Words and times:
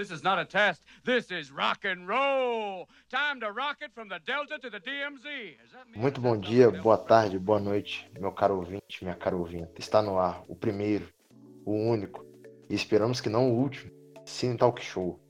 this 0.00 0.10
is 0.10 0.22
not 0.22 0.38
a 0.38 0.46
test. 0.46 0.82
This 1.04 1.30
is 1.30 1.50
rock 1.52 1.84
and 1.84 2.08
roll. 2.08 2.88
Time 3.10 3.38
to 3.40 3.52
rock 3.52 3.76
it 3.82 3.90
from 3.94 4.08
the 4.08 4.18
Delta 4.24 4.58
to 4.58 4.70
the 4.70 4.80
DMZ. 4.80 5.56
Muito 5.94 6.22
bom 6.22 6.40
dia, 6.40 6.70
boa 6.70 6.96
tarde, 6.96 7.38
boa 7.38 7.60
noite, 7.60 8.10
meu 8.18 8.32
caro 8.32 8.56
ouvinte, 8.56 9.02
minha 9.02 9.14
cara 9.14 9.36
ouvinte. 9.36 9.68
Está 9.78 10.00
no 10.00 10.18
ar 10.18 10.42
o 10.48 10.56
primeiro, 10.56 11.06
o 11.66 11.72
único, 11.72 12.24
e 12.70 12.74
esperamos 12.74 13.20
que 13.20 13.28
não 13.28 13.50
o 13.50 13.60
último, 13.60 13.92
Cine 14.24 14.56
Talk 14.56 14.82
Show. 14.82 15.20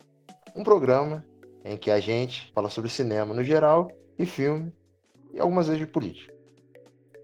Um 0.54 0.62
programa 0.62 1.26
em 1.64 1.76
que 1.76 1.90
a 1.90 1.98
gente 1.98 2.52
fala 2.54 2.70
sobre 2.70 2.90
cinema 2.90 3.34
no 3.34 3.42
geral 3.42 3.90
e 4.16 4.24
filme 4.24 4.72
e 5.34 5.40
algumas 5.40 5.66
vezes 5.66 5.80
de 5.80 5.86
política. 5.92 6.32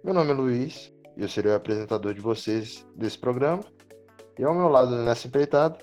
Meu 0.03 0.13
nome 0.13 0.33
é 0.33 0.35
Luiz 0.35 0.93
e 1.17 1.23
eu 1.23 1.29
serei 1.29 1.53
o 1.53 1.55
apresentador 1.55 2.13
de 2.13 2.21
vocês 2.21 2.85
desse 2.97 3.17
programa. 3.17 3.63
E 4.37 4.43
ao 4.43 4.55
meu 4.55 4.69
lado 4.69 4.97
nessa 5.05 5.29
empreitada 5.29 5.79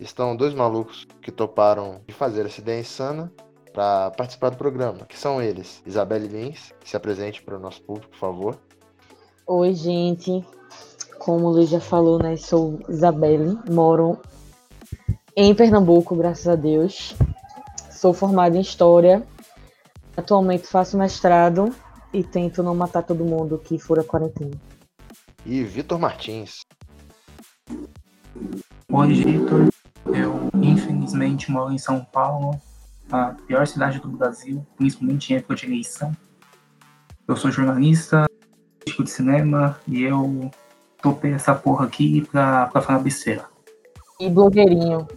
estão 0.00 0.36
dois 0.36 0.54
malucos 0.54 1.06
que 1.22 1.30
toparam 1.30 2.00
de 2.06 2.14
fazer 2.14 2.46
essa 2.46 2.60
ideia 2.60 2.80
insana 2.80 3.32
para 3.72 4.10
participar 4.12 4.50
do 4.50 4.56
programa, 4.56 5.04
que 5.06 5.18
são 5.18 5.42
eles, 5.42 5.82
Isabelle 5.84 6.28
Lins, 6.28 6.72
que 6.80 6.88
se 6.88 6.96
apresente 6.96 7.42
para 7.42 7.56
o 7.56 7.60
nosso 7.60 7.82
público, 7.82 8.10
por 8.10 8.18
favor. 8.18 8.58
Oi, 9.46 9.74
gente. 9.74 10.44
Como 11.18 11.46
o 11.46 11.50
Luiz 11.50 11.68
já 11.68 11.80
falou, 11.80 12.18
né? 12.22 12.36
Sou 12.36 12.78
Isabelle, 12.88 13.58
moro 13.70 14.20
em 15.36 15.54
Pernambuco, 15.54 16.14
graças 16.14 16.46
a 16.46 16.54
Deus. 16.54 17.16
Sou 17.90 18.12
formada 18.12 18.56
em 18.56 18.60
História. 18.60 19.26
Atualmente 20.16 20.66
faço 20.66 20.96
mestrado 20.96 21.74
e 22.12 22.22
tento 22.22 22.62
não 22.62 22.74
matar 22.74 23.02
todo 23.02 23.24
mundo 23.24 23.58
que 23.58 23.78
fura 23.78 24.04
quarentena. 24.04 24.54
E 25.44 25.64
Vitor 25.64 25.98
Martins. 25.98 26.60
Oi, 28.92 29.12
Vitor. 29.12 29.73
Eu, 30.06 30.50
infelizmente, 30.54 31.50
moro 31.50 31.72
em 31.72 31.78
São 31.78 32.04
Paulo, 32.04 32.60
a 33.10 33.34
pior 33.46 33.66
cidade 33.66 33.98
do 33.98 34.08
Brasil, 34.08 34.66
principalmente 34.76 35.32
em 35.32 35.36
época 35.36 35.54
de 35.54 35.66
eleição. 35.66 36.12
Eu 37.26 37.36
sou 37.36 37.50
jornalista, 37.50 38.26
crítico 38.80 39.04
de 39.04 39.10
cinema 39.10 39.78
e 39.88 40.02
eu 40.02 40.50
topei 41.02 41.32
essa 41.32 41.54
porra 41.54 41.86
aqui 41.86 42.22
pra, 42.30 42.66
pra 42.66 42.82
falar 42.82 42.98
besteira. 42.98 43.46
E 44.20 44.28
blogueirinho. 44.28 45.08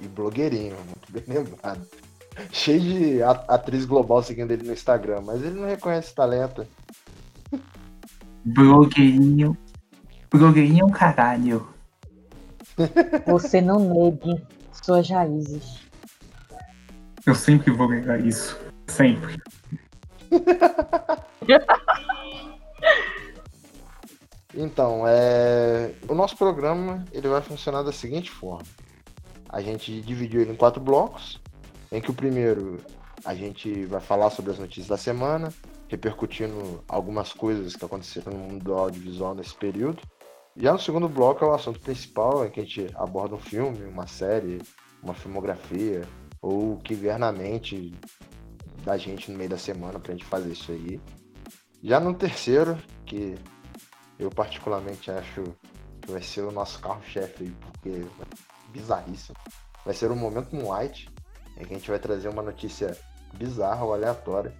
E 0.00 0.08
blogueirinho, 0.08 0.76
muito 0.86 1.12
bem 1.12 1.38
lembrado. 1.38 1.86
Cheio 2.50 2.80
de 2.80 3.22
atriz 3.22 3.84
global 3.84 4.22
seguindo 4.22 4.50
ele 4.50 4.66
no 4.66 4.72
Instagram, 4.72 5.20
mas 5.20 5.42
ele 5.42 5.60
não 5.60 5.66
reconhece 5.66 6.14
talento. 6.14 6.66
Blogueirinho. 8.44 9.56
Blogueirinho 10.30 10.82
é 10.82 10.86
um 10.86 10.90
caralho. 10.90 11.68
Você 13.26 13.60
não 13.60 13.80
negue 13.80 14.42
suas 14.72 15.08
raízes. 15.08 15.80
Eu 17.26 17.34
sempre 17.34 17.70
vou 17.70 17.88
negar 17.88 18.24
isso. 18.24 18.58
Sempre. 18.86 19.36
então, 24.54 25.02
é... 25.06 25.92
o 26.08 26.14
nosso 26.14 26.36
programa 26.36 27.04
ele 27.12 27.28
vai 27.28 27.42
funcionar 27.42 27.82
da 27.82 27.92
seguinte 27.92 28.30
forma. 28.30 28.66
A 29.48 29.60
gente 29.60 30.00
dividiu 30.00 30.40
ele 30.40 30.52
em 30.52 30.56
quatro 30.56 30.80
blocos, 30.80 31.40
em 31.90 32.00
que 32.00 32.10
o 32.10 32.14
primeiro 32.14 32.78
a 33.24 33.34
gente 33.34 33.84
vai 33.86 34.00
falar 34.00 34.30
sobre 34.30 34.52
as 34.52 34.58
notícias 34.58 34.86
da 34.86 34.96
semana, 34.96 35.52
repercutindo 35.88 36.82
algumas 36.88 37.32
coisas 37.32 37.76
que 37.76 37.84
aconteceram 37.84 38.32
no 38.32 38.38
mundo 38.38 38.64
do 38.64 38.74
audiovisual 38.74 39.34
nesse 39.34 39.54
período. 39.54 40.00
Já 40.60 40.74
no 40.74 40.78
segundo 40.78 41.08
bloco 41.08 41.42
é 41.42 41.48
o 41.48 41.54
assunto 41.54 41.80
principal, 41.80 42.44
em 42.44 42.50
que 42.50 42.60
a 42.60 42.62
gente 42.62 42.86
aborda 42.94 43.34
um 43.34 43.40
filme, 43.40 43.82
uma 43.86 44.06
série, 44.06 44.60
uma 45.02 45.14
filmografia, 45.14 46.06
ou 46.42 46.74
o 46.74 46.76
que 46.76 46.92
vier 46.92 47.18
na 47.18 47.32
mente 47.32 47.94
da 48.84 48.98
gente 48.98 49.32
no 49.32 49.38
meio 49.38 49.48
da 49.48 49.56
semana 49.56 49.98
pra 49.98 50.12
gente 50.12 50.26
fazer 50.26 50.52
isso 50.52 50.70
aí. 50.70 51.00
Já 51.82 51.98
no 51.98 52.12
terceiro, 52.12 52.76
que 53.06 53.36
eu 54.18 54.28
particularmente 54.28 55.10
acho 55.10 55.44
que 56.02 56.12
vai 56.12 56.22
ser 56.22 56.42
o 56.42 56.52
nosso 56.52 56.78
carro-chefe 56.80 57.44
aí, 57.44 57.50
porque 57.50 57.88
é 57.88 58.70
bizarríssimo. 58.70 59.38
Vai 59.82 59.94
ser 59.94 60.10
o 60.10 60.16
Momento 60.16 60.54
White, 60.54 61.08
em 61.56 61.64
que 61.64 61.72
a 61.72 61.78
gente 61.78 61.88
vai 61.88 61.98
trazer 61.98 62.28
uma 62.28 62.42
notícia 62.42 62.94
bizarra 63.32 63.82
ou 63.82 63.94
aleatória 63.94 64.54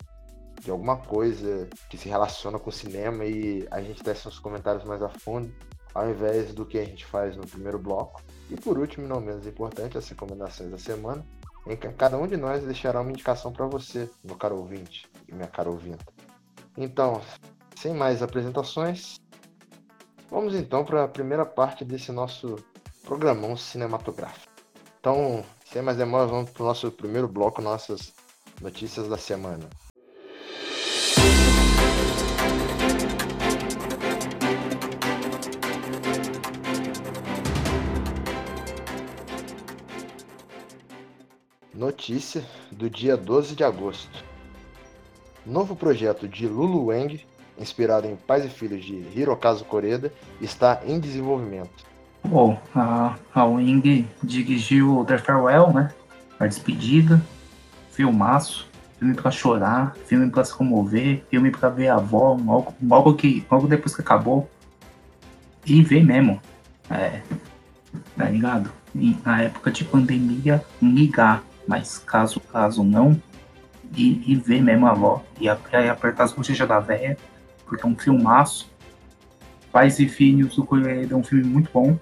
de 0.63 0.71
alguma 0.71 0.97
coisa 0.97 1.69
que 1.91 1.99
se 1.99 2.09
relaciona 2.09 2.59
com 2.59 2.71
o 2.71 2.73
cinema 2.73 3.27
e 3.27 3.69
a 3.71 3.83
gente 3.83 4.03
testa 4.03 4.31
uns 4.31 4.39
comentários 4.39 4.85
mais 4.85 5.03
a 5.03 5.11
fundo 5.11 5.53
ao 5.95 6.09
invés 6.09 6.55
do 6.55 6.65
que 6.65 6.79
a 6.79 6.85
gente 6.85 7.05
faz 7.05 7.37
no 7.37 7.47
primeiro 7.47 7.79
bloco. 7.79 8.23
E 8.49 8.57
por 8.57 8.79
último, 8.79 9.07
não 9.07 9.21
menos 9.21 9.47
importante, 9.47 9.99
as 9.99 10.09
recomendações 10.09 10.71
da 10.71 10.79
semana, 10.79 11.25
em 11.67 11.77
que 11.77 11.89
cada 11.91 12.17
um 12.17 12.27
de 12.27 12.37
nós 12.37 12.65
deixará 12.65 13.01
uma 13.01 13.11
indicação 13.11 13.53
para 13.53 13.67
você, 13.67 14.09
meu 14.25 14.37
caro 14.37 14.57
ouvinte 14.57 15.09
e 15.29 15.35
minha 15.35 15.49
cara 15.49 15.71
ouvinte. 15.71 16.05
Então, 16.77 17.21
sem 17.77 17.95
mais 17.95 18.23
apresentações, 18.23 19.21
vamos 20.31 20.55
então 20.55 20.85
para 20.85 21.05
a 21.05 21.09
primeira 21.09 21.45
parte 21.45 21.85
desse 21.85 22.13
nosso 22.13 22.57
programão 23.05 23.57
cinematográfico. 23.57 24.51
Então, 25.01 25.45
sem 25.65 25.83
mais 25.83 25.97
demoras, 25.97 26.31
vamos 26.31 26.51
para 26.51 26.63
o 26.63 26.67
nosso 26.67 26.91
primeiro 26.91 27.27
bloco, 27.27 27.63
nossas 27.63 28.13
notícias 28.61 29.09
da 29.09 29.17
semana. 29.17 29.69
Notícia 41.81 42.45
do 42.71 42.91
dia 42.91 43.17
12 43.17 43.57
de 43.57 43.65
agosto. 43.65 44.23
Novo 45.47 45.75
projeto 45.75 46.29
de 46.29 46.47
Lulu 46.47 46.89
Wang, 46.89 47.27
inspirado 47.59 48.07
em 48.07 48.17
Pais 48.17 48.45
e 48.45 48.51
Filhos 48.51 48.85
de 48.85 48.97
Hirokazu 49.19 49.65
Koreda, 49.65 50.13
está 50.43 50.83
em 50.85 51.01
desenvolvimento. 51.01 51.87
Bom, 52.23 52.61
a, 52.75 53.17
a 53.35 53.45
Wang 53.47 54.07
dirigiu 54.23 55.07
The 55.07 55.17
Farewell, 55.17 55.73
né? 55.73 55.91
A 56.39 56.47
Despedida, 56.47 57.19
filmaço, 57.93 58.69
filme 58.99 59.15
para 59.15 59.31
chorar, 59.31 59.97
filme 60.05 60.31
para 60.31 60.45
se 60.45 60.55
comover, 60.55 61.25
filme 61.31 61.51
para 61.51 61.71
ver 61.71 61.89
a 61.89 61.95
avó, 61.95 62.35
logo, 62.35 62.75
logo, 62.83 63.15
que, 63.15 63.43
logo 63.51 63.67
depois 63.67 63.95
que 63.95 64.03
acabou. 64.03 64.51
E 65.65 65.83
ver 65.83 66.05
mesmo. 66.05 66.43
É, 66.91 67.23
tá 68.19 68.27
ligado? 68.27 68.71
Na 69.25 69.41
época 69.41 69.71
de 69.71 69.83
pandemia, 69.83 70.63
ligar 70.83 71.43
mas 71.71 71.99
caso, 71.99 72.41
caso 72.41 72.83
não, 72.83 73.17
e, 73.97 74.25
e 74.27 74.35
ver 74.35 74.61
mesmo 74.61 74.89
a 74.89 74.91
avó, 74.91 75.23
e, 75.41 75.49
apertar 75.49 76.25
as 76.25 76.33
bochechas 76.33 76.67
da 76.67 76.81
véia, 76.81 77.17
porque 77.65 77.87
é 77.87 77.89
um 77.89 77.97
filmaço. 77.97 78.69
Pais 79.71 80.01
e 80.01 80.09
Filhos 80.09 80.57
do 80.57 80.65
Coelho 80.65 81.15
é 81.15 81.17
um 81.17 81.23
filme 81.23 81.45
muito 81.45 81.71
bom. 81.73 81.97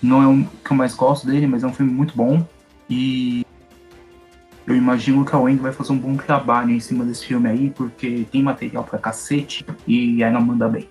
Não 0.00 0.22
é 0.22 0.26
o 0.28 0.46
que 0.64 0.70
eu 0.70 0.76
mais 0.76 0.94
gosto 0.94 1.26
dele, 1.26 1.48
mas 1.48 1.64
é 1.64 1.66
um 1.66 1.72
filme 1.72 1.92
muito 1.92 2.14
bom. 2.16 2.46
E 2.88 3.44
eu 4.64 4.76
imagino 4.76 5.24
que 5.24 5.34
a 5.34 5.38
Wendy 5.40 5.60
vai 5.60 5.72
fazer 5.72 5.90
um 5.90 5.98
bom 5.98 6.16
trabalho 6.16 6.70
em 6.70 6.78
cima 6.78 7.04
desse 7.04 7.26
filme 7.26 7.48
aí, 7.48 7.70
porque 7.70 8.24
tem 8.30 8.40
material 8.40 8.84
pra 8.84 9.00
cacete 9.00 9.66
e 9.84 10.22
ela 10.22 10.38
manda 10.38 10.68
bem. 10.68 10.88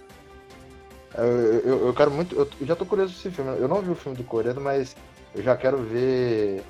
Eu, 1.17 1.25
eu, 1.25 1.87
eu 1.87 1.93
quero 1.93 2.11
muito. 2.11 2.35
Eu 2.35 2.49
já 2.67 2.75
tô 2.75 2.85
curioso 2.85 3.13
desse 3.13 3.31
filme. 3.31 3.57
Eu 3.57 3.69
não 3.69 3.81
vi 3.81 3.89
o 3.89 3.95
filme 3.95 4.17
do 4.17 4.23
Coreano, 4.25 4.59
mas 4.59 4.97
eu 5.33 5.41
já 5.41 5.55
quero 5.55 5.77
ver 5.77 6.61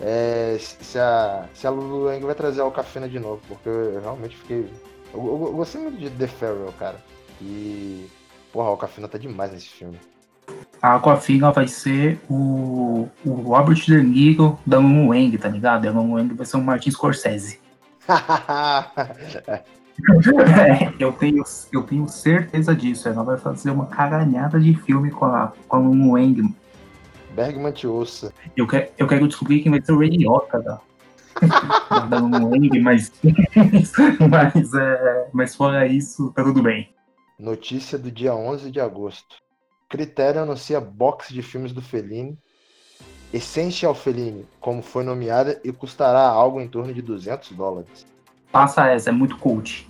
é, 0.00 0.56
se, 0.58 0.98
a, 0.98 1.46
se 1.54 1.66
a 1.66 1.70
Lulu 1.70 2.06
Wang 2.06 2.24
vai 2.24 2.34
trazer 2.34 2.60
a 2.60 2.64
Alcafina 2.64 3.08
de 3.08 3.18
novo, 3.18 3.40
porque 3.48 3.68
eu 3.68 4.00
realmente 4.00 4.36
fiquei. 4.36 4.70
Eu, 5.12 5.20
eu, 5.26 5.46
eu 5.46 5.52
gostei 5.52 5.80
muito 5.80 5.98
de 5.98 6.10
The 6.10 6.26
Farewell, 6.26 6.72
cara. 6.78 7.02
E. 7.40 8.06
Porra, 8.52 8.68
a 8.68 8.70
Alcafina 8.70 9.08
tá 9.08 9.18
demais 9.18 9.52
nesse 9.52 9.68
filme. 9.68 9.98
A 10.80 10.94
Aquafina 10.94 11.50
vai 11.50 11.66
ser 11.66 12.18
o, 12.30 13.08
o 13.24 13.30
Robert 13.30 13.76
De 13.76 14.00
Niro 14.02 14.58
da 14.64 14.78
Lulu 14.78 15.10
Wang, 15.10 15.36
tá 15.36 15.48
ligado? 15.48 15.86
A 15.88 15.90
Lulu 15.90 16.14
Wang 16.14 16.34
vai 16.34 16.46
ser 16.46 16.56
o 16.56 16.62
Martin 16.62 16.90
Scorsese. 16.90 17.60
é, 19.58 19.64
eu, 20.98 21.12
tenho, 21.12 21.42
eu 21.72 21.82
tenho 21.82 22.08
certeza 22.08 22.74
disso. 22.74 23.08
Ela 23.08 23.24
vai 23.24 23.36
fazer 23.36 23.70
uma 23.70 23.86
caganhada 23.86 24.58
de 24.60 24.74
filme 24.74 25.10
com 25.10 25.24
a, 25.24 25.52
com 25.66 25.76
a 25.76 25.80
Lulu 25.80 26.12
Wang, 26.12 26.54
Bergman 27.38 27.70
te 27.70 27.86
ouça. 27.86 28.34
Eu 28.56 28.66
quero, 28.66 28.90
eu 28.98 29.06
quero 29.06 29.28
descobrir 29.28 29.62
quem 29.62 29.70
vai 29.70 29.80
ser 29.80 29.92
o 29.92 30.00
Radiota 30.00 30.60
da. 30.60 30.80
Não 32.10 32.50
mas, 32.82 33.12
mas, 34.28 34.74
é, 34.74 35.28
mas 35.32 35.54
fora 35.54 35.86
isso, 35.86 36.32
tá 36.32 36.42
tudo 36.42 36.60
bem. 36.60 36.92
Notícia 37.38 37.96
do 37.96 38.10
dia 38.10 38.34
11 38.34 38.72
de 38.72 38.80
agosto. 38.80 39.36
Critério 39.88 40.42
anuncia 40.42 40.80
box 40.80 41.32
de 41.32 41.40
filmes 41.40 41.72
do 41.72 41.80
Fellini. 41.80 42.36
Essential 43.32 43.94
Fellini, 43.94 44.44
como 44.58 44.82
foi 44.82 45.04
nomeada, 45.04 45.60
e 45.62 45.70
custará 45.70 46.22
algo 46.22 46.60
em 46.60 46.66
torno 46.66 46.92
de 46.92 47.00
200 47.00 47.52
dólares. 47.52 48.04
Passa 48.50 48.88
essa, 48.88 49.10
é 49.10 49.12
muito 49.12 49.38
cult. 49.38 49.86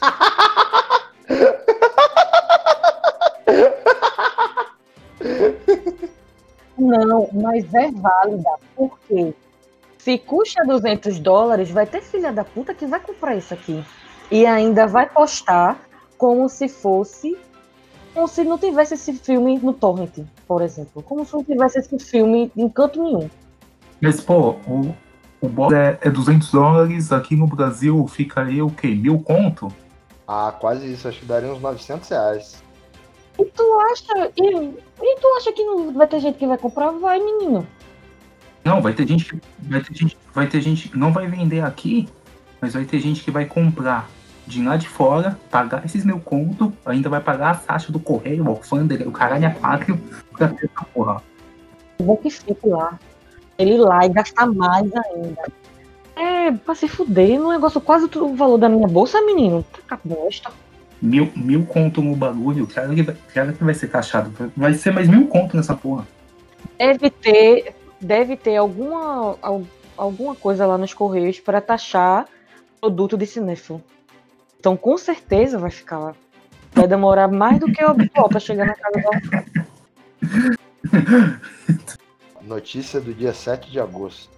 Não, 6.78 7.28
mas 7.32 7.72
é 7.74 7.90
válida. 7.90 8.50
Por 8.76 8.98
quê? 9.08 9.34
Se 9.98 10.16
custa 10.16 10.64
200 10.64 11.18
dólares, 11.18 11.70
vai 11.70 11.84
ter 11.84 12.00
filha 12.00 12.32
da 12.32 12.44
puta 12.44 12.72
que 12.72 12.86
vai 12.86 13.00
comprar 13.00 13.34
isso 13.34 13.52
aqui. 13.52 13.84
E 14.30 14.46
ainda 14.46 14.86
vai 14.86 15.08
postar 15.08 15.76
como 16.16 16.48
se 16.48 16.68
fosse. 16.68 17.36
Como 18.14 18.28
se 18.28 18.44
não 18.44 18.58
tivesse 18.58 18.94
esse 18.94 19.12
filme 19.12 19.58
no 19.58 19.72
Torrent, 19.72 20.20
por 20.46 20.62
exemplo. 20.62 21.02
Como 21.02 21.24
se 21.24 21.34
não 21.34 21.44
tivesse 21.44 21.78
esse 21.80 21.98
filme 21.98 22.50
em 22.56 22.68
canto 22.68 23.02
nenhum. 23.02 23.28
Mas, 24.00 24.20
pô, 24.20 24.56
o, 24.66 24.94
o 25.40 25.48
box 25.48 25.74
é, 25.74 25.98
é 26.00 26.10
200 26.10 26.50
dólares, 26.50 27.12
aqui 27.12 27.36
no 27.36 27.46
Brasil 27.46 28.06
ficaria 28.06 28.64
o 28.64 28.70
quê? 28.70 28.88
Mil 28.88 29.18
conto? 29.20 29.68
Ah, 30.26 30.54
quase 30.58 30.92
isso. 30.92 31.08
Acho 31.08 31.20
que 31.20 31.26
daria 31.26 31.52
uns 31.52 31.60
900 31.60 32.08
reais. 32.08 32.62
E 33.38 33.44
tu 33.44 33.80
acha. 33.92 34.32
E, 34.36 34.64
e 35.02 35.20
tu 35.20 35.26
acha 35.36 35.52
que 35.52 35.64
não 35.64 35.92
vai 35.92 36.06
ter 36.06 36.20
gente 36.20 36.38
que 36.38 36.46
vai 36.46 36.58
comprar? 36.58 36.90
Vai, 36.90 37.18
menino. 37.20 37.66
Não, 38.64 38.82
vai 38.82 38.92
ter 38.92 39.06
gente 39.06 39.24
que 39.24 39.40
vai 39.60 39.80
ter 39.80 39.94
gente, 39.94 40.18
vai 40.34 40.46
ter 40.46 40.60
gente 40.60 40.96
não 40.96 41.12
vai 41.12 41.26
vender 41.26 41.60
aqui, 41.60 42.08
mas 42.60 42.74
vai 42.74 42.84
ter 42.84 42.98
gente 42.98 43.22
que 43.22 43.30
vai 43.30 43.46
comprar 43.46 44.08
de 44.46 44.62
lá 44.62 44.76
de 44.76 44.88
fora, 44.88 45.38
pagar 45.50 45.84
esses 45.84 46.04
mil 46.04 46.18
conto, 46.18 46.72
ainda 46.84 47.08
vai 47.08 47.20
pagar 47.20 47.50
a 47.50 47.54
taxa 47.54 47.92
do 47.92 48.00
correio, 48.00 48.44
o 48.44 48.48
alfândega, 48.48 49.06
o 49.08 49.12
caralho 49.12 49.44
é 49.44 49.50
pátrio 49.50 50.00
pra 50.36 50.48
ter 50.48 50.70
essa 50.74 50.84
porra. 50.86 51.22
Bom 52.00 52.16
que 52.16 52.30
fique 52.30 52.68
lá. 52.68 52.98
Ele 53.58 53.74
ir 53.74 53.78
lá 53.78 54.06
e 54.06 54.08
gastar 54.08 54.46
mais 54.46 54.90
ainda. 54.94 55.52
É, 56.16 56.52
pra 56.52 56.74
se 56.74 56.88
fuder, 56.88 57.38
no 57.38 57.50
negócio 57.50 57.80
quase 57.80 58.08
o 58.16 58.34
valor 58.34 58.58
da 58.58 58.68
minha 58.68 58.88
bolsa, 58.88 59.20
menino. 59.22 59.64
Tá 59.88 59.98
bosta. 60.02 60.50
Mil, 61.00 61.30
mil 61.36 61.64
conto 61.64 62.02
no 62.02 62.16
bagulho, 62.16 62.66
claro 62.66 62.94
que, 62.94 63.02
vai, 63.02 63.16
claro 63.32 63.52
que 63.52 63.62
vai 63.62 63.74
ser 63.74 63.88
taxado. 63.88 64.32
Vai 64.56 64.74
ser 64.74 64.92
mais 64.92 65.08
mil 65.08 65.28
conto 65.28 65.56
nessa 65.56 65.74
porra. 65.76 66.06
Deve 66.76 67.08
ter, 67.10 67.74
deve 68.00 68.36
ter 68.36 68.56
alguma, 68.56 69.36
al- 69.40 69.62
alguma 69.96 70.34
coisa 70.34 70.66
lá 70.66 70.76
nos 70.76 70.92
correios 70.92 71.38
para 71.38 71.60
taxar 71.60 72.26
produto 72.80 73.16
de 73.16 73.26
cinéfilo. 73.26 73.82
Então, 74.58 74.76
com 74.76 74.98
certeza 74.98 75.56
vai 75.58 75.70
ficar 75.70 75.98
lá. 75.98 76.14
Vai 76.72 76.88
demorar 76.88 77.28
mais 77.28 77.60
do 77.60 77.70
que 77.72 77.84
o 77.84 77.88
habitual 77.88 78.28
para 78.28 78.40
chegar 78.40 78.66
na 78.66 78.74
casa 78.74 79.00
da 79.00 79.20
Notícia 82.42 83.00
do 83.00 83.12
dia 83.14 83.32
7 83.32 83.70
de 83.70 83.78
agosto. 83.80 84.30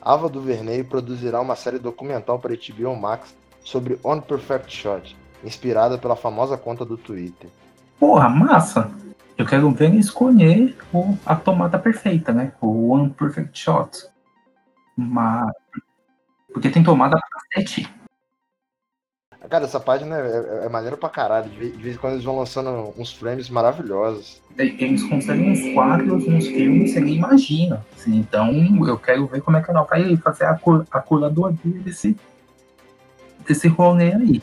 Ava 0.00 0.28
DuVernay 0.28 0.82
produzirá 0.82 1.40
uma 1.40 1.54
série 1.54 1.78
documental 1.78 2.38
para 2.38 2.54
HBO 2.54 2.96
Max 2.96 3.34
sobre 3.62 3.98
On 4.02 4.20
Perfect 4.20 4.74
Shot, 4.74 5.16
inspirada 5.44 5.98
pela 5.98 6.16
famosa 6.16 6.56
conta 6.56 6.84
do 6.84 6.96
Twitter. 6.96 7.48
Porra, 7.98 8.28
massa! 8.28 8.90
Eu 9.36 9.46
quero 9.46 9.70
ver 9.70 9.94
escolher 9.94 10.76
o, 10.92 11.16
a 11.24 11.34
tomada 11.34 11.78
perfeita, 11.78 12.32
né? 12.32 12.52
O 12.60 12.90
One 12.90 13.10
Perfect 13.10 13.58
Shot. 13.58 14.06
Mas. 14.96 15.50
Porque 16.52 16.68
tem 16.68 16.82
tomada 16.82 17.16
pra 17.16 17.40
sete. 17.54 17.88
Cara, 19.48 19.64
essa 19.64 19.80
página 19.80 20.16
é, 20.16 20.60
é, 20.62 20.66
é 20.66 20.68
maneira 20.68 20.96
pra 20.96 21.08
caralho. 21.08 21.50
De 21.50 21.56
vez, 21.56 21.76
de 21.76 21.82
vez 21.82 21.96
em 21.96 21.98
quando 21.98 22.12
eles 22.14 22.24
vão 22.24 22.38
lançando 22.38 22.94
uns 22.96 23.12
frames 23.12 23.50
maravilhosos. 23.50 24.40
Eles 24.56 25.02
conseguem 25.02 25.50
uns 25.50 25.74
quadros, 25.74 26.26
uns 26.26 26.46
filmes, 26.46 26.92
você 26.92 27.00
nem 27.00 27.16
imagina. 27.16 27.84
assim. 27.96 28.18
então, 28.18 28.52
eu 28.86 28.98
quero 28.98 29.26
ver 29.26 29.40
como 29.40 29.56
é 29.56 29.62
que 29.62 29.70
ela 29.70 29.82
vai 29.82 30.16
fazer 30.18 30.44
a, 30.44 30.54
cur, 30.54 30.86
a 30.90 31.00
curadoria 31.00 31.80
desse, 31.80 32.16
desse 33.46 33.66
rolê 33.66 34.14
aí. 34.14 34.42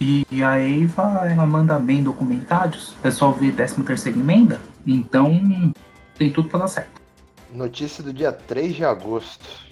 E, 0.00 0.24
e 0.30 0.42
a 0.42 0.56
Eva, 0.58 1.26
ela 1.28 1.46
manda 1.46 1.78
bem 1.78 2.02
documentados. 2.02 2.92
O 2.92 2.96
pessoal 2.98 3.32
vê 3.32 3.50
13 3.50 3.82
terceira 3.82 4.18
emenda. 4.18 4.60
Então, 4.86 5.72
tem 6.16 6.32
tudo 6.32 6.48
pra 6.48 6.60
dar 6.60 6.68
certo. 6.68 7.00
Notícia 7.52 8.02
do 8.04 8.12
dia 8.12 8.30
3 8.30 8.76
de 8.76 8.84
agosto. 8.84 9.68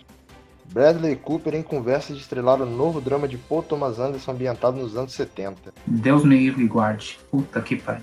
Bradley 0.72 1.14
Cooper 1.16 1.54
em 1.54 1.62
conversa 1.62 2.12
de 2.12 2.20
estrelar 2.20 2.60
o 2.60 2.66
novo 2.66 3.00
drama 3.00 3.28
de 3.28 3.38
Paul 3.38 3.62
Thomas 3.62 3.98
Anderson 3.98 4.32
ambientado 4.32 4.78
nos 4.78 4.96
anos 4.96 5.12
70. 5.12 5.72
Deus 5.86 6.24
me 6.24 6.36
livre 6.36 6.64
e 6.64 6.68
guarde. 6.68 7.18
Puta 7.30 7.60
que 7.60 7.76
pariu. 7.76 8.02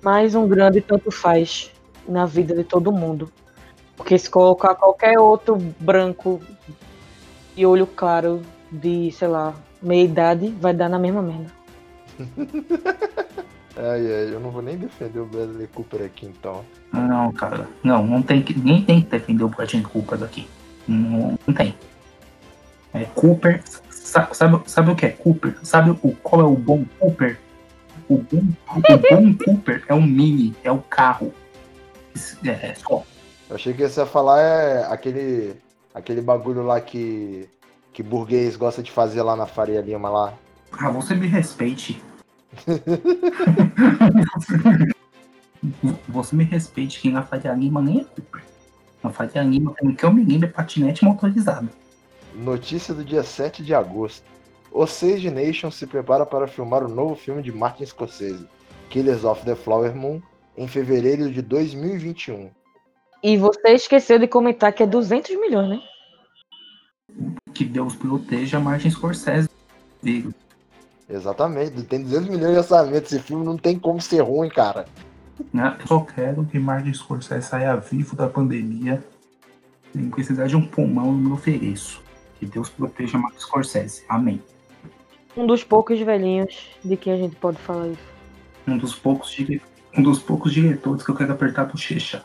Mais 0.00 0.34
um 0.34 0.46
grande 0.46 0.80
tanto 0.80 1.10
faz 1.10 1.72
na 2.06 2.24
vida 2.24 2.54
de 2.54 2.62
todo 2.62 2.92
mundo. 2.92 3.30
Porque 3.96 4.16
se 4.16 4.30
colocar 4.30 4.76
qualquer 4.76 5.18
outro 5.18 5.56
branco 5.80 6.40
e 7.56 7.66
olho 7.66 7.86
claro 7.86 8.42
de, 8.70 9.10
sei 9.10 9.26
lá, 9.26 9.54
meia 9.82 10.04
idade, 10.04 10.48
vai 10.60 10.74
dar 10.74 10.88
na 10.88 10.98
mesma 10.98 11.22
merda. 11.22 11.52
Ai, 13.80 14.12
ai, 14.12 14.34
eu 14.34 14.40
não 14.40 14.50
vou 14.50 14.60
nem 14.60 14.76
defender 14.76 15.20
o 15.20 15.24
Bradley 15.24 15.68
Cooper 15.68 16.02
aqui 16.02 16.26
então. 16.26 16.64
Não, 16.92 17.30
cara. 17.30 17.68
Não, 17.84 18.04
não 18.04 18.20
tem 18.20 18.42
que, 18.42 18.58
nem 18.58 18.82
tem 18.84 19.00
que 19.00 19.08
defender 19.08 19.44
o 19.44 19.48
Bradley 19.48 19.84
Cooper 19.84 20.18
daqui. 20.18 20.48
Não, 20.88 21.38
não 21.46 21.54
tem. 21.54 21.76
É, 22.92 23.04
Cooper. 23.04 23.62
Sabe, 23.88 24.36
sabe, 24.36 24.60
sabe 24.68 24.90
o 24.90 24.96
que 24.96 25.06
é 25.06 25.10
Cooper? 25.10 25.56
Sabe 25.62 25.90
o, 25.90 26.12
qual 26.22 26.40
é 26.42 26.44
o 26.44 26.56
bom 26.56 26.84
Cooper? 26.98 27.38
O 28.08 28.16
bom, 28.16 28.42
o 28.68 28.80
bom 28.80 29.34
Cooper 29.44 29.84
é 29.86 29.94
um 29.94 30.02
mini, 30.02 30.56
é 30.64 30.72
o 30.72 30.78
carro. 30.78 31.32
É, 32.44 32.74
só. 32.74 33.04
Eu 33.48 33.54
achei 33.54 33.72
que 33.72 33.88
você 33.88 34.00
ia 34.00 34.06
falar 34.06 34.40
é 34.40 34.86
aquele, 34.92 35.54
aquele 35.94 36.20
bagulho 36.20 36.64
lá 36.64 36.80
que, 36.80 37.48
que 37.98 38.02
burguês 38.04 38.54
gosta 38.54 38.80
de 38.80 38.92
fazer 38.92 39.22
lá 39.22 39.34
na 39.34 39.44
Faria 39.44 39.80
Lima 39.80 40.08
lá. 40.08 40.32
Ah, 40.70 40.88
você 40.88 41.16
me 41.16 41.26
respeite. 41.26 42.00
você 46.08 46.36
me 46.36 46.44
respeite 46.44 47.00
que 47.00 47.10
na 47.10 47.24
Faria 47.24 47.52
Lima 47.54 47.82
nem 47.82 48.02
é 48.02 48.04
Cooper. 48.04 48.44
Na 49.02 49.10
Faria 49.10 49.42
Lima, 49.42 49.72
pelo 49.72 49.96
que 49.96 50.04
eu 50.04 50.12
me 50.12 50.22
lembro, 50.22 50.48
é 50.48 50.52
patinete 50.52 51.04
motorizado. 51.04 51.68
Notícia 52.32 52.94
do 52.94 53.04
dia 53.04 53.24
7 53.24 53.64
de 53.64 53.74
agosto. 53.74 54.24
O 54.70 54.86
Sage 54.86 55.28
Nation 55.28 55.68
se 55.68 55.84
prepara 55.84 56.24
para 56.24 56.46
filmar 56.46 56.84
o 56.84 56.88
novo 56.88 57.16
filme 57.16 57.42
de 57.42 57.50
Martin 57.50 57.84
Scorsese, 57.84 58.46
Killers 58.90 59.24
of 59.24 59.44
the 59.44 59.56
Flower 59.56 59.92
Moon, 59.92 60.22
em 60.56 60.68
fevereiro 60.68 61.32
de 61.32 61.42
2021. 61.42 62.48
E 63.24 63.36
você 63.36 63.70
esqueceu 63.70 64.20
de 64.20 64.28
comentar 64.28 64.72
que 64.72 64.84
é 64.84 64.86
200 64.86 65.34
milhões, 65.40 65.70
né? 65.70 65.80
Que 67.54 67.64
Deus 67.64 67.96
proteja 67.96 68.60
Martin 68.60 68.90
Scorsese. 68.90 69.48
Exatamente, 71.08 71.82
tem 71.82 72.02
200 72.02 72.28
milhões 72.28 72.52
de 72.52 72.58
orçamento. 72.58 73.06
Esse 73.06 73.18
filme 73.20 73.44
não 73.44 73.56
tem 73.56 73.78
como 73.78 74.00
ser 74.00 74.20
ruim, 74.20 74.48
cara. 74.48 74.86
Né? 75.52 75.76
Eu 75.80 75.86
só 75.86 76.00
quero 76.00 76.44
que 76.44 76.58
Martin 76.58 76.92
Scorsese 76.92 77.48
saia 77.48 77.76
vivo 77.76 78.14
da 78.14 78.28
pandemia. 78.28 79.02
Se 79.92 80.02
precisar 80.10 80.46
de 80.46 80.56
um 80.56 80.66
pulmão, 80.66 81.06
eu 81.06 81.12
me 81.12 81.32
ofereço. 81.32 82.02
Que 82.38 82.46
Deus 82.46 82.68
proteja 82.68 83.18
Martin 83.18 83.40
Scorsese. 83.40 84.04
Amém. 84.08 84.42
Um 85.36 85.46
dos 85.46 85.64
poucos 85.64 85.98
velhinhos 86.00 86.68
de 86.84 86.96
quem 86.96 87.12
a 87.12 87.16
gente 87.16 87.36
pode 87.36 87.58
falar 87.58 87.88
isso. 87.88 88.02
Um 88.66 88.76
dos 88.76 88.94
poucos, 88.94 89.30
dire... 89.30 89.62
um 89.96 90.02
dos 90.02 90.18
poucos 90.18 90.52
diretores 90.52 91.02
que 91.02 91.10
eu 91.10 91.14
quero 91.14 91.32
apertar 91.32 91.62
a 91.62 91.66
bochecha. 91.66 92.22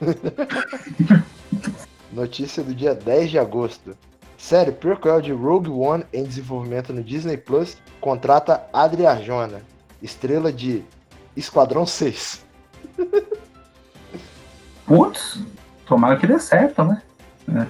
Notícia 2.14 2.62
do 2.62 2.72
dia 2.72 2.94
10 2.94 3.30
de 3.32 3.38
agosto. 3.40 3.96
Série 4.38 4.70
prequel 4.70 5.20
de 5.20 5.32
Rogue 5.32 5.68
One 5.68 6.04
em 6.12 6.22
desenvolvimento 6.22 6.92
no 6.92 7.02
Disney 7.02 7.36
Plus 7.36 7.76
contrata 8.00 8.64
Adri 8.72 9.04
Arjona, 9.04 9.62
estrela 10.00 10.52
de 10.52 10.84
Esquadrão 11.36 11.84
6. 11.84 12.46
Putz, 14.86 15.40
tomara 15.86 16.16
que 16.16 16.28
dê 16.28 16.38
certo, 16.38 16.84
né? 16.84 17.02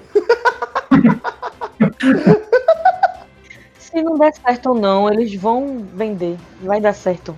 Se 3.79 4.03
não 4.03 4.19
der 4.19 4.35
certo 4.35 4.71
ou 4.71 4.75
não, 4.75 5.11
eles 5.11 5.35
vão 5.37 5.87
vender. 5.95 6.37
Vai 6.61 6.83
dar 6.83 6.93
certo. 6.93 7.35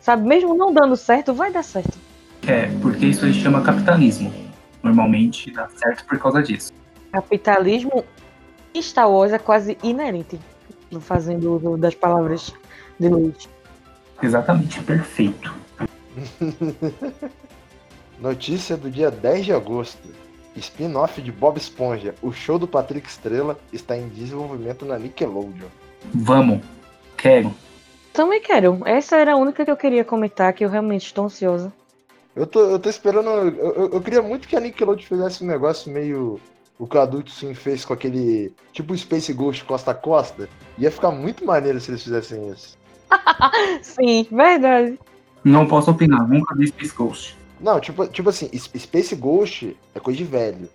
Sabe, 0.00 0.26
mesmo 0.26 0.52
não 0.54 0.74
dando 0.74 0.96
certo, 0.96 1.32
vai 1.32 1.52
dar 1.52 1.62
certo. 1.62 1.96
É, 2.44 2.66
porque 2.82 3.06
isso 3.06 3.24
aí 3.24 3.34
chama 3.34 3.62
capitalismo. 3.62 4.49
Normalmente 4.82 5.50
dá 5.50 5.68
certo 5.68 6.04
por 6.06 6.18
causa 6.18 6.42
disso. 6.42 6.72
Capitalismo 7.12 8.04
e 8.74 8.82
Star 8.82 9.10
Wars 9.10 9.32
é 9.32 9.38
quase 9.38 9.76
inerente. 9.82 10.38
Fazendo 11.00 11.56
uso 11.56 11.76
das 11.76 11.94
palavras 11.94 12.52
de 12.98 13.08
Luiz. 13.08 13.48
Exatamente, 14.22 14.82
perfeito. 14.82 15.54
Notícia 18.20 18.76
do 18.76 18.90
dia 18.90 19.10
10 19.10 19.46
de 19.46 19.52
agosto. 19.52 20.08
Spin-off 20.56 21.22
de 21.22 21.30
Bob 21.30 21.56
Esponja, 21.56 22.14
o 22.20 22.32
show 22.32 22.58
do 22.58 22.66
Patrick 22.66 23.08
Estrela 23.08 23.58
está 23.72 23.96
em 23.96 24.08
desenvolvimento 24.08 24.84
na 24.84 24.98
Nickelodeon. 24.98 25.68
Vamos. 26.12 26.60
Quero. 27.16 27.54
Também 28.12 28.42
quero. 28.42 28.80
Essa 28.84 29.16
era 29.16 29.34
a 29.34 29.36
única 29.36 29.64
que 29.64 29.70
eu 29.70 29.76
queria 29.76 30.04
comentar, 30.04 30.52
que 30.52 30.64
eu 30.64 30.68
realmente 30.68 31.06
estou 31.06 31.26
ansiosa. 31.26 31.72
Eu 32.34 32.46
tô, 32.46 32.60
eu 32.60 32.78
tô 32.78 32.88
esperando. 32.88 33.28
Eu, 33.28 33.74
eu, 33.74 33.90
eu 33.92 34.00
queria 34.00 34.22
muito 34.22 34.48
que 34.48 34.56
a 34.56 34.60
Nickelodeon 34.60 35.06
fizesse 35.06 35.44
um 35.44 35.46
negócio 35.46 35.92
meio. 35.92 36.40
O 36.78 36.86
que 36.86 36.96
o 36.96 37.00
Adult 37.00 37.28
Swim 37.28 37.54
fez 37.54 37.84
com 37.84 37.92
aquele. 37.92 38.54
Tipo 38.72 38.96
Space 38.96 39.32
Ghost 39.32 39.64
Costa 39.64 39.90
a 39.90 39.94
Costa. 39.94 40.48
Ia 40.78 40.90
ficar 40.90 41.10
muito 41.10 41.44
maneiro 41.44 41.80
se 41.80 41.90
eles 41.90 42.02
fizessem 42.02 42.48
isso. 42.48 42.78
Sim, 43.82 44.26
verdade. 44.30 44.98
Não 45.44 45.66
posso 45.66 45.90
opinar, 45.90 46.26
nunca 46.28 46.54
vi 46.54 46.68
Space 46.68 46.94
Ghost. 46.94 47.36
Não, 47.60 47.78
tipo, 47.80 48.06
tipo 48.08 48.30
assim, 48.30 48.50
Space 48.56 49.14
Ghost 49.14 49.76
é 49.94 50.00
coisa 50.00 50.16
de 50.16 50.24
velho. 50.24 50.68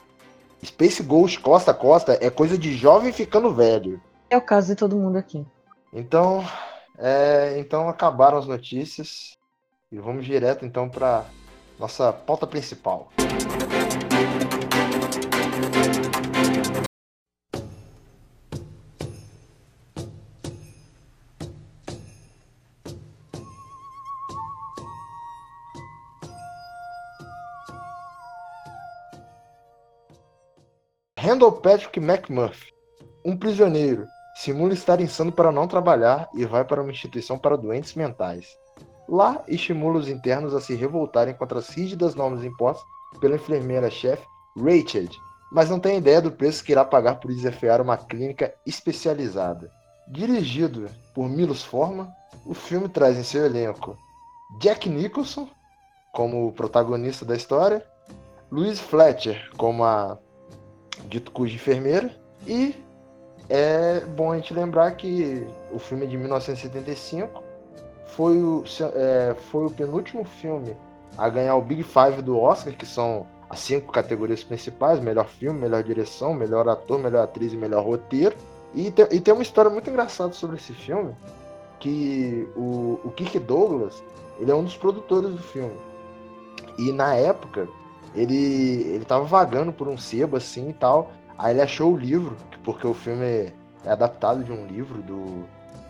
Space 0.64 1.02
Ghost 1.02 1.40
Costa 1.40 1.72
a 1.72 1.74
Costa 1.74 2.18
é 2.22 2.30
coisa 2.30 2.58
de 2.58 2.74
jovem 2.76 3.12
ficando 3.12 3.54
velho. 3.54 4.02
É 4.30 4.38
o 4.38 4.42
caso 4.42 4.68
de 4.68 4.76
todo 4.76 4.96
mundo 4.96 5.18
aqui. 5.18 5.46
Então, 5.94 6.44
é, 6.98 7.58
então 7.60 7.88
acabaram 7.88 8.38
as 8.38 8.48
notícias 8.48 9.36
e 9.92 9.98
vamos 9.98 10.26
direto 10.26 10.66
então 10.66 10.90
para 10.90 11.26
nossa 11.80 12.12
pauta 12.12 12.48
principal. 12.48 13.10
Randall 31.18 31.54
Patrick 31.54 32.00
McMurphy, 32.00 32.72
um 33.26 33.36
prisioneiro, 33.36 34.06
simula 34.36 34.74
estar 34.74 35.02
insano 35.02 35.32
para 35.32 35.52
não 35.52 35.68
trabalhar 35.68 36.30
e 36.36 36.46
vai 36.46 36.64
para 36.64 36.82
uma 36.82 36.92
instituição 36.92 37.38
para 37.38 37.58
doentes 37.58 37.96
mentais. 37.96 38.56
Lá, 39.08 39.44
estimula 39.48 40.00
os 40.00 40.10
internos 40.10 40.54
a 40.54 40.62
se 40.62 40.76
revoltarem 40.76 41.34
contra 41.34 41.60
as 41.60 41.70
rígidas 41.70 42.16
normas 42.16 42.44
impostas 42.44 42.86
pela 43.20 43.36
enfermeira-chefe 43.36 44.26
Rachel, 44.58 45.08
mas 45.52 45.70
não 45.70 45.80
tem 45.80 45.98
ideia 45.98 46.22
do 46.22 46.32
preço 46.32 46.64
que 46.64 46.72
irá 46.72 46.84
pagar 46.84 47.16
por 47.16 47.32
desafiar 47.32 47.80
uma 47.82 47.98
clínica 47.98 48.54
especializada. 48.66 49.72
Dirigido 50.08 50.90
por 51.14 51.30
Milos 51.30 51.64
Forman, 51.64 52.08
o 52.46 52.54
filme 52.54 52.90
traz 52.90 53.18
em 53.18 53.24
seu 53.24 53.46
elenco 53.46 53.98
Jack 54.60 54.90
Nicholson 54.90 55.50
como 56.14 56.52
protagonista 56.54 57.26
da 57.26 57.36
história, 57.36 57.86
Louise 58.52 58.82
Fletcher 58.82 59.50
como 59.58 59.84
a 59.84 60.18
dito 61.08 61.32
cuja 61.32 61.56
enfermeira. 61.56 62.16
E 62.48 62.76
é 63.50 64.00
bom 64.02 64.32
a 64.32 64.38
gente 64.38 64.54
lembrar 64.54 64.92
que 64.92 65.46
o 65.72 65.80
filme 65.80 66.06
é 66.06 66.08
de 66.08 66.18
1975 66.18 67.44
foi 68.16 68.38
o, 68.38 68.64
é, 68.94 69.36
foi 69.52 69.66
o 69.66 69.70
penúltimo 69.70 70.24
filme 70.24 70.76
a 71.18 71.30
ganhar 71.30 71.56
o 71.56 71.62
Big 71.62 71.84
Five 71.84 72.22
do 72.22 72.40
Oscar, 72.40 72.74
que 72.74 72.86
são 72.86 73.26
as 73.50 73.60
cinco 73.60 73.92
categorias 73.92 74.44
principais: 74.44 75.00
melhor 75.00 75.28
filme, 75.28 75.60
melhor 75.60 75.84
direção, 75.84 76.34
melhor 76.34 76.68
ator, 76.68 77.00
melhor 77.00 77.24
atriz 77.24 77.54
e 77.54 77.58
melhor 77.58 77.86
roteiro. 77.86 78.36
E 78.74 78.92
tem, 78.92 79.08
e 79.12 79.22
tem 79.22 79.34
uma 79.34 79.44
história 79.44 79.72
muito 79.72 79.90
engraçada 79.90 80.34
sobre 80.34 80.58
esse 80.58 80.74
filme, 80.74 81.16
que 81.80 82.48
o, 82.56 83.00
o 83.04 83.12
Kirk 83.12 83.40
Douglas 83.40 84.04
ele 84.40 84.52
é 84.52 84.56
um 84.56 84.64
dos 84.64 84.76
produtores 84.76 85.32
do 85.32 85.42
filme. 85.42 85.76
E 86.78 86.92
na 86.92 87.16
época 87.16 87.68
ele 88.14 88.94
ele 88.94 89.06
tava 89.06 89.24
vagando 89.24 89.72
por 89.72 89.88
um 89.88 89.98
sebo 89.98 90.38
assim 90.38 90.70
e 90.70 90.74
tal. 90.74 91.12
Aí 91.38 91.54
ele 91.54 91.62
achou 91.62 91.94
o 91.94 91.98
livro, 91.98 92.36
porque 92.64 92.88
o 92.88 92.94
filme 92.94 93.52
é 93.86 93.92
adaptado 93.92 94.44
de 94.44 94.52
um 94.52 94.66
livro 94.66 95.02
do, 95.02 95.46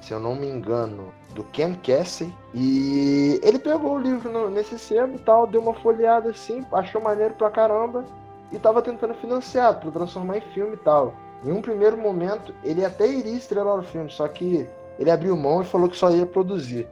se 0.06 0.14
eu 0.14 0.20
não 0.20 0.36
me 0.36 0.48
engano, 0.48 1.12
do 1.34 1.44
Ken 1.46 1.74
Casey. 1.74 2.32
E 2.54 3.40
ele 3.42 3.58
pegou 3.58 3.96
o 3.96 4.00
livro 4.00 4.32
no, 4.32 4.52
nesse 4.52 4.78
sebo 4.78 5.16
e 5.16 5.20
tal, 5.20 5.48
deu 5.48 5.60
uma 5.60 5.74
folheada 5.74 6.30
assim, 6.30 6.64
achou 6.72 7.02
maneiro 7.02 7.34
pra 7.34 7.50
caramba 7.50 8.06
e 8.52 8.60
tava 8.60 8.84
tentando 8.84 9.16
financiar 9.16 9.80
para 9.80 9.90
transformar 9.90 10.38
em 10.38 10.42
filme 10.42 10.74
e 10.74 10.78
tal. 10.78 11.16
Em 11.44 11.52
um 11.52 11.60
primeiro 11.60 11.98
momento, 11.98 12.54
ele 12.64 12.86
até 12.86 13.08
iria 13.08 13.36
estrelar 13.36 13.80
o 13.80 13.84
filme, 13.84 14.12
só 14.12 14.28
que 14.28 14.68
ele 15.00 15.10
abriu 15.10 15.36
mão 15.36 15.64
e 15.64 15.66
falou 15.66 15.90
que 15.90 15.98
só 15.98 16.12
ia 16.12 16.26
produzir. 16.26 16.88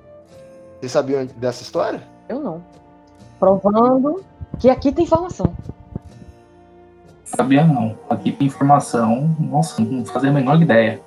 Vocês 0.80 0.92
sabiam 0.92 1.28
dessa 1.38 1.62
história? 1.62 2.02
Eu 2.28 2.40
não. 2.40 2.64
Provando 3.40 4.24
que 4.60 4.72
aqui 4.72 4.92
tem 4.92 5.06
informação. 5.06 5.54
Sabia 7.24 7.64
não. 7.64 7.96
Aqui 8.10 8.32
tem 8.32 8.48
informação. 8.48 9.36
Nossa, 9.40 9.82
não 9.84 10.04
fazia 10.04 10.32
a 10.32 10.34
menor 10.34 10.60
ideia. 10.60 11.00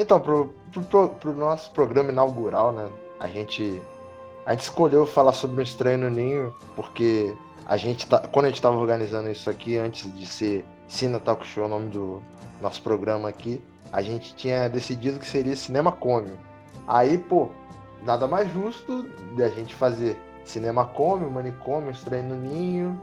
Então, 0.00 0.18
pro, 0.18 0.54
pro, 0.88 1.10
pro, 1.10 1.32
nosso 1.34 1.70
programa 1.72 2.10
inaugural, 2.10 2.72
né? 2.72 2.88
A 3.18 3.28
gente. 3.28 3.82
A 4.46 4.52
gente 4.52 4.62
escolheu 4.62 5.04
falar 5.04 5.34
sobre 5.34 5.60
o 5.60 5.62
Estranho 5.62 5.98
no 5.98 6.08
Ninho, 6.08 6.54
porque 6.74 7.36
a 7.66 7.76
gente 7.76 8.06
tá. 8.06 8.18
Quando 8.20 8.46
a 8.46 8.48
gente 8.48 8.56
estava 8.56 8.78
organizando 8.78 9.30
isso 9.30 9.50
aqui, 9.50 9.76
antes 9.76 10.10
de 10.10 10.26
ser 10.26 10.64
Cine 10.88 11.20
Talk 11.20 11.46
Show, 11.46 11.66
o 11.66 11.68
nome 11.68 11.90
do 11.90 12.22
nosso 12.62 12.82
programa 12.82 13.28
aqui, 13.28 13.62
a 13.92 14.00
gente 14.00 14.34
tinha 14.34 14.70
decidido 14.70 15.18
que 15.18 15.26
seria 15.26 15.54
Cinema 15.54 15.92
Cômio. 15.92 16.38
Aí, 16.88 17.18
pô, 17.18 17.50
nada 18.02 18.26
mais 18.26 18.50
justo 18.54 19.06
de 19.36 19.42
a 19.42 19.50
gente 19.50 19.74
fazer 19.74 20.16
Cinema 20.46 20.86
Come, 20.86 21.28
Manicômio, 21.28 21.90
Estranho 21.90 22.30
no 22.30 22.36
Ninho. 22.36 22.98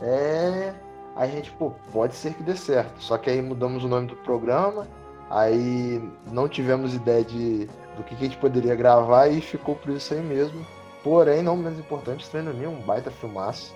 É. 0.00 0.72
A 1.16 1.26
gente, 1.26 1.50
pô, 1.50 1.72
pode 1.92 2.14
ser 2.14 2.34
que 2.34 2.44
dê 2.44 2.54
certo. 2.54 3.02
Só 3.02 3.18
que 3.18 3.30
aí 3.30 3.42
mudamos 3.42 3.82
o 3.82 3.88
nome 3.88 4.06
do 4.06 4.16
programa, 4.16 4.86
aí 5.30 6.02
não 6.30 6.48
tivemos 6.48 6.94
ideia 6.94 7.24
de 7.24 7.68
do 7.96 8.02
que, 8.02 8.14
que 8.14 8.24
a 8.24 8.28
gente 8.28 8.38
poderia 8.38 8.74
gravar 8.74 9.28
e 9.28 9.40
ficou 9.40 9.74
por 9.74 9.90
isso 9.90 10.12
aí 10.12 10.20
mesmo. 10.20 10.64
Porém, 11.02 11.42
não 11.42 11.56
menos 11.56 11.78
importante, 11.78 12.24
Estranho 12.24 12.46
no 12.46 12.52
Ninho, 12.52 12.70
um 12.70 12.80
baita 12.80 13.10
filmaço. 13.10 13.74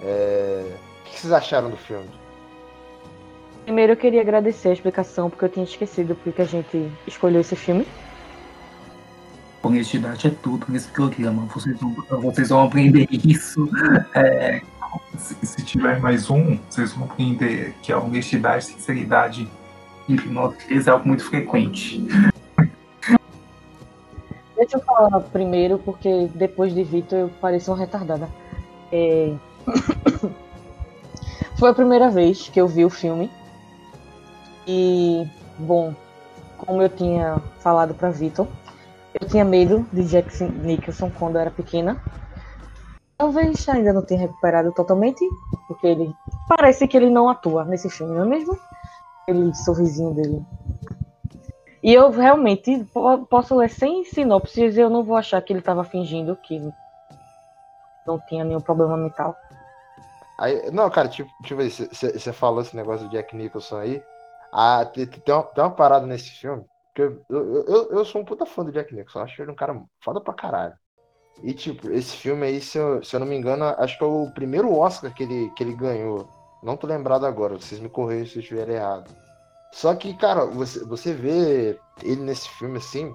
É... 0.00 0.76
O 1.00 1.10
que 1.10 1.18
vocês 1.18 1.32
acharam 1.32 1.70
do 1.70 1.76
filme? 1.76 2.08
Primeiro 3.64 3.92
eu 3.92 3.96
queria 3.96 4.20
agradecer 4.20 4.68
a 4.68 4.72
explicação, 4.72 5.30
porque 5.30 5.44
eu 5.44 5.48
tinha 5.48 5.64
esquecido 5.64 6.14
porque 6.16 6.42
a 6.42 6.44
gente 6.44 6.90
escolheu 7.06 7.40
esse 7.40 7.56
filme. 7.56 7.86
Honestidade 9.62 10.26
é 10.26 10.30
tudo 10.30 10.66
nesse 10.68 10.88
programa. 10.88 11.46
Vocês 11.46 11.78
vão, 11.80 11.94
vocês 12.20 12.48
vão 12.50 12.64
aprender 12.64 13.08
isso. 13.10 13.70
É, 14.14 14.60
se, 15.16 15.34
se, 15.46 15.64
tiver 15.64 15.98
mais 16.00 16.28
um, 16.28 16.58
vocês 16.68 16.92
vão 16.92 17.06
aprender 17.06 17.74
que 17.80 17.90
a 17.90 17.98
honestidade 17.98 18.64
e 18.64 18.66
sinceridade 18.74 19.48
três 20.66 20.86
é 20.86 20.90
algo 20.90 21.06
muito 21.06 21.24
frequente. 21.24 22.06
Deixa 24.56 24.76
eu 24.76 24.80
falar 24.80 25.20
primeiro, 25.20 25.78
porque 25.78 26.28
depois 26.34 26.74
de 26.74 26.82
Vitor 26.84 27.18
eu 27.18 27.28
pareço 27.40 27.70
uma 27.70 27.78
retardada. 27.78 28.28
É... 28.92 29.34
Foi 31.58 31.70
a 31.70 31.74
primeira 31.74 32.10
vez 32.10 32.48
que 32.48 32.60
eu 32.60 32.68
vi 32.68 32.84
o 32.84 32.90
filme. 32.90 33.30
E, 34.66 35.26
bom, 35.58 35.94
como 36.56 36.82
eu 36.82 36.88
tinha 36.88 37.40
falado 37.60 37.94
para 37.94 38.10
Vitor, 38.10 38.46
eu 39.20 39.28
tinha 39.28 39.44
medo 39.44 39.86
de 39.92 40.04
Jack 40.04 40.42
Nicholson 40.42 41.10
quando 41.10 41.36
eu 41.36 41.42
era 41.42 41.50
pequena. 41.50 42.00
Talvez 43.16 43.68
ainda 43.68 43.92
não 43.92 44.02
tenha 44.02 44.20
recuperado 44.20 44.72
totalmente, 44.72 45.24
porque 45.68 45.86
ele 45.86 46.12
parece 46.48 46.88
que 46.88 46.96
ele 46.96 47.10
não 47.10 47.28
atua 47.28 47.64
nesse 47.64 47.88
filme, 47.88 48.14
não 48.14 48.24
é 48.24 48.26
mesmo? 48.26 48.58
Aquele 49.24 49.54
sorrisinho 49.54 50.14
dele. 50.14 50.42
E 51.82 51.92
eu 51.92 52.10
realmente 52.10 52.86
posso 53.28 53.56
ler 53.56 53.68
sem 53.68 54.04
sinopses, 54.04 54.78
eu 54.78 54.88
não 54.88 55.02
vou 55.02 55.16
achar 55.16 55.42
que 55.42 55.52
ele 55.52 55.60
estava 55.60 55.84
fingindo 55.84 56.36
que 56.36 56.58
não 58.06 58.18
tinha 58.20 58.44
nenhum 58.44 58.60
problema 58.60 58.96
mental. 58.96 59.36
Aí, 60.38 60.70
não, 60.70 60.88
cara, 60.90 61.08
tipo, 61.08 61.30
tipo 61.42 61.60
você 61.62 62.32
falou 62.32 62.60
esse 62.60 62.74
negócio 62.74 63.06
do 63.06 63.12
Jack 63.12 63.36
Nicholson 63.36 63.78
aí. 63.78 64.02
Ah, 64.52 64.84
tem, 64.84 65.06
tem, 65.06 65.34
uma, 65.34 65.42
tem 65.42 65.64
uma 65.64 65.70
parada 65.70 66.06
nesse 66.06 66.30
filme 66.30 66.64
porque 66.94 67.02
eu, 67.28 67.64
eu, 67.66 67.90
eu 67.90 68.04
sou 68.04 68.22
um 68.22 68.24
puta 68.24 68.46
fã 68.46 68.64
do 68.64 68.70
Jack 68.70 68.94
Nicholson, 68.94 69.20
acho 69.20 69.42
ele 69.42 69.50
um 69.50 69.56
cara 69.56 69.82
foda 70.00 70.20
pra 70.20 70.32
caralho. 70.32 70.74
E, 71.42 71.52
tipo, 71.52 71.90
esse 71.90 72.16
filme 72.16 72.46
aí, 72.46 72.60
se 72.60 72.78
eu, 72.78 73.02
se 73.02 73.16
eu 73.16 73.20
não 73.20 73.26
me 73.26 73.34
engano, 73.36 73.64
acho 73.64 73.98
que 73.98 74.04
é 74.04 74.06
o 74.06 74.30
primeiro 74.32 74.72
Oscar 74.72 75.12
que 75.12 75.24
ele, 75.24 75.50
que 75.56 75.64
ele 75.64 75.74
ganhou. 75.74 76.28
Não 76.64 76.78
tô 76.78 76.86
lembrado 76.86 77.26
agora, 77.26 77.58
vocês 77.58 77.78
me 77.78 77.90
corrigem 77.90 78.26
se 78.26 78.36
eu 78.36 78.42
estiver 78.42 78.68
errado. 78.70 79.14
Só 79.70 79.94
que, 79.94 80.14
cara, 80.16 80.46
você, 80.46 80.82
você 80.84 81.12
vê 81.12 81.78
ele 82.02 82.22
nesse 82.22 82.48
filme 82.48 82.78
assim, 82.78 83.14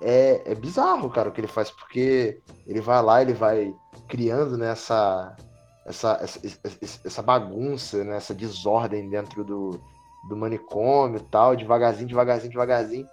é, 0.00 0.40
é 0.46 0.54
bizarro, 0.54 1.10
cara, 1.10 1.28
o 1.28 1.32
que 1.32 1.40
ele 1.42 1.46
faz, 1.46 1.70
porque 1.70 2.40
ele 2.66 2.80
vai 2.80 3.02
lá, 3.02 3.20
ele 3.20 3.34
vai 3.34 3.74
criando 4.08 4.56
nessa 4.56 5.36
essa, 5.84 6.20
essa, 6.22 7.00
essa 7.04 7.22
bagunça, 7.22 8.02
né, 8.02 8.16
essa 8.16 8.34
desordem 8.34 9.10
dentro 9.10 9.44
do, 9.44 9.80
do 10.28 10.36
manicômio 10.36 11.18
e 11.18 11.24
tal, 11.24 11.56
devagarzinho, 11.56 12.08
devagarzinho, 12.08 12.52
devagarzinho. 12.52 13.06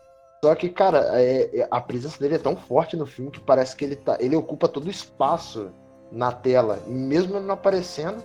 Só 0.43 0.53
que, 0.55 0.69
cara, 0.69 1.19
é, 1.19 1.59
é, 1.59 1.67
a 1.69 1.81
presença 1.81 2.19
dele 2.19 2.35
é 2.35 2.39
tão 2.39 2.55
forte 2.55 2.95
no 2.95 3.05
filme 3.05 3.31
que 3.31 3.39
parece 3.39 3.75
que 3.75 3.83
ele, 3.83 3.95
tá, 3.95 4.17
ele 4.19 4.35
ocupa 4.35 4.67
todo 4.67 4.85
o 4.85 4.91
espaço 4.91 5.71
na 6.11 6.31
tela. 6.31 6.79
Mesmo 6.85 7.39
não 7.39 7.55
aparecendo, 7.55 8.23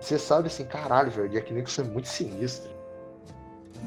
você 0.00 0.18
sabe 0.18 0.46
assim, 0.46 0.64
caralho, 0.64 1.10
velho, 1.10 1.28
Jack 1.28 1.52
Nicholson 1.52 1.82
é 1.82 1.84
muito 1.84 2.08
sinistro. 2.08 2.70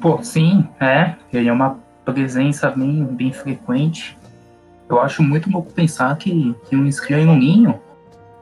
Pô, 0.00 0.22
sim, 0.22 0.66
é. 0.80 1.16
Ele 1.32 1.48
é 1.48 1.52
uma 1.52 1.78
presença 2.04 2.70
bem, 2.70 3.04
bem 3.04 3.32
frequente. 3.32 4.16
Eu 4.88 5.00
acho 5.00 5.22
muito 5.22 5.50
louco 5.50 5.72
pensar 5.72 6.16
que, 6.16 6.54
que 6.68 6.76
um 6.76 6.86
Estranho 6.86 7.26
no 7.26 7.36
Ninho, 7.36 7.80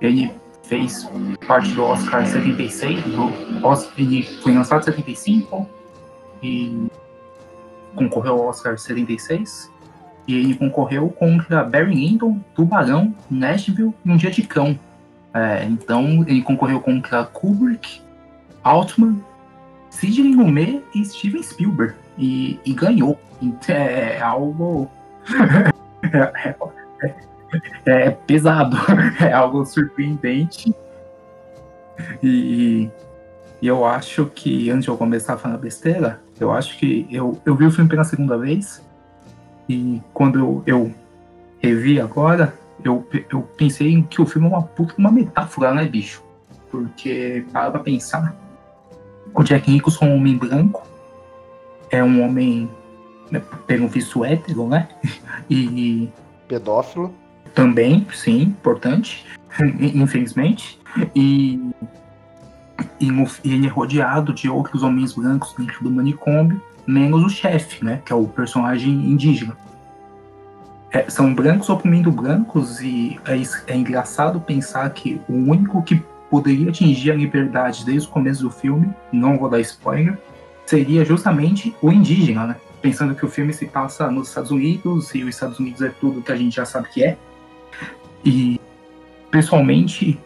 ele 0.01 0.33
fez 0.65 1.09
parte 1.47 1.73
do 1.73 1.83
Oscar 1.85 2.27
76, 2.27 3.03
do 3.05 3.67
Oscar, 3.67 3.93
ele 3.99 4.23
foi 4.43 4.55
lançado 4.55 4.81
em 4.81 4.85
75, 4.85 5.69
e 6.43 6.89
concorreu 7.95 8.35
ao 8.35 8.47
Oscar 8.49 8.79
76. 8.79 9.71
E 10.27 10.37
ele 10.37 10.55
concorreu 10.55 11.09
contra 11.11 11.65
Barry 11.65 11.95
Lyndon, 11.95 12.41
Tubarão, 12.55 13.15
Nashville 13.31 13.95
e 14.05 14.11
Um 14.11 14.17
Dia 14.17 14.31
de 14.31 14.43
Cão. 14.43 14.79
É, 15.35 15.65
então 15.65 16.25
ele 16.27 16.43
concorreu 16.43 16.81
contra 16.81 17.25
Kubrick, 17.25 18.03
Altman, 18.63 19.23
Sidney 19.91 20.35
Lumet 20.35 20.83
e 20.95 21.05
Steven 21.05 21.43
Spielberg 21.43 21.95
e, 22.19 22.61
e 22.65 22.73
ganhou. 22.73 23.19
É 23.69 24.21
algo 24.21 24.89
é, 26.13 26.55
é, 27.87 28.07
é 28.07 28.11
pesado, 28.27 28.77
é 29.21 29.33
algo 29.33 29.65
surpreendente. 29.65 30.75
E, 32.23 32.91
e 33.61 33.67
eu 33.67 33.85
acho 33.85 34.27
que, 34.27 34.71
antes 34.71 34.85
de 34.85 34.91
eu 34.91 34.97
começar 34.97 35.35
a 35.35 35.37
falar 35.37 35.57
besteira, 35.57 36.21
eu 36.41 36.51
acho 36.51 36.79
que 36.79 37.07
eu, 37.11 37.41
eu 37.45 37.55
vi 37.55 37.67
o 37.67 37.71
filme 37.71 37.89
pela 37.89 38.05
segunda 38.05 38.37
vez. 38.37 38.83
E 39.69 40.01
quando 40.13 40.39
eu, 40.39 40.63
eu 40.67 40.95
revi 41.61 42.01
agora, 42.01 42.53
eu, 42.85 43.07
eu 43.31 43.43
pensei 43.57 44.03
que 44.03 44.21
o 44.21 44.27
filme 44.27 44.47
é 44.47 44.51
uma 44.51 44.63
puta 44.63 44.95
uma 44.99 45.11
metáfora, 45.11 45.73
né, 45.73 45.85
bicho? 45.85 46.23
Porque, 46.71 47.45
para 47.53 47.71
pra 47.71 47.81
pensar, 47.81 48.35
o 49.35 49.43
Jack 49.43 49.71
Nicholson 49.71 50.07
é 50.07 50.09
um 50.09 50.17
homem 50.17 50.37
branco, 50.37 50.87
é 51.91 52.03
um 52.03 52.23
homem, 52.23 52.69
né, 53.31 53.43
pelo 53.67 53.89
visto 53.89 54.25
hétero, 54.25 54.67
né? 54.67 54.89
E. 55.49 56.09
Pedófilo. 56.49 57.15
Também, 57.55 58.07
sim, 58.15 58.43
importante, 58.43 59.27
infelizmente. 59.95 60.81
E, 61.15 61.61
e, 62.99 63.11
no, 63.11 63.27
e 63.45 63.53
ele 63.53 63.67
é 63.67 63.71
rodeado 63.71 64.33
de 64.33 64.49
outros 64.49 64.83
homens 64.83 65.13
brancos 65.13 65.55
dentro 65.57 65.85
do 65.85 65.91
manicômio, 65.91 66.61
menos 66.87 67.23
o 67.25 67.29
chefe, 67.29 67.85
né? 67.85 68.01
Que 68.05 68.13
é 68.13 68.17
o 68.17 68.27
personagem 68.27 68.93
indígena. 68.93 69.57
É, 70.93 71.09
são 71.09 71.33
brancos 71.33 71.71
oprimindo 71.71 72.13
brancos 72.13 72.81
e 72.83 73.19
é, 73.25 73.73
é, 73.73 73.77
engraçado 73.77 74.39
pensar 74.39 74.89
que 74.91 75.19
o 75.27 75.33
único 75.33 75.83
que 75.83 76.03
poderia 76.31 76.69
atingir 76.69 77.11
a 77.11 77.15
liberdade 77.15 77.85
desde 77.85 78.07
o 78.09 78.11
começo 78.11 78.43
do 78.43 78.51
filme, 78.51 78.93
não 79.11 79.39
vou 79.39 79.49
dar 79.49 79.61
spoiler, 79.61 80.19
seria 80.67 81.05
justamente 81.05 81.75
o 81.81 81.91
indígena, 81.91 82.47
né? 82.47 82.57
Pensando 82.83 83.15
que 83.15 83.25
o 83.25 83.29
filme 83.29 83.55
se 83.55 83.67
passa 83.67 84.11
nos 84.11 84.29
Estados 84.29 84.51
Unidos 84.51 85.15
e 85.15 85.23
os 85.23 85.35
Estados 85.35 85.59
Unidos 85.59 85.81
é 85.81 85.89
tudo 85.89 86.21
que 86.21 86.33
a 86.33 86.37
gente 86.37 86.57
já 86.57 86.65
sabe 86.65 86.89
que 86.89 87.05
é. 87.05 87.17
E, 88.25 88.61
pessoalmente, 89.31 90.19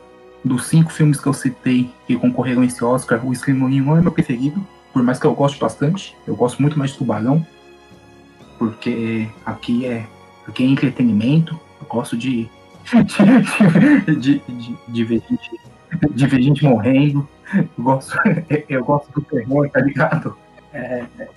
dos 0.44 0.66
cinco 0.66 0.90
filmes 0.90 1.20
que 1.20 1.26
eu 1.26 1.32
citei 1.32 1.90
que 2.06 2.16
concorreram 2.16 2.62
a 2.62 2.64
esse 2.64 2.82
Oscar, 2.84 3.24
o 3.24 3.34
Scream 3.34 3.58
não 3.58 3.96
é 3.96 4.00
meu 4.00 4.12
preferido, 4.12 4.66
por 4.92 5.02
mais 5.02 5.18
que 5.18 5.26
eu 5.26 5.34
goste 5.34 5.60
bastante. 5.60 6.16
Eu 6.26 6.34
gosto 6.34 6.60
muito 6.60 6.78
mais 6.78 6.92
de 6.92 6.98
Tubarão, 6.98 7.46
porque 8.58 9.28
aqui 9.44 9.86
é 9.86 10.06
porque 10.46 10.62
é 10.62 10.66
entretenimento, 10.66 11.60
eu 11.80 11.86
gosto 11.88 12.16
de, 12.16 12.48
de, 14.18 14.38
de, 14.38 14.78
de, 14.88 15.04
ver 15.04 15.22
gente, 15.28 15.60
de 16.12 16.26
ver 16.26 16.40
gente 16.40 16.64
morrendo, 16.64 17.28
eu 17.52 17.84
gosto, 17.84 18.16
eu 18.68 18.84
gosto 18.84 19.12
do 19.12 19.20
terror, 19.22 19.68
tá 19.68 19.80
ligado? 19.80 20.36
É, 20.72 21.04
é, 21.18 21.28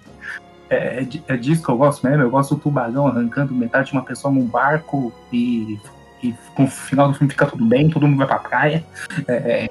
é, 0.69 1.07
é 1.27 1.37
disso 1.37 1.63
que 1.63 1.69
eu 1.69 1.77
gosto 1.77 2.07
mesmo, 2.07 2.21
eu 2.21 2.29
gosto 2.29 2.53
do 2.55 2.61
tubarão 2.61 3.07
arrancando 3.07 3.53
metade 3.53 3.87
de 3.87 3.93
uma 3.93 4.03
pessoa 4.03 4.31
num 4.31 4.45
barco 4.45 5.11
e, 5.33 5.79
e 6.21 6.33
com 6.55 6.65
o 6.65 6.67
final 6.67 7.07
do 7.07 7.15
filme 7.15 7.31
fica 7.31 7.47
tudo 7.47 7.65
bem, 7.65 7.89
todo 7.89 8.07
mundo 8.07 8.19
vai 8.19 8.27
pra 8.27 8.37
praia. 8.39 8.85
É, 9.27 9.69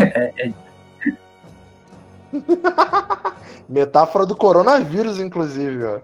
é, 0.00 0.32
é 0.36 0.52
Metáfora 3.68 4.26
do 4.26 4.34
coronavírus, 4.34 5.20
inclusive, 5.20 5.84
ó. 5.84 6.00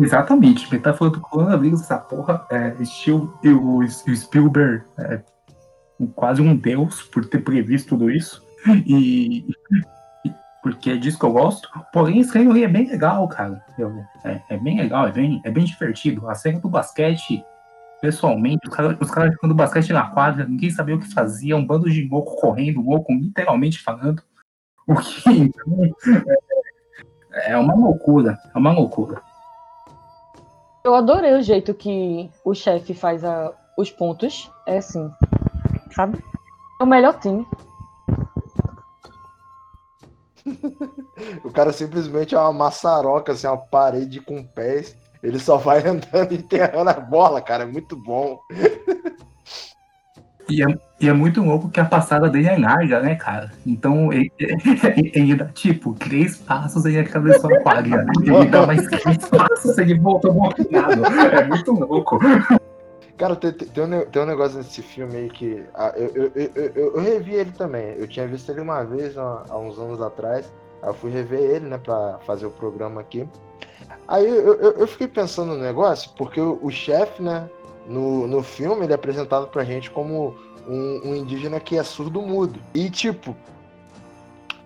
Exatamente, 0.00 0.72
metáfora 0.72 1.10
do 1.10 1.20
coronavírus, 1.20 1.82
essa 1.82 1.98
porra, 1.98 2.46
é, 2.50 2.74
o, 3.52 3.86
Spielberg 3.86 4.82
é 4.98 5.22
quase 6.14 6.40
um 6.40 6.56
deus 6.56 7.02
por 7.02 7.26
ter 7.26 7.40
previsto 7.40 7.90
tudo 7.90 8.10
isso, 8.10 8.42
e, 8.86 9.46
e 10.24 10.32
porque 10.62 10.90
é 10.90 10.96
disso 10.96 11.18
que 11.18 11.24
eu 11.24 11.32
gosto, 11.32 11.68
porém 11.92 12.20
esse 12.20 12.36
aí 12.36 12.64
é 12.64 12.68
bem 12.68 12.88
legal, 12.88 13.28
cara, 13.28 13.62
é, 14.24 14.40
é, 14.48 14.56
bem 14.56 14.78
legal, 14.78 15.06
é 15.06 15.12
bem, 15.12 15.42
é 15.44 15.50
bem 15.50 15.64
divertido, 15.64 16.28
a 16.30 16.34
cena 16.34 16.60
do 16.60 16.68
basquete, 16.68 17.44
pessoalmente, 18.00 18.66
os 18.66 18.74
caras 18.74 18.96
os 18.98 19.10
cara 19.10 19.30
jogando 19.30 19.54
basquete 19.54 19.92
na 19.92 20.08
quadra, 20.08 20.46
ninguém 20.46 20.70
sabia 20.70 20.96
o 20.96 21.00
que 21.00 21.12
fazia, 21.12 21.56
um 21.56 21.66
bando 21.66 21.90
de 21.90 22.08
louco 22.08 22.36
correndo, 22.36 22.80
louco 22.80 23.12
literalmente 23.12 23.82
falando, 23.82 24.22
o 24.86 24.94
que 24.94 25.30
então, 25.30 25.84
é, 27.32 27.52
é 27.52 27.58
uma 27.58 27.74
loucura, 27.74 28.38
é 28.54 28.58
uma 28.58 28.72
loucura. 28.72 29.29
Eu 30.82 30.94
adorei 30.94 31.34
o 31.34 31.42
jeito 31.42 31.74
que 31.74 32.30
o 32.44 32.54
chefe 32.54 32.94
faz 32.94 33.22
a, 33.24 33.52
os 33.76 33.90
pontos. 33.90 34.50
É 34.66 34.78
assim, 34.78 35.10
sabe? 35.92 36.22
É 36.80 36.84
o 36.84 36.86
melhor 36.86 37.18
time. 37.18 37.46
o 41.44 41.50
cara 41.50 41.72
simplesmente 41.72 42.34
é 42.34 42.38
uma 42.38 42.52
maçaroca, 42.52 43.32
assim, 43.32 43.46
uma 43.46 43.58
parede 43.58 44.20
com 44.20 44.42
pés. 44.42 44.96
Ele 45.22 45.38
só 45.38 45.56
vai 45.56 45.80
andando 45.86 46.32
e 46.32 46.38
enterrando 46.38 46.90
a 46.90 46.94
bola, 46.94 47.42
cara. 47.42 47.64
É 47.64 47.66
muito 47.66 47.94
bom. 47.96 48.40
E 50.50 50.62
é, 50.62 50.66
e 51.00 51.08
é 51.08 51.12
muito 51.12 51.42
louco 51.42 51.70
que 51.70 51.80
a 51.80 51.84
passada 51.84 52.28
dele 52.28 52.48
é 52.48 52.58
larga, 52.58 53.00
né, 53.00 53.14
cara? 53.14 53.50
Então 53.66 54.12
ele, 54.12 54.30
ele 55.14 55.34
dá 55.34 55.46
tipo 55.46 55.94
três 55.94 56.36
passos 56.36 56.84
e 56.84 56.98
atravessou 56.98 57.54
a 57.54 57.60
quadra. 57.60 58.04
Ele 58.22 58.46
dá 58.46 58.66
mais 58.66 58.86
três 58.86 59.18
passos 59.18 59.78
e 59.78 59.80
ele 59.80 59.98
volta 59.98 60.30
bloqueado. 60.30 61.04
É 61.04 61.44
muito 61.46 61.72
louco. 61.72 62.18
Cara, 63.16 63.36
tem, 63.36 63.52
tem, 63.52 63.84
um, 63.84 64.06
tem 64.06 64.22
um 64.22 64.26
negócio 64.26 64.56
nesse 64.56 64.80
filme 64.82 65.14
aí 65.14 65.28
que. 65.28 65.62
Ah, 65.74 65.92
eu, 65.94 66.32
eu, 66.34 66.50
eu, 66.54 66.72
eu, 66.74 67.00
revi 67.00 67.34
ele 67.34 67.52
também. 67.52 67.94
Eu 67.98 68.08
tinha 68.08 68.26
visto 68.26 68.50
ele 68.50 68.62
uma 68.62 68.82
vez 68.82 69.16
há, 69.16 69.44
há 69.48 69.58
uns 69.58 69.78
anos 69.78 70.00
atrás. 70.00 70.50
Aí 70.82 70.88
eu 70.88 70.94
fui 70.94 71.10
rever 71.10 71.38
ele, 71.38 71.66
né, 71.66 71.78
pra 71.78 72.18
fazer 72.26 72.46
o 72.46 72.50
programa 72.50 73.00
aqui. 73.00 73.28
Aí 74.08 74.26
eu, 74.26 74.54
eu, 74.54 74.72
eu 74.72 74.86
fiquei 74.86 75.06
pensando 75.06 75.54
no 75.54 75.62
negócio, 75.62 76.10
porque 76.16 76.40
o, 76.40 76.58
o 76.62 76.70
chefe, 76.70 77.22
né, 77.22 77.48
no, 77.86 78.26
no 78.26 78.42
filme 78.42 78.84
ele 78.84 78.92
é 78.92 78.94
apresentado 78.94 79.48
pra 79.48 79.64
gente 79.64 79.90
como 79.90 80.36
um, 80.68 81.10
um 81.10 81.14
indígena 81.14 81.58
que 81.60 81.76
é 81.76 81.82
surdo-mudo. 81.82 82.60
E, 82.74 82.90
tipo, 82.90 83.36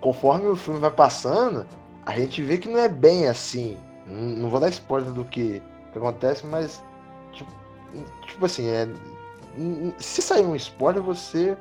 conforme 0.01 0.47
o 0.47 0.57
filme 0.57 0.81
vai 0.81 0.91
passando, 0.91 1.67
a 2.05 2.19
gente 2.19 2.43
vê 2.43 2.59
que 2.59 2.69
não 2.69 2.79
é 2.79 2.89
bem 2.89 3.29
assim. 3.29 3.77
Não, 4.07 4.21
não 4.21 4.51
vou 4.51 4.61
dar 4.61 4.69
spoiler 4.69 5.13
do 5.13 5.25
que, 5.25 5.63
que 5.93 5.99
acontece, 5.99 6.47
mas, 6.47 6.83
tipo, 7.33 7.51
tipo 8.27 8.45
assim, 8.45 8.69
é, 8.69 8.89
se 9.99 10.21
sair 10.21 10.45
um 10.45 10.57
spoiler, 10.57 11.03
você 11.03 11.57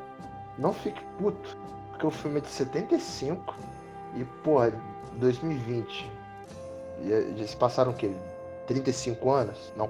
não 0.58 0.74
fique 0.74 1.02
puto. 1.18 1.58
Porque 1.90 2.08
o 2.08 2.12
filme 2.12 2.40
é 2.40 2.42
de 2.42 2.50
75 2.50 3.56
e, 4.16 4.24
porra, 4.44 4.74
2020. 5.14 6.12
E, 7.02 7.34
já 7.38 7.48
se 7.48 7.56
passaram 7.56 7.92
o 7.92 7.96
quê? 7.96 8.12
35 8.68 9.30
anos? 9.30 9.74
Não, 9.78 9.88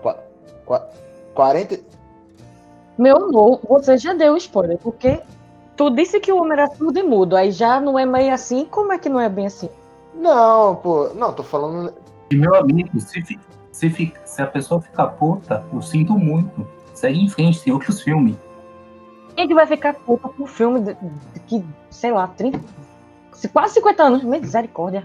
40. 1.34 1.80
Meu 2.98 3.18
amor, 3.18 3.60
você 3.68 3.98
já 3.98 4.14
deu 4.14 4.38
spoiler, 4.38 4.78
porque 4.78 5.22
tu 5.76 5.90
disse 5.90 6.20
que 6.20 6.32
o 6.32 6.38
homem 6.38 6.54
era 6.54 6.68
surdo 6.68 7.00
e 7.00 7.04
mudo, 7.04 7.36
aí 7.36 7.52
já 7.52 7.80
não 7.80 7.98
é 7.98 8.06
meio 8.06 8.34
assim? 8.34 8.66
Como 8.66 8.92
é 8.92 8.98
que 8.98 9.10
não 9.10 9.20
é 9.20 9.30
bem 9.30 9.48
assim? 9.48 9.70
Não, 10.14 10.76
pô, 10.76 11.10
não, 11.16 11.34
tô 11.34 11.44
falando. 11.44 11.94
E 12.32 12.36
meu 12.36 12.56
amigo, 12.56 13.00
se, 13.00 13.24
se, 13.72 13.90
fica, 13.90 14.22
se 14.26 14.42
a 14.42 14.48
pessoa 14.48 14.80
ficar 14.82 15.08
puta, 15.08 15.66
eu 15.74 15.82
sinto 15.82 16.14
muito. 16.14 16.68
Segue 16.94 17.20
em 17.20 17.28
frente, 17.28 17.64
tem 17.64 17.74
outros 17.74 18.02
filmes. 18.02 18.36
Quem 19.36 19.46
é 19.46 19.48
que 19.48 19.56
vai 19.56 19.66
ficar 19.66 19.96
puta 19.96 20.30
com 20.30 20.44
um 20.44 20.48
filme 20.48 20.80
de, 20.80 20.94
de, 20.94 21.40
que, 21.48 21.66
sei 21.90 22.12
lá, 22.12 22.28
30, 22.28 22.60
quase 23.52 23.74
50 23.76 24.04
anos? 24.04 24.24
Misericórdia. 24.24 25.04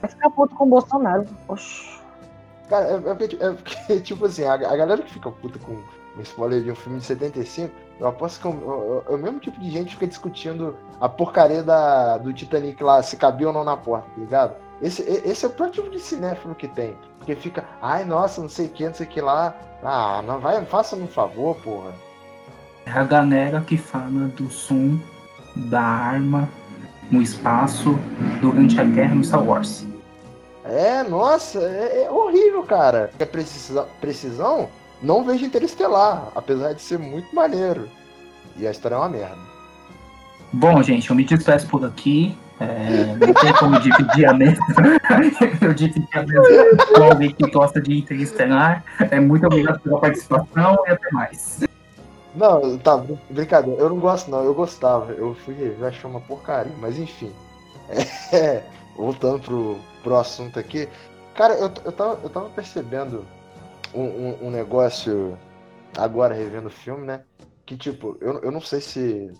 Vai 0.00 0.08
ficar 0.08 0.30
puto 0.30 0.54
com 0.54 0.64
o 0.64 0.68
Bolsonaro. 0.68 1.26
Oxi. 1.48 1.97
Cara, 2.68 2.86
é, 2.86 2.94
é, 2.94 3.46
é 3.48 3.52
porque, 3.52 4.00
tipo 4.00 4.26
assim, 4.26 4.44
a, 4.44 4.54
a 4.54 4.76
galera 4.76 5.02
que 5.02 5.12
fica 5.12 5.30
puta 5.30 5.58
com 5.58 5.72
um 5.72 6.20
spoiler 6.22 6.62
de 6.62 6.70
um 6.70 6.74
filme 6.74 6.98
de 6.98 7.04
75, 7.06 7.72
eu 8.00 8.06
aposto 8.08 8.40
que 8.40 8.46
é 8.46 8.50
o, 8.50 9.02
é 9.08 9.14
o 9.14 9.18
mesmo 9.18 9.38
tipo 9.40 9.58
de 9.60 9.70
gente 9.70 9.94
fica 9.94 10.06
discutindo 10.06 10.76
a 11.00 11.08
porcaria 11.08 11.62
da, 11.62 12.18
do 12.18 12.32
Titanic 12.32 12.82
lá, 12.82 13.02
se 13.02 13.16
cabia 13.16 13.48
ou 13.48 13.52
não 13.52 13.64
na 13.64 13.76
porta, 13.76 14.08
tá 14.14 14.20
ligado? 14.20 14.54
Esse, 14.80 15.02
esse 15.02 15.44
é 15.44 15.48
o 15.48 15.52
próprio 15.52 15.82
tipo 15.82 15.96
de 15.96 16.00
cinéfilo 16.00 16.54
que 16.54 16.68
tem. 16.68 16.96
Porque 17.18 17.34
fica, 17.34 17.64
ai, 17.82 18.04
nossa, 18.04 18.40
não 18.40 18.48
sei 18.48 18.66
o 18.66 18.68
que, 18.68 18.86
não 18.86 18.94
sei 18.94 19.06
o 19.06 19.08
que 19.08 19.20
lá. 19.20 19.54
Ah, 19.82 20.22
não 20.24 20.38
vai, 20.38 20.64
faça-me 20.66 21.02
um 21.02 21.08
favor, 21.08 21.56
porra. 21.56 21.92
É 22.86 22.90
a 22.90 23.04
galera 23.04 23.60
que 23.60 23.76
fala 23.76 24.28
do 24.36 24.48
som 24.48 24.98
da 25.56 25.82
arma 25.82 26.48
no 27.10 27.20
espaço 27.20 27.98
durante 28.40 28.80
a 28.80 28.84
guerra 28.84 29.14
no 29.14 29.24
Star 29.24 29.42
Wars. 29.42 29.87
É, 30.68 31.02
nossa, 31.02 31.60
é, 31.60 32.04
é 32.04 32.10
horrível, 32.10 32.62
cara. 32.62 33.10
É 33.18 33.24
precisão, 33.24 33.86
precisão 34.00 34.68
não 35.02 35.24
vejo 35.24 35.44
Interestelar, 35.44 36.28
apesar 36.34 36.74
de 36.74 36.82
ser 36.82 36.98
muito 36.98 37.34
maneiro. 37.34 37.88
E 38.56 38.66
a 38.66 38.70
história 38.70 38.96
é 38.96 38.98
uma 38.98 39.08
merda. 39.08 39.38
Bom, 40.52 40.82
gente, 40.82 41.08
eu 41.10 41.16
me 41.16 41.24
despeço 41.24 41.66
por 41.68 41.84
aqui. 41.84 42.36
É, 42.60 43.14
não 43.14 43.32
tem 43.32 43.52
como 43.54 43.78
dividir 43.78 44.26
a 44.26 44.34
mesa. 44.34 44.60
eu 45.62 45.72
dividi 45.72 46.08
a 46.12 46.22
mesa 46.22 46.76
com 46.92 47.02
alguém 47.04 47.32
que 47.32 47.48
gosta 47.50 47.80
de 47.80 47.98
Interestelar. 47.98 48.82
É, 48.98 49.20
muito 49.20 49.46
obrigado 49.46 49.78
pela 49.80 50.00
participação 50.00 50.76
e 50.86 50.90
até 50.90 51.10
mais. 51.12 51.60
Não, 52.34 52.76
tá, 52.78 52.96
brin- 52.96 53.18
brincadeira. 53.30 53.80
Eu 53.80 53.90
não 53.90 53.98
gosto, 53.98 54.30
não. 54.30 54.42
Eu 54.42 54.54
gostava. 54.54 55.12
Eu 55.12 55.36
fui 55.44 55.54
rever, 55.54 55.86
achei 55.88 56.10
uma 56.10 56.20
porcaria. 56.20 56.72
Mas 56.80 56.98
enfim. 56.98 57.32
É, 58.30 58.62
voltando 58.98 59.40
pro, 59.40 59.78
pro 60.02 60.16
assunto 60.18 60.58
aqui. 60.60 60.88
Cara, 61.36 61.54
eu, 61.54 61.72
eu, 61.86 61.92
tava, 61.92 62.20
eu 62.22 62.30
tava 62.30 62.50
percebendo 62.50 63.26
um, 63.94 64.02
um, 64.04 64.46
um 64.48 64.50
negócio 64.50 65.38
agora 65.96 66.34
revendo 66.34 66.68
o 66.68 66.72
filme, 66.72 67.06
né? 67.06 67.24
Que 67.66 67.76
tipo, 67.76 68.18
eu, 68.20 68.40
eu 68.40 68.52
não 68.52 68.60
sei 68.60 68.80
se 68.80 69.30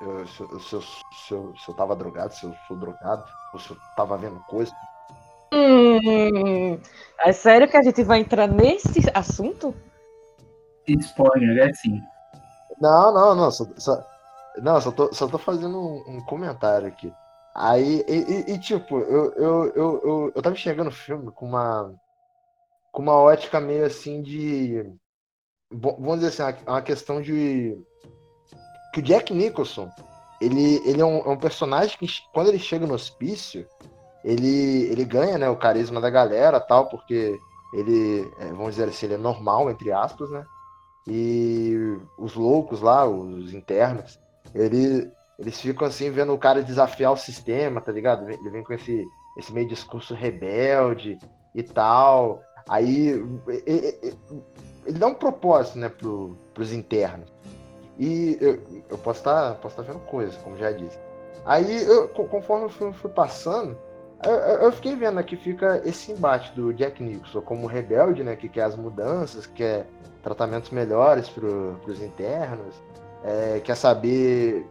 eu, 0.00 0.26
se, 0.26 0.40
eu- 0.42 0.60
se, 0.60 0.74
eu, 0.74 0.82
se, 0.82 1.32
eu, 1.34 1.54
se 1.56 1.68
eu 1.70 1.74
tava 1.74 1.96
drogado, 1.96 2.34
se 2.34 2.44
eu 2.44 2.54
sou 2.68 2.76
drogado, 2.76 3.24
ou 3.52 3.60
se 3.60 3.70
eu 3.70 3.78
tava 3.96 4.18
vendo 4.18 4.40
coisa. 4.48 4.72
Hum, 5.52 6.78
é 7.20 7.32
sério 7.32 7.68
que 7.68 7.76
a 7.76 7.82
gente 7.82 8.02
vai 8.04 8.20
entrar 8.20 8.48
nesse 8.48 9.00
assunto? 9.14 9.74
Spoiler, 10.86 11.68
é 11.68 11.72
sim. 11.72 12.02
Não, 12.80 13.12
não, 13.14 13.34
não. 13.34 13.50
Só, 13.50 13.66
só- 13.78 14.04
não, 14.62 14.80
só 14.80 14.90
tô, 14.92 15.12
só 15.12 15.26
tô 15.28 15.38
fazendo 15.38 15.78
um, 15.78 16.16
um 16.16 16.24
comentário 16.24 16.88
aqui. 16.88 17.12
Aí, 17.54 18.04
e, 18.08 18.12
e- 18.14 18.54
e, 18.54 18.58
tipo, 18.58 18.98
eu, 18.98 19.32
eu, 19.34 19.64
eu, 19.74 20.02
eu, 20.04 20.32
eu 20.34 20.42
tava 20.42 20.56
enxergando 20.56 20.88
o 20.90 20.92
filme 20.92 21.30
com 21.30 21.46
uma, 21.46 21.94
com 22.90 23.02
uma 23.02 23.14
ótica 23.14 23.60
meio 23.60 23.84
assim 23.86 24.20
de. 24.22 24.84
Vamos 25.70 26.20
dizer 26.20 26.42
assim, 26.44 26.58
uma 26.66 26.82
questão 26.82 27.22
de. 27.22 27.76
Que 28.92 29.00
o 29.00 29.02
Jack 29.02 29.32
Nicholson, 29.32 29.88
ele, 30.40 30.80
ele 30.84 31.00
é 31.00 31.04
um, 31.04 31.18
é 31.18 31.28
um 31.28 31.38
personagem 31.38 31.96
que, 31.96 32.06
quando 32.32 32.48
ele 32.48 32.58
chega 32.58 32.86
no 32.86 32.94
hospício, 32.94 33.66
ele, 34.24 34.84
ele 34.90 35.04
ganha, 35.04 35.38
né, 35.38 35.48
o 35.48 35.56
carisma 35.56 36.00
da 36.00 36.10
galera 36.10 36.60
tal, 36.60 36.88
porque 36.88 37.36
ele, 37.72 38.28
é, 38.38 38.46
vamos 38.48 38.70
dizer 38.74 38.88
assim, 38.88 39.06
ele 39.06 39.14
é 39.14 39.18
normal, 39.18 39.70
entre 39.70 39.92
aspas, 39.92 40.30
né? 40.30 40.44
E 41.06 41.98
os 42.18 42.34
loucos 42.34 42.80
lá, 42.80 43.06
os 43.06 43.52
internos, 43.52 44.18
ele, 44.54 45.10
eles 45.38 45.60
ficam 45.60 45.86
assim 45.86 46.10
vendo 46.10 46.32
o 46.32 46.38
cara 46.38 46.62
desafiar 46.62 47.12
o 47.12 47.16
sistema, 47.16 47.80
tá 47.80 47.90
ligado? 47.92 48.28
Ele 48.30 48.50
vem 48.50 48.62
com 48.62 48.72
esse, 48.72 49.10
esse 49.36 49.52
meio 49.52 49.66
discurso 49.68 50.14
rebelde 50.14 51.18
e 51.54 51.62
tal. 51.62 52.42
Aí 52.68 53.08
ele 54.86 54.98
dá 54.98 55.06
um 55.06 55.14
propósito, 55.14 55.78
né, 55.78 55.88
pro, 55.88 56.36
pros 56.52 56.72
internos. 56.72 57.32
E 57.98 58.36
eu, 58.40 58.60
eu 58.90 58.98
posso 58.98 59.20
estar 59.20 59.54
posso 59.56 59.76
tá 59.76 59.82
vendo 59.82 60.00
coisa, 60.00 60.36
como 60.38 60.56
já 60.56 60.72
disse. 60.72 60.98
Aí, 61.44 61.84
eu, 61.84 62.08
co- 62.08 62.24
conforme 62.24 62.66
o 62.66 62.68
filme 62.70 62.92
foi 62.94 63.10
passando, 63.10 63.76
eu, 64.24 64.32
eu- 64.32 64.72
fiquei 64.72 64.96
vendo 64.96 65.22
que 65.22 65.36
fica 65.36 65.80
esse 65.84 66.10
embate 66.12 66.52
do 66.54 66.72
Jack 66.72 67.02
Nicholson 67.02 67.42
como 67.42 67.66
rebelde, 67.66 68.24
né, 68.24 68.34
que 68.34 68.48
quer 68.48 68.62
as 68.62 68.74
mudanças, 68.76 69.46
quer 69.46 69.86
tratamentos 70.22 70.70
melhores 70.70 71.28
para 71.28 71.46
os 71.46 72.02
internos, 72.02 72.82
é, 73.24 73.60
quer 73.64 73.74
saber, 73.74 74.66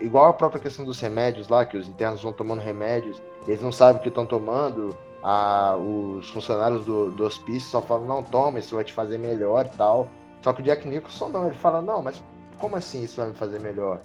igual 0.00 0.26
a 0.26 0.32
própria 0.32 0.60
questão 0.60 0.84
dos 0.84 1.00
remédios 1.00 1.48
lá, 1.48 1.64
que 1.64 1.76
os 1.78 1.88
internos 1.88 2.22
vão 2.22 2.32
tomando 2.32 2.60
remédios, 2.60 3.20
eles 3.48 3.62
não 3.62 3.72
sabem 3.72 3.96
o 3.98 4.02
que 4.02 4.08
estão 4.08 4.26
tomando, 4.26 4.94
a- 5.22 5.76
os 5.76 6.28
funcionários 6.30 6.84
do, 6.84 7.10
do 7.10 7.24
hospício 7.24 7.70
só 7.70 7.80
falam, 7.80 8.06
não, 8.06 8.22
toma, 8.22 8.58
isso 8.58 8.74
vai 8.74 8.84
te 8.84 8.92
fazer 8.92 9.18
melhor 9.18 9.66
e 9.66 9.76
tal. 9.76 10.08
Só 10.42 10.52
que 10.52 10.60
o 10.60 10.64
Jack 10.64 10.86
Nicholson 10.86 11.28
não, 11.30 11.46
ele 11.46 11.54
fala, 11.56 11.80
não, 11.80 12.02
mas 12.02 12.22
como 12.58 12.76
assim 12.76 13.02
isso 13.02 13.16
vai 13.16 13.28
me 13.30 13.34
fazer 13.34 13.58
melhor? 13.60 14.00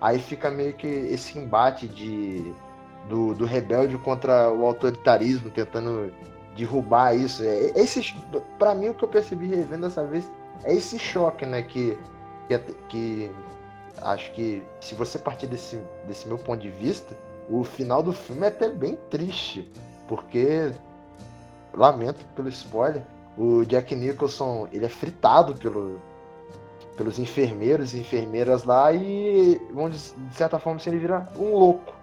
Aí 0.00 0.18
fica 0.18 0.50
meio 0.50 0.74
que 0.74 0.86
esse 0.86 1.38
embate 1.38 1.86
de, 1.88 2.52
do, 3.08 3.34
do 3.34 3.44
rebelde 3.44 3.96
contra 3.98 4.50
o 4.52 4.66
autoritarismo, 4.66 5.50
tentando 5.50 6.12
derrubar 6.56 7.16
isso. 7.16 7.42
É, 7.42 7.72
esse, 7.76 8.14
para 8.58 8.74
mim, 8.74 8.88
o 8.88 8.94
que 8.94 9.04
eu 9.04 9.08
percebi 9.08 9.46
revendo 9.46 9.82
dessa 9.86 10.04
vez 10.04 10.30
é 10.64 10.74
esse 10.74 10.98
choque, 10.98 11.46
né? 11.46 11.62
Que, 11.62 11.96
que, 12.48 12.58
que 12.88 13.30
acho 14.02 14.32
que 14.32 14.62
se 14.80 14.94
você 14.94 15.18
partir 15.18 15.46
desse, 15.46 15.78
desse 16.06 16.26
meu 16.26 16.38
ponto 16.38 16.60
de 16.60 16.70
vista, 16.70 17.16
o 17.48 17.62
final 17.62 18.02
do 18.02 18.12
filme 18.12 18.44
é 18.44 18.48
até 18.48 18.68
bem 18.68 18.96
triste, 19.10 19.70
porque 20.06 20.72
lamento 21.74 22.24
pelo 22.34 22.48
spoiler, 22.48 23.02
o 23.36 23.64
Jack 23.64 23.94
Nicholson 23.94 24.68
ele 24.72 24.84
é 24.84 24.88
fritado 24.88 25.54
pelo, 25.54 26.00
pelos 26.96 27.18
enfermeiros 27.18 27.94
e 27.94 28.00
enfermeiras 28.00 28.64
lá 28.64 28.92
e 28.92 29.60
vamos 29.72 30.14
de 30.16 30.34
certa 30.34 30.58
forma 30.58 30.78
assim, 30.78 30.90
ele 30.90 30.98
vira 30.98 31.28
um 31.38 31.54
louco. 31.56 31.94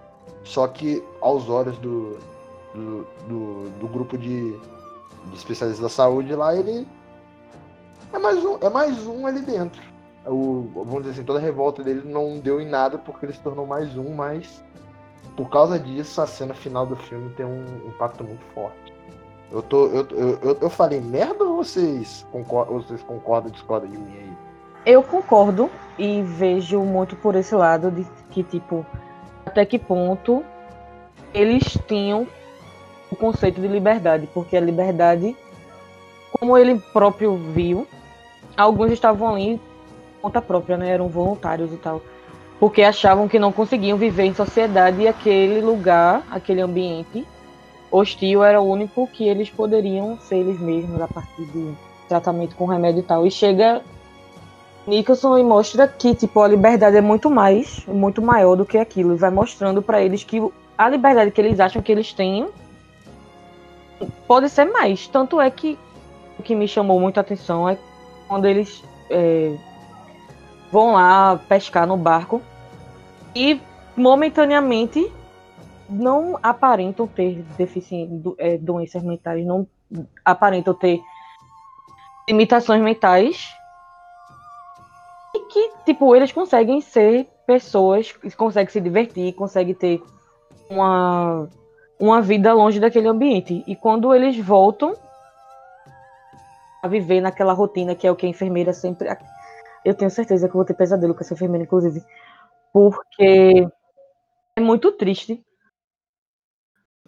Só 0.44 0.68
que 0.68 1.04
aos 1.22 1.50
olhos 1.50 1.78
do, 1.80 2.18
do, 2.74 3.08
do, 3.28 3.70
do 3.80 3.88
grupo 3.88 4.18
de, 4.18 4.52
de 4.52 5.36
especialistas 5.36 5.82
da 5.82 5.90
saúde 5.90 6.34
lá, 6.36 6.56
ele 6.56 6.88
é 8.14 8.20
mais 8.20 8.44
um, 8.44 8.58
é 8.62 8.70
mais 8.70 9.06
um 9.08 9.26
ali 9.26 9.42
dentro. 9.42 9.95
O, 10.26 10.68
vamos 10.74 11.00
dizer 11.00 11.12
assim, 11.12 11.24
toda 11.24 11.40
a 11.40 11.42
revolta 11.42 11.84
dele 11.84 12.02
não 12.06 12.40
deu 12.40 12.60
em 12.60 12.68
nada 12.68 12.98
porque 12.98 13.26
ele 13.26 13.34
se 13.34 13.40
tornou 13.40 13.66
mais 13.66 13.96
um, 13.98 14.16
mas 14.16 14.64
por 15.36 15.50
causa 15.50 15.78
disso 15.78 16.22
a 16.22 16.28
cena 16.28 16.54
final 16.54 16.86
do 16.86 16.96
filme 16.96 17.30
tem 17.32 17.46
um 17.46 17.64
impacto 17.88 18.24
muito 18.24 18.44
forte. 18.54 18.94
Eu, 19.52 19.62
tô, 19.62 19.88
eu, 19.88 20.08
eu, 20.42 20.58
eu, 20.62 20.70
falei 20.70 21.00
merda 21.00 21.44
ou 21.44 21.58
vocês 21.58 22.26
concordam, 22.32 22.82
vocês 22.82 23.02
concordam 23.04 23.52
discordam 23.52 23.90
de 23.90 23.98
mim 23.98 24.18
aí? 24.18 24.34
Eu 24.86 25.04
concordo 25.04 25.70
e 25.98 26.22
vejo 26.24 26.80
muito 26.82 27.16
por 27.16 27.36
esse 27.36 27.56
lado 27.56 27.92
de 27.92 28.06
que, 28.32 28.44
tipo, 28.44 28.86
até 29.46 29.66
que 29.66 29.78
ponto 29.78 30.44
eles 31.34 31.78
tinham 31.88 32.28
o 33.12 33.16
conceito 33.16 33.62
de 33.62 33.68
liberdade, 33.68 34.28
porque 34.34 34.58
a 34.58 34.62
liberdade, 34.62 35.36
como 36.32 36.58
ele 36.58 36.80
próprio 36.92 37.38
viu, 37.38 37.88
alguns 38.58 38.92
estavam 38.92 39.36
ali 39.36 39.62
conta 40.26 40.42
própria, 40.42 40.76
né? 40.76 40.90
Eram 40.90 41.08
voluntários 41.08 41.72
e 41.72 41.78
tal. 41.78 42.02
Porque 42.60 42.82
achavam 42.82 43.28
que 43.28 43.38
não 43.38 43.52
conseguiam 43.52 43.98
viver 43.98 44.24
em 44.24 44.34
sociedade 44.34 45.02
e 45.02 45.08
aquele 45.08 45.62
lugar, 45.62 46.24
aquele 46.32 46.62
ambiente 46.62 47.26
hostil 47.92 48.44
era 48.44 48.60
o 48.60 48.66
único 48.68 49.08
que 49.08 49.28
eles 49.28 49.50
poderiam 49.50 50.18
ser 50.20 50.38
eles 50.38 50.60
mesmos 50.60 51.00
a 51.00 51.08
partir 51.08 51.46
de 51.46 51.74
tratamento 52.10 52.56
com 52.56 52.66
remédio 52.66 53.02
e 53.02 53.04
tal. 53.04 53.28
E 53.28 53.30
chega 53.30 53.84
Nicholson 54.88 55.38
e 55.38 55.44
mostra 55.44 55.88
que 55.88 56.16
tipo 56.16 56.42
a 56.42 56.48
liberdade 56.48 56.98
é 56.98 57.02
muito 57.02 57.30
mais, 57.30 57.86
muito 57.86 58.22
maior 58.22 58.56
do 58.56 58.66
que 58.66 58.80
aquilo. 58.80 59.14
E 59.14 59.18
vai 59.18 59.30
mostrando 59.30 59.82
para 59.82 60.02
eles 60.02 60.24
que 60.24 60.42
a 60.76 60.90
liberdade 60.90 61.30
que 61.30 61.40
eles 61.40 61.60
acham 61.60 61.84
que 61.84 61.92
eles 61.92 62.14
têm 62.14 62.48
pode 64.28 64.50
ser 64.50 64.66
mais. 64.66 65.08
Tanto 65.08 65.40
é 65.40 65.52
que 65.52 65.78
o 66.40 66.44
que 66.44 66.56
me 66.56 66.68
chamou 66.68 67.00
muita 67.00 67.22
atenção 67.22 67.70
é 67.70 67.78
quando 68.28 68.46
eles 68.46 68.84
é, 69.10 69.56
vão 70.76 70.92
lá 70.92 71.40
pescar 71.48 71.88
no 71.88 71.96
barco 71.96 72.42
e 73.34 73.62
momentaneamente 73.96 75.10
não 75.90 76.38
aparentam 76.44 77.08
ter 77.08 77.44
deficiência, 77.58 78.14
é, 78.38 78.58
doenças 78.58 79.02
mentais, 79.02 79.46
não 79.46 79.66
aparentam 80.26 80.74
ter 80.74 81.02
limitações 82.28 82.82
mentais 82.82 83.48
e 85.34 85.40
que, 85.48 85.72
tipo, 85.86 86.14
eles 86.14 86.34
conseguem 86.34 86.82
ser 86.82 87.26
pessoas, 87.48 88.12
conseguem 88.36 88.74
se 88.74 88.82
divertir, 88.82 89.32
conseguem 89.32 89.74
ter 89.74 90.04
uma, 90.70 91.48
uma 91.98 92.22
vida 92.22 92.52
longe 92.52 92.82
daquele 92.82 93.08
ambiente. 93.08 93.64
E 93.66 93.78
quando 93.78 94.14
eles 94.14 94.38
voltam 94.38 94.94
a 96.84 96.88
viver 96.90 97.22
naquela 97.22 97.54
rotina 97.54 97.96
que 97.96 98.06
é 98.06 98.12
o 98.12 98.16
que 98.16 98.26
a 98.26 98.30
enfermeira 98.30 98.74
sempre. 98.74 99.08
Eu 99.86 99.94
tenho 99.94 100.10
certeza 100.12 100.48
que 100.48 100.52
eu 100.52 100.58
vou 100.58 100.66
ter 100.66 100.74
pesadelo 100.74 101.14
com 101.14 101.22
essa 101.22 101.34
enfermeira, 101.34 101.64
inclusive. 101.64 102.04
Porque 102.74 103.68
é 104.58 104.60
muito 104.60 104.92
triste. 104.92 105.42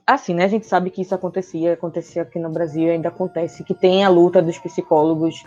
Assim, 0.05 0.33
né? 0.33 0.45
A 0.45 0.47
gente 0.47 0.65
sabe 0.65 0.89
que 0.89 1.01
isso 1.01 1.13
acontecia, 1.13 1.73
acontecia 1.73 2.21
aqui 2.21 2.39
no 2.39 2.49
Brasil, 2.49 2.89
ainda 2.89 3.09
acontece, 3.09 3.63
que 3.63 3.73
tem 3.73 4.05
a 4.05 4.09
luta 4.09 4.41
dos 4.41 4.57
psicólogos 4.59 5.43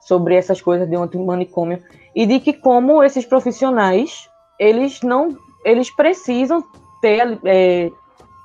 sobre 0.00 0.34
essas 0.34 0.60
coisas 0.60 0.88
de 0.90 0.96
um 0.96 1.24
manicômio 1.24 1.82
e 2.14 2.26
de 2.26 2.40
que 2.40 2.52
como 2.52 3.02
esses 3.02 3.24
profissionais 3.24 4.28
eles 4.58 5.00
não 5.00 5.38
eles 5.64 5.94
precisam 5.94 6.62
ter 7.00 7.38
é, 7.44 7.90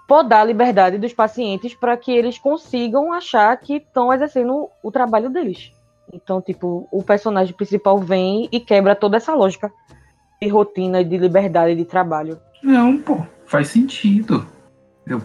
podar 0.08 0.42
a 0.42 0.46
liberdade 0.46 0.98
dos 0.98 1.14
pacientes 1.14 1.74
para 1.74 1.98
que 1.98 2.12
eles 2.12 2.38
consigam 2.38 3.12
achar 3.12 3.58
que 3.58 3.78
estão 3.78 4.14
exercendo 4.14 4.70
o 4.84 4.92
trabalho 4.92 5.30
deles. 5.30 5.72
Então, 6.12 6.42
tipo, 6.42 6.88
o 6.92 7.04
personagem 7.04 7.54
principal 7.54 8.00
vem 8.00 8.48
e 8.52 8.60
quebra 8.60 8.96
toda 8.96 9.18
essa 9.18 9.34
lógica 9.34 9.72
de 10.42 10.48
rotina, 10.48 11.04
de 11.04 11.18
liberdade 11.18 11.76
de 11.76 11.86
trabalho. 11.86 12.40
Não, 12.64 12.98
pô, 12.98 13.26
faz 13.46 13.70
sentido. 13.70 14.46
Eu, 15.06 15.22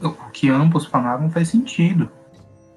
eu, 0.00 0.10
o 0.10 0.30
que 0.30 0.48
ambos 0.48 0.86
falaram 0.86 1.30
faz 1.30 1.48
sentido. 1.48 2.08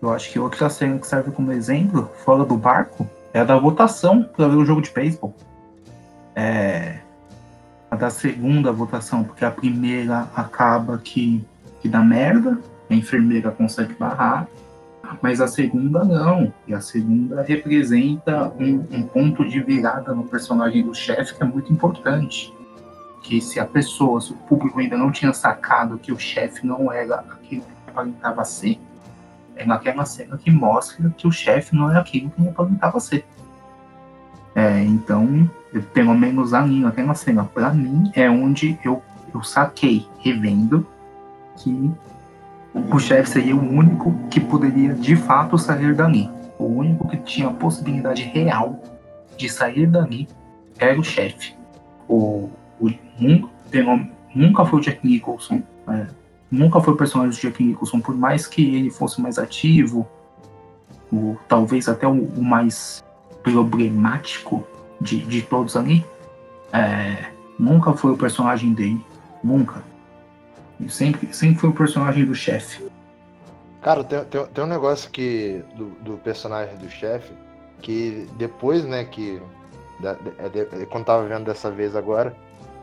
Eu 0.01 0.11
acho 0.11 0.31
que 0.31 0.39
outra 0.39 0.69
cena 0.69 0.99
que 0.99 1.07
serve 1.07 1.31
como 1.31 1.51
exemplo, 1.51 2.09
fora 2.23 2.45
do 2.45 2.55
barco, 2.55 3.07
é 3.33 3.39
a 3.39 3.43
da 3.43 3.57
votação 3.57 4.23
para 4.23 4.47
ver 4.47 4.55
o 4.55 4.65
jogo 4.65 4.81
de 4.81 4.91
beisebol. 4.91 5.35
É. 6.35 6.99
A 7.89 7.95
da 7.95 8.09
segunda 8.09 8.71
votação, 8.71 9.23
porque 9.23 9.45
a 9.45 9.51
primeira 9.51 10.27
acaba 10.35 10.97
que, 10.97 11.43
que 11.81 11.87
dá 11.87 12.01
merda, 12.01 12.59
a 12.89 12.93
enfermeira 12.93 13.49
consegue 13.49 13.93
barrar, 13.93 14.47
Mas 15.21 15.41
a 15.41 15.47
segunda 15.47 16.03
não. 16.03 16.53
E 16.67 16.73
a 16.73 16.81
segunda 16.81 17.41
representa 17.41 18.51
um, 18.59 18.85
um 18.91 19.03
ponto 19.03 19.47
de 19.47 19.61
virada 19.61 20.13
no 20.13 20.23
personagem 20.23 20.83
do 20.83 20.93
chefe 20.93 21.35
que 21.35 21.43
é 21.43 21.45
muito 21.45 21.71
importante. 21.71 22.53
Que 23.23 23.41
se 23.41 23.59
a 23.59 23.65
pessoa, 23.65 24.21
se 24.21 24.31
o 24.31 24.35
público 24.35 24.79
ainda 24.79 24.97
não 24.97 25.11
tinha 25.11 25.33
sacado 25.33 25.97
que 25.97 26.11
o 26.11 26.19
chefe 26.19 26.65
não 26.65 26.91
era 26.91 27.15
aquilo 27.15 27.63
que 27.63 27.89
aparentava 27.89 28.43
ser, 28.45 28.79
é 29.55 29.65
naquela 29.65 30.05
cena 30.05 30.37
que 30.37 30.51
mostra 30.51 31.09
que 31.17 31.27
o 31.27 31.31
chefe 31.31 31.75
não 31.75 31.91
é 31.91 31.99
aquilo 31.99 32.29
que 32.29 32.47
aparentava 32.47 32.99
ser. 32.99 33.25
É, 34.55 34.81
então, 34.83 35.49
pelo 35.93 36.15
menos 36.15 36.53
ali 36.53 36.79
naquela 36.79 37.13
cena, 37.13 37.43
para 37.43 37.71
mim, 37.71 38.11
é 38.15 38.29
onde 38.29 38.79
eu, 38.83 39.03
eu 39.33 39.43
saquei, 39.43 40.07
revendo, 40.19 40.85
que 41.57 41.91
o 42.91 42.99
chefe 42.99 43.29
seria 43.29 43.55
o 43.55 43.59
único 43.59 44.13
que 44.29 44.39
poderia 44.39 44.93
de 44.93 45.15
fato 45.15 45.57
sair 45.57 45.93
dali. 45.95 46.29
O 46.57 46.65
único 46.65 47.07
que 47.07 47.17
tinha 47.17 47.47
a 47.47 47.53
possibilidade 47.53 48.23
real 48.23 48.81
de 49.35 49.49
sair 49.49 49.87
dali 49.87 50.27
era 50.79 50.99
o 50.99 51.03
chefe. 51.03 51.55
O, 52.07 52.49
o, 52.79 52.89
nunca, 53.19 53.49
nunca 54.33 54.65
foi 54.65 54.79
o 54.79 54.81
Jack 54.81 55.05
Nicholson. 55.05 55.61
É, 55.87 56.07
nunca 56.49 56.79
foi 56.79 56.93
o 56.93 56.97
personagem 56.97 57.31
do 57.31 57.41
Jack 57.41 57.63
Nicholson, 57.63 57.99
por 57.99 58.15
mais 58.15 58.47
que 58.47 58.75
ele 58.75 58.89
fosse 58.89 59.21
mais 59.21 59.37
ativo, 59.37 60.07
o, 61.11 61.37
talvez 61.47 61.87
até 61.87 62.07
o, 62.07 62.23
o 62.23 62.43
mais 62.43 63.03
problemático 63.43 64.65
de, 64.99 65.19
de 65.21 65.41
todos 65.41 65.75
ali. 65.75 66.05
É, 66.73 67.31
nunca 67.57 67.93
foi 67.93 68.11
o 68.11 68.17
personagem 68.17 68.73
dele. 68.73 69.03
Nunca. 69.43 69.83
Sempre, 70.87 71.33
sempre 71.33 71.59
foi 71.59 71.69
o 71.69 71.73
personagem 71.73 72.25
do 72.25 72.35
chefe. 72.35 72.87
Cara, 73.81 74.03
tem, 74.03 74.23
tem, 74.25 74.45
tem, 74.45 74.63
um 74.63 74.67
negócio 74.67 75.09
que 75.09 75.63
do, 75.75 75.85
do 76.01 76.17
personagem 76.17 76.75
do 76.77 76.89
chefe 76.89 77.33
que 77.81 78.27
depois, 78.37 78.85
né, 78.85 79.05
que 79.05 79.41
da, 79.99 80.13
de, 80.13 80.65
de, 80.65 80.85
quando 80.87 81.05
tava 81.05 81.27
vendo 81.27 81.45
dessa 81.45 81.71
vez 81.71 81.95
agora, 81.95 82.35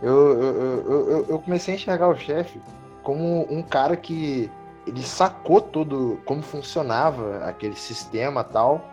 eu, 0.03 0.43
eu, 0.43 0.91
eu, 0.91 1.27
eu 1.29 1.39
comecei 1.39 1.75
a 1.75 1.77
enxergar 1.77 2.09
o 2.09 2.17
chefe 2.17 2.61
como 3.03 3.47
um 3.53 3.63
cara 3.63 3.97
que 3.97 4.51
ele 4.87 5.03
sacou 5.03 5.61
tudo 5.61 6.21
como 6.25 6.43
funcionava 6.43 7.45
aquele 7.45 7.77
sistema 7.77 8.45
tal, 8.45 8.85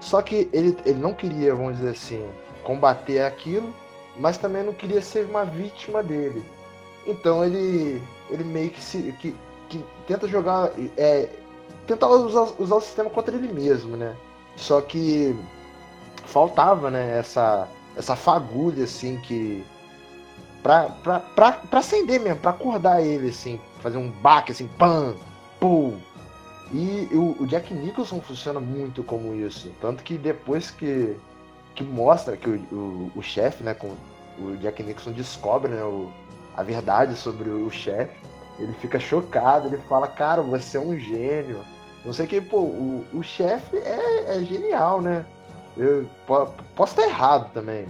só 0.00 0.20
que 0.22 0.48
ele, 0.52 0.76
ele 0.84 0.98
não 0.98 1.14
queria, 1.14 1.54
vamos 1.54 1.76
dizer 1.76 1.90
assim, 1.90 2.26
combater 2.62 3.20
aquilo, 3.20 3.74
mas 4.16 4.38
também 4.38 4.62
não 4.62 4.72
queria 4.72 5.00
ser 5.00 5.24
uma 5.26 5.44
vítima 5.44 6.02
dele. 6.02 6.44
Então 7.08 7.42
ele 7.42 8.02
ele 8.30 8.44
meio 8.44 8.70
que 8.70 8.82
se 8.82 9.14
que, 9.18 9.34
que 9.68 9.82
tenta 10.06 10.28
jogar 10.28 10.70
é, 10.96 11.28
tentar 11.86 12.06
usar, 12.08 12.52
usar 12.58 12.76
o 12.76 12.80
sistema 12.80 13.08
contra 13.08 13.34
ele 13.34 13.50
mesmo, 13.50 13.96
né? 13.96 14.14
Só 14.56 14.80
que 14.82 15.34
faltava, 16.26 16.90
né, 16.90 17.18
essa 17.18 17.66
essa 17.96 18.14
fagulha 18.14 18.84
assim 18.84 19.18
que 19.22 19.64
pra, 20.62 20.84
pra, 21.02 21.20
pra, 21.20 21.52
pra 21.52 21.80
acender 21.80 22.20
mesmo, 22.20 22.40
pra 22.40 22.50
acordar 22.50 23.02
ele 23.02 23.30
assim, 23.30 23.58
fazer 23.80 23.96
um 23.96 24.10
baque 24.10 24.52
assim, 24.52 24.68
pam, 24.78 25.16
pum. 25.58 25.98
E 26.70 27.08
o, 27.12 27.42
o 27.42 27.46
Jack 27.46 27.72
Nicholson 27.72 28.20
funciona 28.20 28.60
muito 28.60 29.02
como 29.02 29.34
isso, 29.34 29.72
tanto 29.80 30.04
que 30.04 30.18
depois 30.18 30.70
que 30.70 31.16
que 31.74 31.84
mostra 31.84 32.36
que 32.36 32.50
o, 32.50 32.56
o, 32.72 33.12
o 33.16 33.22
chefe, 33.22 33.62
né, 33.62 33.72
com 33.72 33.94
o 34.40 34.56
Jack 34.56 34.82
Nicholson 34.82 35.12
descobre, 35.12 35.70
né, 35.70 35.82
o, 35.82 36.12
a 36.58 36.62
verdade 36.64 37.14
sobre 37.14 37.48
o 37.48 37.70
chefe, 37.70 38.20
ele 38.58 38.72
fica 38.72 38.98
chocado, 38.98 39.68
ele 39.68 39.78
fala, 39.88 40.08
cara, 40.08 40.42
você 40.42 40.76
é 40.76 40.80
um 40.80 40.98
gênio. 40.98 41.64
Não 42.04 42.12
sei 42.12 42.26
que, 42.26 42.40
pô, 42.40 42.62
o, 42.62 43.06
o 43.14 43.22
chefe 43.22 43.76
é, 43.76 44.36
é, 44.36 44.42
genial, 44.42 45.00
né? 45.00 45.24
Eu 45.76 46.04
posso 46.74 46.94
estar 46.94 47.06
errado 47.06 47.52
também. 47.52 47.86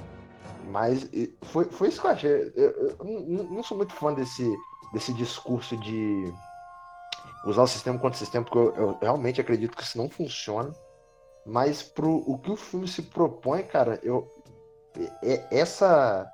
Mas 0.70 1.08
foi, 1.44 1.64
foi 1.64 1.88
isso 1.88 1.98
que 1.98 2.06
eu 2.06 2.10
achei. 2.10 2.52
Eu, 2.54 2.70
eu 2.70 2.96
não, 3.02 3.44
não 3.44 3.62
sou 3.62 3.74
muito 3.74 3.94
fã 3.94 4.12
desse, 4.12 4.54
desse 4.92 5.14
discurso 5.14 5.74
de 5.78 6.30
usar 7.46 7.62
o 7.62 7.66
sistema 7.66 7.98
contra 7.98 8.16
o 8.16 8.18
sistema, 8.18 8.44
porque 8.44 8.58
eu, 8.58 8.74
eu, 8.76 8.98
realmente 9.00 9.40
acredito 9.40 9.74
que 9.74 9.82
isso 9.82 9.96
não 9.96 10.10
funciona. 10.10 10.74
Mas 11.46 11.82
pro 11.82 12.22
o 12.30 12.36
que 12.36 12.50
o 12.50 12.56
filme 12.56 12.86
se 12.86 13.00
propõe, 13.00 13.62
cara, 13.62 13.98
eu 14.02 14.28
essa 15.50 16.30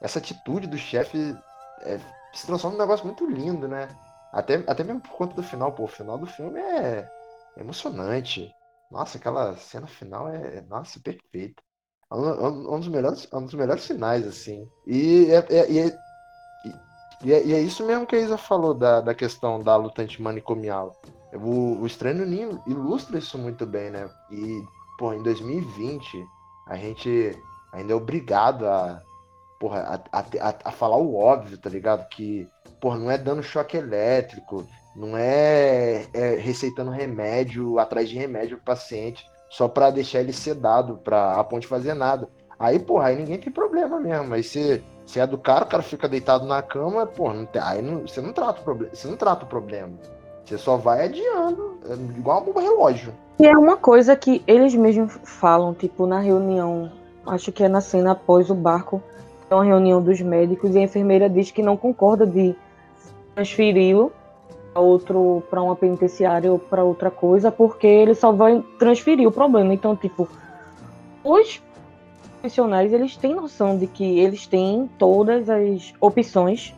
essa 0.00 0.18
atitude 0.18 0.66
do 0.66 0.78
chefe 0.78 1.36
é, 1.84 1.98
se 2.32 2.46
transforma 2.46 2.76
num 2.76 2.82
negócio 2.82 3.06
muito 3.06 3.26
lindo, 3.26 3.68
né? 3.68 3.88
Até, 4.32 4.64
até 4.66 4.82
mesmo 4.82 5.00
por 5.00 5.12
conta 5.12 5.34
do 5.34 5.42
final, 5.42 5.72
pô, 5.72 5.84
o 5.84 5.88
final 5.88 6.18
do 6.18 6.26
filme 6.26 6.58
é, 6.58 7.08
é 7.56 7.60
emocionante. 7.60 8.50
Nossa, 8.90 9.18
aquela 9.18 9.56
cena 9.56 9.86
final 9.86 10.28
é, 10.28 10.60
nossa, 10.62 10.98
perfeita. 11.00 11.62
É 12.10 12.14
um, 12.14 12.28
é 12.28 12.48
um, 12.74 12.78
dos 12.80 12.88
melhores, 12.88 13.28
é 13.32 13.36
um 13.36 13.44
dos 13.44 13.54
melhores 13.54 13.86
finais, 13.86 14.26
assim. 14.26 14.68
E 14.86 15.30
é, 15.30 15.46
é, 15.50 15.78
é, 15.78 15.98
é, 17.24 17.52
é 17.52 17.60
isso 17.60 17.84
mesmo 17.86 18.06
que 18.06 18.16
a 18.16 18.20
Isa 18.20 18.36
falou 18.36 18.74
da, 18.74 19.00
da 19.00 19.14
questão 19.14 19.62
da 19.62 19.76
luta 19.76 20.02
antimanicomial. 20.02 21.00
O, 21.32 21.80
o 21.80 21.86
Estranho 21.86 22.26
Ninho 22.26 22.62
ilustra 22.66 23.18
isso 23.18 23.38
muito 23.38 23.66
bem, 23.66 23.90
né? 23.90 24.08
E, 24.30 24.62
pô, 24.98 25.12
em 25.12 25.22
2020, 25.22 26.24
a 26.68 26.76
gente 26.76 27.36
ainda 27.72 27.92
é 27.92 27.96
obrigado 27.96 28.66
a, 28.66 29.02
porra, 29.64 30.02
a, 30.12 30.18
a, 30.18 30.54
a, 30.62 30.70
falar 30.70 30.98
o 30.98 31.16
óbvio, 31.16 31.56
tá 31.56 31.70
ligado? 31.70 32.06
Que, 32.08 32.46
porra, 32.78 32.98
não 32.98 33.10
é 33.10 33.16
dando 33.16 33.42
choque 33.42 33.78
elétrico, 33.78 34.66
não 34.94 35.16
é, 35.16 36.04
é 36.12 36.36
receitando 36.36 36.90
remédio 36.90 37.78
atrás 37.78 38.06
de 38.06 38.18
remédio 38.18 38.58
pro 38.58 38.66
paciente 38.66 39.26
só 39.48 39.66
para 39.66 39.90
deixar 39.90 40.20
ele 40.20 40.34
sedado, 40.34 40.98
pra 40.98 41.40
a 41.40 41.44
ponte 41.44 41.66
fazer 41.66 41.94
nada. 41.94 42.28
Aí, 42.58 42.78
porra, 42.78 43.06
aí 43.06 43.16
ninguém 43.16 43.38
tem 43.38 43.50
problema 43.50 43.98
mesmo. 43.98 44.34
Aí 44.34 44.42
você, 44.42 44.82
você 45.06 45.20
é 45.20 45.26
do 45.26 45.38
cara, 45.38 45.64
o 45.64 45.68
cara 45.68 45.82
fica 45.82 46.06
deitado 46.06 46.44
na 46.44 46.60
cama, 46.60 47.06
porra, 47.06 47.32
não 47.32 47.46
tem, 47.46 47.62
aí 47.62 47.80
não, 47.80 48.00
você 48.02 48.20
não 48.20 48.34
trata 48.34 48.60
o 48.60 48.64
problema, 48.64 48.94
você 48.94 49.08
não 49.08 49.16
trata 49.16 49.46
o 49.46 49.48
problema. 49.48 49.94
Você 50.44 50.58
só 50.58 50.76
vai 50.76 51.06
adiando, 51.06 51.78
é 51.88 51.94
igual 52.18 52.44
um 52.46 52.60
relógio. 52.60 53.14
E 53.38 53.46
é 53.46 53.56
uma 53.56 53.78
coisa 53.78 54.14
que 54.14 54.44
eles 54.46 54.74
mesmos 54.74 55.18
falam, 55.24 55.72
tipo, 55.72 56.06
na 56.06 56.20
reunião, 56.20 56.92
acho 57.26 57.50
que 57.50 57.64
é 57.64 57.68
na 57.68 57.80
cena 57.80 58.12
após 58.12 58.50
o 58.50 58.54
barco, 58.54 59.02
uma 59.54 59.64
reunião 59.64 60.02
dos 60.02 60.20
médicos 60.20 60.74
e 60.74 60.78
a 60.78 60.82
enfermeira 60.82 61.28
diz 61.28 61.50
que 61.50 61.62
não 61.62 61.76
concorda 61.76 62.26
de 62.26 62.54
transferi-lo 63.34 64.12
outro 64.74 65.42
para 65.48 65.62
uma 65.62 65.76
penitenciária 65.76 66.50
ou 66.50 66.58
para 66.58 66.84
outra 66.84 67.10
coisa, 67.10 67.50
porque 67.50 67.86
ele 67.86 68.14
só 68.14 68.32
vai 68.32 68.62
transferir 68.78 69.26
o 69.26 69.32
problema. 69.32 69.72
Então, 69.72 69.94
tipo, 69.94 70.28
os 71.22 71.62
profissionais 72.40 72.92
eles 72.92 73.16
têm 73.16 73.34
noção 73.34 73.78
de 73.78 73.86
que 73.86 74.18
eles 74.18 74.46
têm 74.46 74.90
todas 74.98 75.48
as 75.48 75.94
opções. 76.00 76.74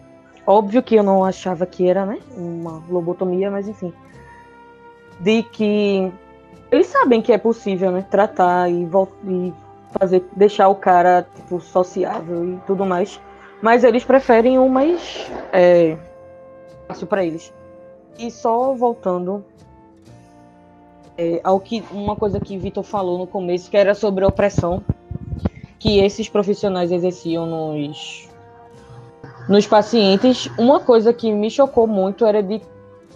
Óbvio 0.46 0.82
que 0.82 0.94
eu 0.94 1.02
não 1.02 1.24
achava 1.24 1.66
que 1.66 1.88
era, 1.88 2.06
né, 2.06 2.18
uma 2.36 2.82
lobotomia, 2.88 3.50
mas 3.50 3.66
enfim, 3.66 3.92
de 5.18 5.42
que 5.42 6.12
eles 6.70 6.86
sabem 6.86 7.20
que 7.20 7.32
é 7.32 7.38
possível, 7.38 7.90
né, 7.90 8.06
tratar 8.08 8.70
e, 8.70 8.88
e 9.24 9.52
fazer, 9.98 10.24
deixar 10.34 10.68
o 10.68 10.74
cara, 10.74 11.26
tipo, 11.34 11.60
sociável 11.60 12.54
e 12.54 12.56
tudo 12.66 12.84
mais. 12.84 13.20
Mas 13.62 13.84
eles 13.84 14.04
preferem 14.04 14.58
o 14.58 14.68
mais 14.68 15.30
é, 15.52 15.96
fácil 16.86 17.06
para 17.06 17.24
eles. 17.24 17.52
E 18.18 18.30
só 18.30 18.74
voltando 18.74 19.44
é, 21.16 21.40
ao 21.42 21.58
que 21.58 21.84
uma 21.90 22.16
coisa 22.16 22.38
que 22.38 22.58
Vitor 22.58 22.84
falou 22.84 23.18
no 23.18 23.26
começo, 23.26 23.70
que 23.70 23.76
era 23.76 23.94
sobre 23.94 24.24
a 24.24 24.28
opressão 24.28 24.82
que 25.78 26.00
esses 26.00 26.28
profissionais 26.28 26.90
exerciam 26.90 27.46
nos 27.46 28.28
nos 29.48 29.66
pacientes. 29.66 30.50
Uma 30.58 30.80
coisa 30.80 31.12
que 31.12 31.32
me 31.32 31.50
chocou 31.50 31.86
muito 31.86 32.24
era 32.24 32.42
de 32.42 32.60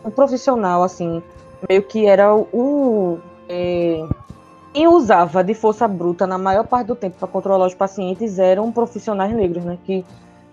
um 0.04 0.10
profissional 0.10 0.82
assim, 0.82 1.22
meio 1.68 1.82
que 1.82 2.06
era 2.06 2.34
o 2.34 3.18
é, 3.48 4.06
quem 4.72 4.86
usava 4.86 5.42
de 5.42 5.54
força 5.54 5.86
bruta 5.88 6.26
na 6.26 6.38
maior 6.38 6.66
parte 6.66 6.88
do 6.88 6.94
tempo 6.94 7.16
para 7.18 7.28
controlar 7.28 7.66
os 7.66 7.74
pacientes 7.74 8.38
eram 8.38 8.70
profissionais 8.70 9.32
negros, 9.32 9.64
né? 9.64 9.78
Que 9.84 10.04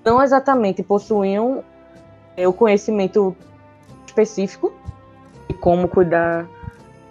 não 0.03 0.21
exatamente 0.21 0.82
possuíam 0.82 1.63
é, 2.36 2.47
o 2.47 2.53
conhecimento 2.53 3.36
específico 4.06 4.73
de 5.47 5.53
como 5.56 5.88
cuidar 5.88 6.47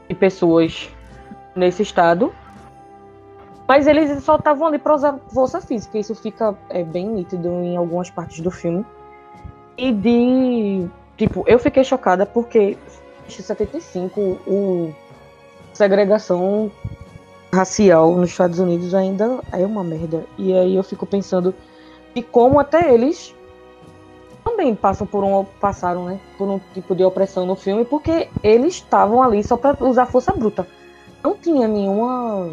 de 0.08 0.14
pessoas 0.14 0.90
nesse 1.54 1.82
estado, 1.82 2.32
mas 3.68 3.86
eles 3.86 4.22
só 4.22 4.36
estavam 4.36 4.68
ali 4.68 4.78
para 4.78 4.94
usar 4.94 5.18
força 5.32 5.60
física. 5.60 5.98
Isso 5.98 6.14
fica 6.14 6.54
é, 6.68 6.84
bem 6.84 7.08
nítido 7.08 7.48
em 7.48 7.76
algumas 7.76 8.10
partes 8.10 8.40
do 8.40 8.50
filme. 8.50 8.84
E 9.76 9.92
de. 9.92 10.88
Tipo, 11.16 11.44
eu 11.46 11.58
fiquei 11.58 11.82
chocada 11.82 12.26
porque 12.26 12.76
em 13.26 13.30
75 13.30 14.20
o 14.46 14.94
segregação 15.72 16.70
racial 17.52 18.14
nos 18.16 18.30
Estados 18.30 18.58
Unidos 18.58 18.94
ainda 18.94 19.40
é 19.52 19.64
uma 19.64 19.82
merda. 19.84 20.24
E 20.36 20.52
aí 20.52 20.76
eu 20.76 20.82
fico 20.82 21.06
pensando 21.06 21.54
de 22.14 22.22
como 22.22 22.58
até 22.58 22.92
eles 22.92 23.34
também 24.44 24.74
passam 24.74 25.06
por 25.06 25.24
um, 25.24 25.44
passaram 25.60 26.04
né, 26.04 26.20
por 26.38 26.48
um 26.48 26.60
tipo 26.72 26.94
de 26.94 27.02
opressão 27.04 27.44
no 27.44 27.56
filme, 27.56 27.84
porque 27.84 28.28
eles 28.42 28.74
estavam 28.74 29.22
ali 29.22 29.42
só 29.42 29.56
para 29.56 29.76
usar 29.84 30.06
força 30.06 30.32
bruta. 30.32 30.66
Não 31.22 31.36
tinha 31.36 31.66
nenhuma 31.66 32.50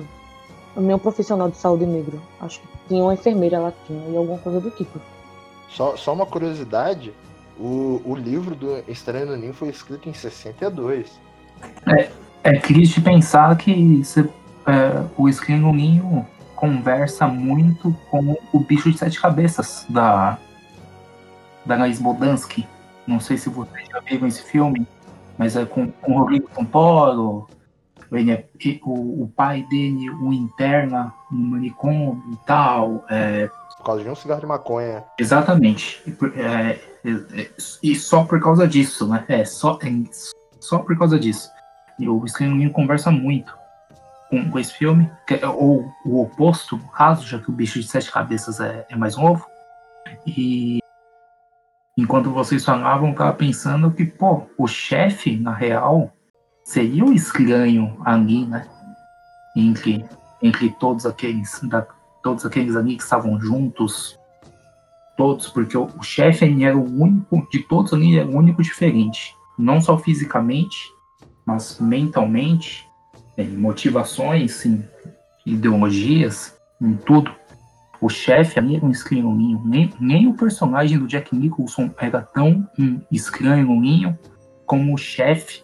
nenhum 0.75 0.97
profissional 0.97 1.49
de 1.49 1.57
saúde 1.57 1.85
negro. 1.85 2.19
Acho 2.41 2.59
que 2.61 2.67
tinha 2.87 3.03
uma 3.03 3.13
enfermeira 3.13 3.59
lá 3.59 3.71
tinha, 3.85 4.09
e 4.09 4.17
alguma 4.17 4.39
coisa 4.39 4.59
do 4.59 4.71
tipo. 4.71 4.99
Só, 5.69 5.95
só 5.95 6.13
uma 6.13 6.25
curiosidade, 6.25 7.13
o, 7.59 8.01
o 8.03 8.15
livro 8.15 8.55
do 8.55 8.83
Estranho 8.87 9.27
no 9.27 9.37
Ninho 9.37 9.53
foi 9.53 9.69
escrito 9.69 10.09
em 10.09 10.13
62. 10.13 11.19
É 12.43 12.59
triste 12.59 13.01
pensar 13.01 13.55
que 13.57 14.03
cê- 14.03 14.27
é, 14.67 15.05
o 15.17 15.27
Estranho 15.27 15.61
no 15.61 15.73
Ninho 15.73 16.25
conversa 16.55 17.27
muito 17.27 17.93
com 18.09 18.37
o 18.53 18.59
bicho 18.59 18.89
de 18.91 18.97
sete 18.97 19.19
cabeças 19.19 19.85
da, 19.89 20.37
da 21.65 21.75
Anaís 21.75 21.99
Bodansky. 21.99 22.67
Não 23.05 23.19
sei 23.19 23.37
se 23.37 23.49
vocês 23.49 23.87
já 23.89 23.99
viram 23.99 24.27
esse 24.27 24.43
filme, 24.43 24.87
mas 25.37 25.57
é 25.57 25.65
com, 25.65 25.91
com 25.91 26.13
o 26.13 26.19
Rodrigo 26.19 26.49
Santoro. 26.55 27.47
Ele 28.11 28.31
é, 28.31 28.45
o, 28.83 29.23
o 29.23 29.31
pai 29.35 29.65
dele 29.69 30.09
o 30.09 30.31
interna 30.31 31.13
no 31.29 31.51
manicômio 31.51 32.23
e 32.31 32.37
tal. 32.45 33.03
É, 33.09 33.49
Por 33.77 33.83
causa 33.83 34.03
de 34.03 34.09
um 34.09 34.15
cigarro 34.15 34.39
de 34.39 34.45
maconha. 34.45 35.03
Exatamente. 35.19 36.01
E 36.07 36.39
é, 36.39 36.79
é, 37.03 37.41
é, 37.41 37.51
e 37.81 37.95
só 37.95 38.23
por 38.23 38.39
causa 38.39 38.67
disso, 38.67 39.07
né? 39.07 39.25
É, 39.27 39.43
só, 39.43 39.79
é, 39.81 39.89
só 40.59 40.77
por 40.77 40.97
causa 40.97 41.19
disso. 41.19 41.49
E 41.99 42.07
o 42.07 42.23
Estranho 42.23 42.51
no 42.51 42.57
Ninho 42.57 42.71
conversa 42.71 43.11
muito 43.11 43.62
com, 44.33 44.49
com 44.49 44.57
esse 44.57 44.73
filme, 44.73 45.11
que 45.27 45.35
é, 45.35 45.47
ou 45.47 45.93
o 46.03 46.23
oposto, 46.23 46.75
no 46.75 46.87
caso, 46.87 47.27
já 47.27 47.37
que 47.37 47.51
o 47.51 47.53
bicho 47.53 47.79
de 47.79 47.87
sete 47.87 48.11
cabeças 48.11 48.59
é, 48.59 48.87
é 48.89 48.95
mais 48.95 49.15
novo. 49.15 49.45
E 50.25 50.79
enquanto 51.95 52.31
vocês 52.31 52.65
falavam, 52.65 53.09
eu 53.09 53.15
tava 53.15 53.33
pensando 53.33 53.91
que, 53.91 54.05
pô, 54.05 54.43
o 54.57 54.67
chefe, 54.67 55.37
na 55.37 55.53
real, 55.53 56.11
seria 56.63 57.05
o 57.05 57.13
estranho 57.13 57.95
ali, 58.03 58.43
né? 58.45 58.67
Entre, 59.55 60.03
entre 60.41 60.71
todos 60.79 61.05
aqueles 61.05 61.59
da, 61.61 61.85
todos 62.23 62.43
aqueles 62.43 62.75
ali 62.75 62.95
que 62.95 63.03
estavam 63.03 63.39
juntos, 63.39 64.17
todos, 65.15 65.47
porque 65.49 65.77
o, 65.77 65.85
o 65.85 66.01
chefe 66.01 66.63
era 66.63 66.75
o 66.75 66.83
único, 66.83 67.47
de 67.51 67.59
todos 67.59 67.93
ali, 67.93 68.17
era 68.17 68.27
o 68.27 68.35
único 68.35 68.63
diferente. 68.63 69.35
Não 69.59 69.79
só 69.79 69.95
fisicamente, 69.95 70.91
mas 71.45 71.79
mentalmente, 71.79 72.89
em 73.37 73.47
motivações, 73.49 74.65
em 74.65 74.83
ideologias, 75.45 76.57
em 76.81 76.93
tudo. 76.93 77.31
O 77.99 78.09
chefe 78.09 78.59
ali 78.59 78.75
era 78.75 78.85
um 78.85 79.35
ninho. 79.35 79.61
Nem, 79.65 79.93
nem 79.99 80.27
o 80.27 80.33
personagem 80.33 80.97
do 80.97 81.07
Jack 81.07 81.35
Nicholson 81.35 81.89
era 81.97 82.21
tão 82.21 82.67
um 82.77 83.79
ninho 83.79 84.17
como 84.65 84.93
o 84.93 84.97
chefe 84.97 85.63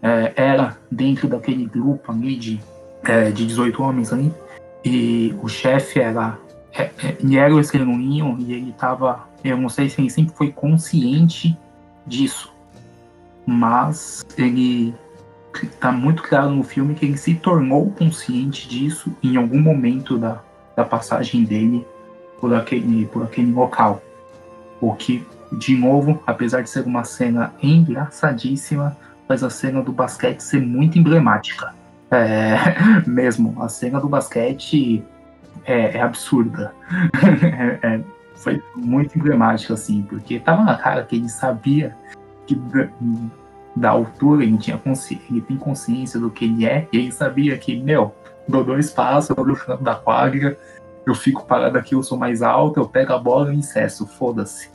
é, 0.00 0.32
era 0.36 0.78
dentro 0.90 1.26
daquele 1.28 1.66
grupo 1.66 2.12
ali 2.12 2.36
de, 2.36 2.60
é, 3.04 3.30
de 3.30 3.46
18 3.46 3.82
homens 3.82 4.12
ali. 4.12 4.32
E 4.84 5.34
o 5.42 5.48
chefe 5.48 6.00
era 6.00 6.38
é, 6.72 6.82
é, 6.82 7.16
ele 7.20 7.36
era 7.36 7.54
o 7.54 7.60
escrevinho 7.60 8.36
e 8.38 8.52
ele 8.52 8.72
tava. 8.72 9.26
Eu 9.42 9.56
não 9.56 9.68
sei 9.68 9.88
se 9.88 10.00
ele 10.00 10.10
sempre 10.10 10.34
foi 10.36 10.52
consciente 10.52 11.56
disso. 12.06 12.52
Mas 13.46 14.24
ele 14.36 14.94
tá 15.80 15.90
muito 15.90 16.22
claro 16.22 16.50
no 16.50 16.62
filme 16.62 16.94
que 16.94 17.04
ele 17.04 17.16
se 17.16 17.34
tornou 17.34 17.90
consciente 17.90 18.68
disso 18.68 19.14
em 19.22 19.36
algum 19.36 19.60
momento 19.60 20.18
da, 20.18 20.40
da 20.76 20.84
passagem 20.84 21.44
dele 21.44 21.86
por 22.40 22.54
aquele, 22.54 23.06
por 23.06 23.24
aquele 23.24 23.52
local. 23.52 24.02
O 24.80 24.94
que, 24.94 25.26
de 25.52 25.76
novo, 25.76 26.22
apesar 26.26 26.62
de 26.62 26.70
ser 26.70 26.84
uma 26.84 27.04
cena 27.04 27.52
engraçadíssima, 27.62 28.96
faz 29.26 29.42
a 29.42 29.50
cena 29.50 29.82
do 29.82 29.92
basquete 29.92 30.40
ser 30.40 30.60
muito 30.60 30.98
emblemática. 30.98 31.74
É, 32.10 32.56
mesmo, 33.06 33.60
a 33.62 33.68
cena 33.68 34.00
do 34.00 34.08
basquete 34.08 35.04
é, 35.64 35.98
é 35.98 36.00
absurda. 36.00 36.72
É- 37.82 38.00
foi 38.38 38.62
muito 38.76 39.18
emblemático, 39.18 39.72
assim, 39.72 40.02
porque 40.02 40.38
tava 40.38 40.62
na 40.62 40.76
cara 40.76 41.02
que 41.02 41.16
ele 41.16 41.28
sabia 41.28 41.96
que 42.46 42.56
da, 43.80 43.90
altura 43.90 44.44
ele, 44.44 44.56
tinha 44.58 44.80
ele 45.30 45.40
tem 45.40 45.56
consciência 45.56 46.18
do 46.18 46.30
que 46.30 46.44
ele 46.44 46.66
é, 46.66 46.88
e 46.92 46.98
ele 46.98 47.12
sabia 47.12 47.56
que, 47.58 47.78
meu, 47.78 48.14
dou 48.48 48.64
dois 48.64 48.90
passos, 48.90 49.30
eu 49.30 49.42
olho 49.42 49.54
o 49.54 49.56
canto 49.56 49.82
da 49.82 49.94
quadra, 49.94 50.58
eu 51.06 51.14
fico 51.14 51.46
parado 51.46 51.78
aqui, 51.78 51.94
eu 51.94 52.02
sou 52.02 52.18
mais 52.18 52.42
alto, 52.42 52.80
eu 52.80 52.88
pego 52.88 53.12
a 53.12 53.18
bola 53.18 53.52
e 53.52 53.56
incesso, 53.56 54.06
foda-se. 54.06 54.70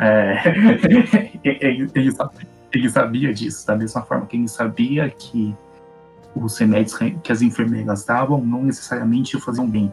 É, 0.00 0.42
ele, 1.44 1.88
ele 1.94 2.12
ele 2.72 2.90
sabia 2.90 3.32
disso, 3.32 3.66
da 3.66 3.74
mesma 3.74 4.02
forma 4.02 4.26
que 4.26 4.36
ele 4.36 4.48
sabia 4.48 5.08
que 5.08 5.54
os 6.34 6.56
remédios 6.58 6.96
que 7.22 7.32
as 7.32 7.42
enfermeiras 7.42 8.04
davam 8.04 8.40
não 8.40 8.62
necessariamente 8.62 9.38
faziam 9.40 9.68
bem. 9.68 9.92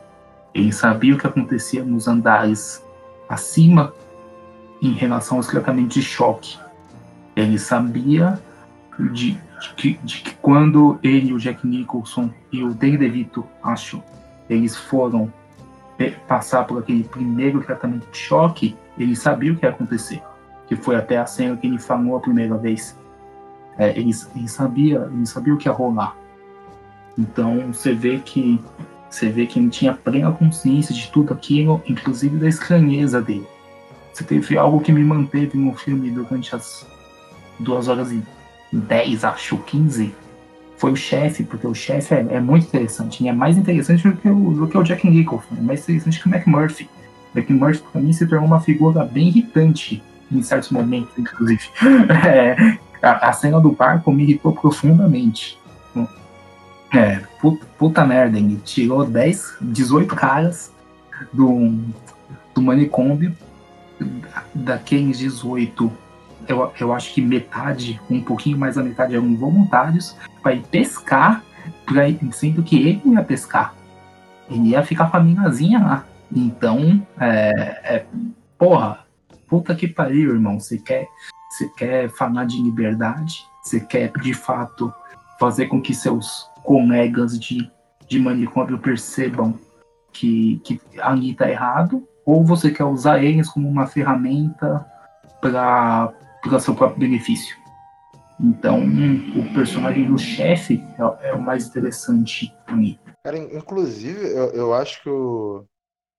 Ele 0.53 0.71
sabia 0.71 1.15
o 1.15 1.17
que 1.17 1.27
acontecia 1.27 1.83
nos 1.83 2.07
andares 2.07 2.83
acima 3.27 3.93
em 4.81 4.91
relação 4.93 5.37
aos 5.37 5.47
tratamentos 5.47 5.95
de 5.95 6.01
choque. 6.01 6.57
Ele 7.35 7.57
sabia 7.57 8.39
de, 8.99 9.37
de 9.77 9.99
de 10.03 10.21
que 10.21 10.33
quando 10.35 10.99
ele, 11.03 11.33
o 11.33 11.39
Jack 11.39 11.65
Nicholson 11.65 12.29
e 12.51 12.63
o 12.63 12.73
Danny 12.73 12.97
DeVito, 12.97 13.45
acho, 13.63 14.01
eles 14.49 14.75
foram 14.75 15.31
eh, 15.99 16.11
passar 16.27 16.65
por 16.65 16.79
aquele 16.79 17.03
primeiro 17.03 17.61
tratamento 17.61 18.09
de 18.11 18.17
choque, 18.17 18.75
ele 18.97 19.15
sabia 19.15 19.51
o 19.51 19.55
que 19.55 19.65
ia 19.65 19.69
acontecer. 19.69 20.21
Que 20.67 20.75
foi 20.75 20.95
até 20.95 21.17
a 21.17 21.25
cena 21.25 21.55
que 21.57 21.67
ele 21.67 21.77
falou 21.77 22.15
a 22.15 22.19
primeira 22.19 22.57
vez. 22.57 22.97
É, 23.77 23.89
ele, 23.97 24.11
ele 24.35 24.47
sabia, 24.47 25.09
ele 25.11 25.25
sabia 25.25 25.53
o 25.53 25.57
que 25.57 25.67
ia 25.67 25.73
rolar. 25.73 26.15
Então 27.17 27.71
você 27.71 27.93
vê 27.93 28.19
que 28.19 28.59
você 29.09 29.29
vê 29.29 29.45
que 29.45 29.59
ele 29.59 29.69
tinha 29.69 29.93
plena 29.93 30.31
consciência 30.31 30.93
de 30.93 31.09
tudo 31.09 31.33
aquilo, 31.33 31.81
inclusive 31.87 32.37
da 32.37 32.47
estranheza 32.47 33.21
dele. 33.21 33.47
Você 34.11 34.23
teve 34.23 34.57
algo 34.57 34.81
que 34.81 34.91
me 34.91 35.03
manteve 35.03 35.57
no 35.57 35.73
filme 35.73 36.09
durante 36.09 36.55
as 36.55 36.85
duas 37.59 37.87
horas 37.87 38.11
e 38.11 38.21
10, 38.75 39.23
acho, 39.23 39.57
15, 39.57 40.13
foi 40.77 40.91
o 40.91 40.95
chefe, 40.95 41.43
porque 41.43 41.65
o 41.65 41.73
chefe 41.73 42.13
é, 42.13 42.25
é 42.31 42.39
muito 42.39 42.67
interessante. 42.67 43.23
E 43.23 43.27
é 43.27 43.33
mais 43.33 43.57
interessante 43.57 44.07
do 44.07 44.15
que, 44.17 44.27
o, 44.29 44.51
do 44.51 44.67
que 44.67 44.77
o 44.77 44.83
Jack 44.83 45.09
Nicholson, 45.09 45.55
é 45.57 45.61
mais 45.61 45.81
interessante 45.83 46.21
que 46.21 46.27
o 46.27 46.33
McMurphy. 46.33 46.89
O 47.33 47.37
McMurphy, 47.39 47.83
pra 47.91 48.01
mim, 48.01 48.11
se 48.13 48.27
tornou 48.27 48.45
uma 48.47 48.59
figura 48.61 49.03
bem 49.05 49.27
irritante 49.29 50.03
em 50.31 50.41
certos 50.41 50.69
momentos, 50.71 51.17
inclusive. 51.17 51.61
É, 52.27 52.77
a, 53.01 53.29
a 53.29 53.33
cena 53.33 53.59
do 53.59 53.71
barco 53.71 54.11
me 54.11 54.23
irritou 54.23 54.51
profundamente. 54.53 55.57
É, 56.93 57.21
puta, 57.41 57.65
puta 57.77 58.05
merda, 58.05 58.37
ele 58.37 58.59
tirou 58.63 59.05
10, 59.05 59.57
18 59.61 60.15
caras 60.15 60.71
do, 61.31 61.73
do 62.53 62.61
manicômio. 62.61 63.35
Da- 63.99 64.43
Daqueles 64.53 65.17
18, 65.19 65.91
eu, 66.47 66.71
eu 66.79 66.93
acho 66.93 67.13
que 67.13 67.21
metade, 67.21 67.99
um 68.09 68.21
pouquinho 68.21 68.57
mais 68.57 68.75
da 68.75 68.83
metade 68.83 69.15
eram 69.15 69.35
voluntários, 69.35 70.15
para 70.41 70.53
ir 70.53 70.63
pescar, 70.67 71.43
pra, 71.85 72.07
ir- 72.07 72.19
sendo 72.31 72.63
que 72.63 72.77
ele 72.77 73.01
ia 73.05 73.23
pescar. 73.23 73.73
Ele 74.49 74.69
ia 74.69 74.83
ficar 74.83 75.09
com 75.09 75.17
a 75.17 75.19
minazinha 75.19 75.79
lá. 75.79 76.05
Então, 76.35 77.05
é, 77.19 77.95
é, 77.95 78.05
porra, 78.57 78.99
puta 79.47 79.73
que 79.75 79.87
pariu, 79.87 80.33
irmão. 80.33 80.59
Você 80.59 80.77
quer, 80.77 81.07
você 81.49 81.67
quer 81.69 82.09
falar 82.09 82.45
de 82.45 82.61
liberdade? 82.61 83.45
Você 83.63 83.79
quer, 83.79 84.11
de 84.11 84.33
fato, 84.33 84.93
fazer 85.39 85.67
com 85.67 85.81
que 85.81 85.93
seus 85.93 86.49
colegas 86.63 87.39
de, 87.39 87.69
de 88.07 88.19
manicômio 88.19 88.77
percebam 88.77 89.57
que, 90.11 90.61
que 90.63 90.79
ali 90.99 91.33
tá 91.33 91.49
errado? 91.49 92.07
Ou 92.25 92.43
você 92.43 92.71
quer 92.71 92.85
usar 92.85 93.23
eles 93.23 93.49
como 93.49 93.67
uma 93.67 93.87
ferramenta 93.87 94.85
para 95.41 96.11
seu 96.59 96.75
próprio 96.75 96.99
benefício? 96.99 97.57
Então, 98.39 98.83
o 98.83 99.53
personagem 99.53 100.05
do 100.05 100.17
chefe 100.17 100.83
é, 101.23 101.29
é 101.29 101.33
o 101.33 101.41
mais 101.41 101.67
interessante 101.67 102.53
pra 102.65 102.75
mim. 102.75 102.99
Cara, 103.23 103.37
in- 103.37 103.55
inclusive, 103.57 104.27
eu, 104.27 104.49
eu 104.51 104.73
acho 104.73 105.01
que 105.01 105.09
o. 105.09 105.65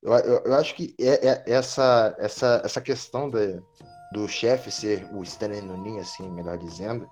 Eu, 0.02 0.12
eu, 0.12 0.42
eu 0.46 0.54
acho 0.54 0.74
que 0.74 0.94
é, 0.98 1.28
é- 1.28 1.44
essa, 1.46 2.14
essa, 2.18 2.62
essa 2.64 2.80
questão 2.80 3.28
da, 3.28 3.40
do 4.12 4.26
chefe 4.28 4.70
ser 4.70 5.04
o 5.12 5.22
no 5.62 5.76
ninho, 5.76 6.00
assim, 6.00 6.30
melhor 6.30 6.56
dizendo, 6.56 7.06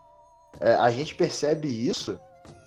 é, 0.60 0.74
a 0.74 0.90
gente 0.90 1.14
percebe 1.14 1.68
isso 1.68 2.18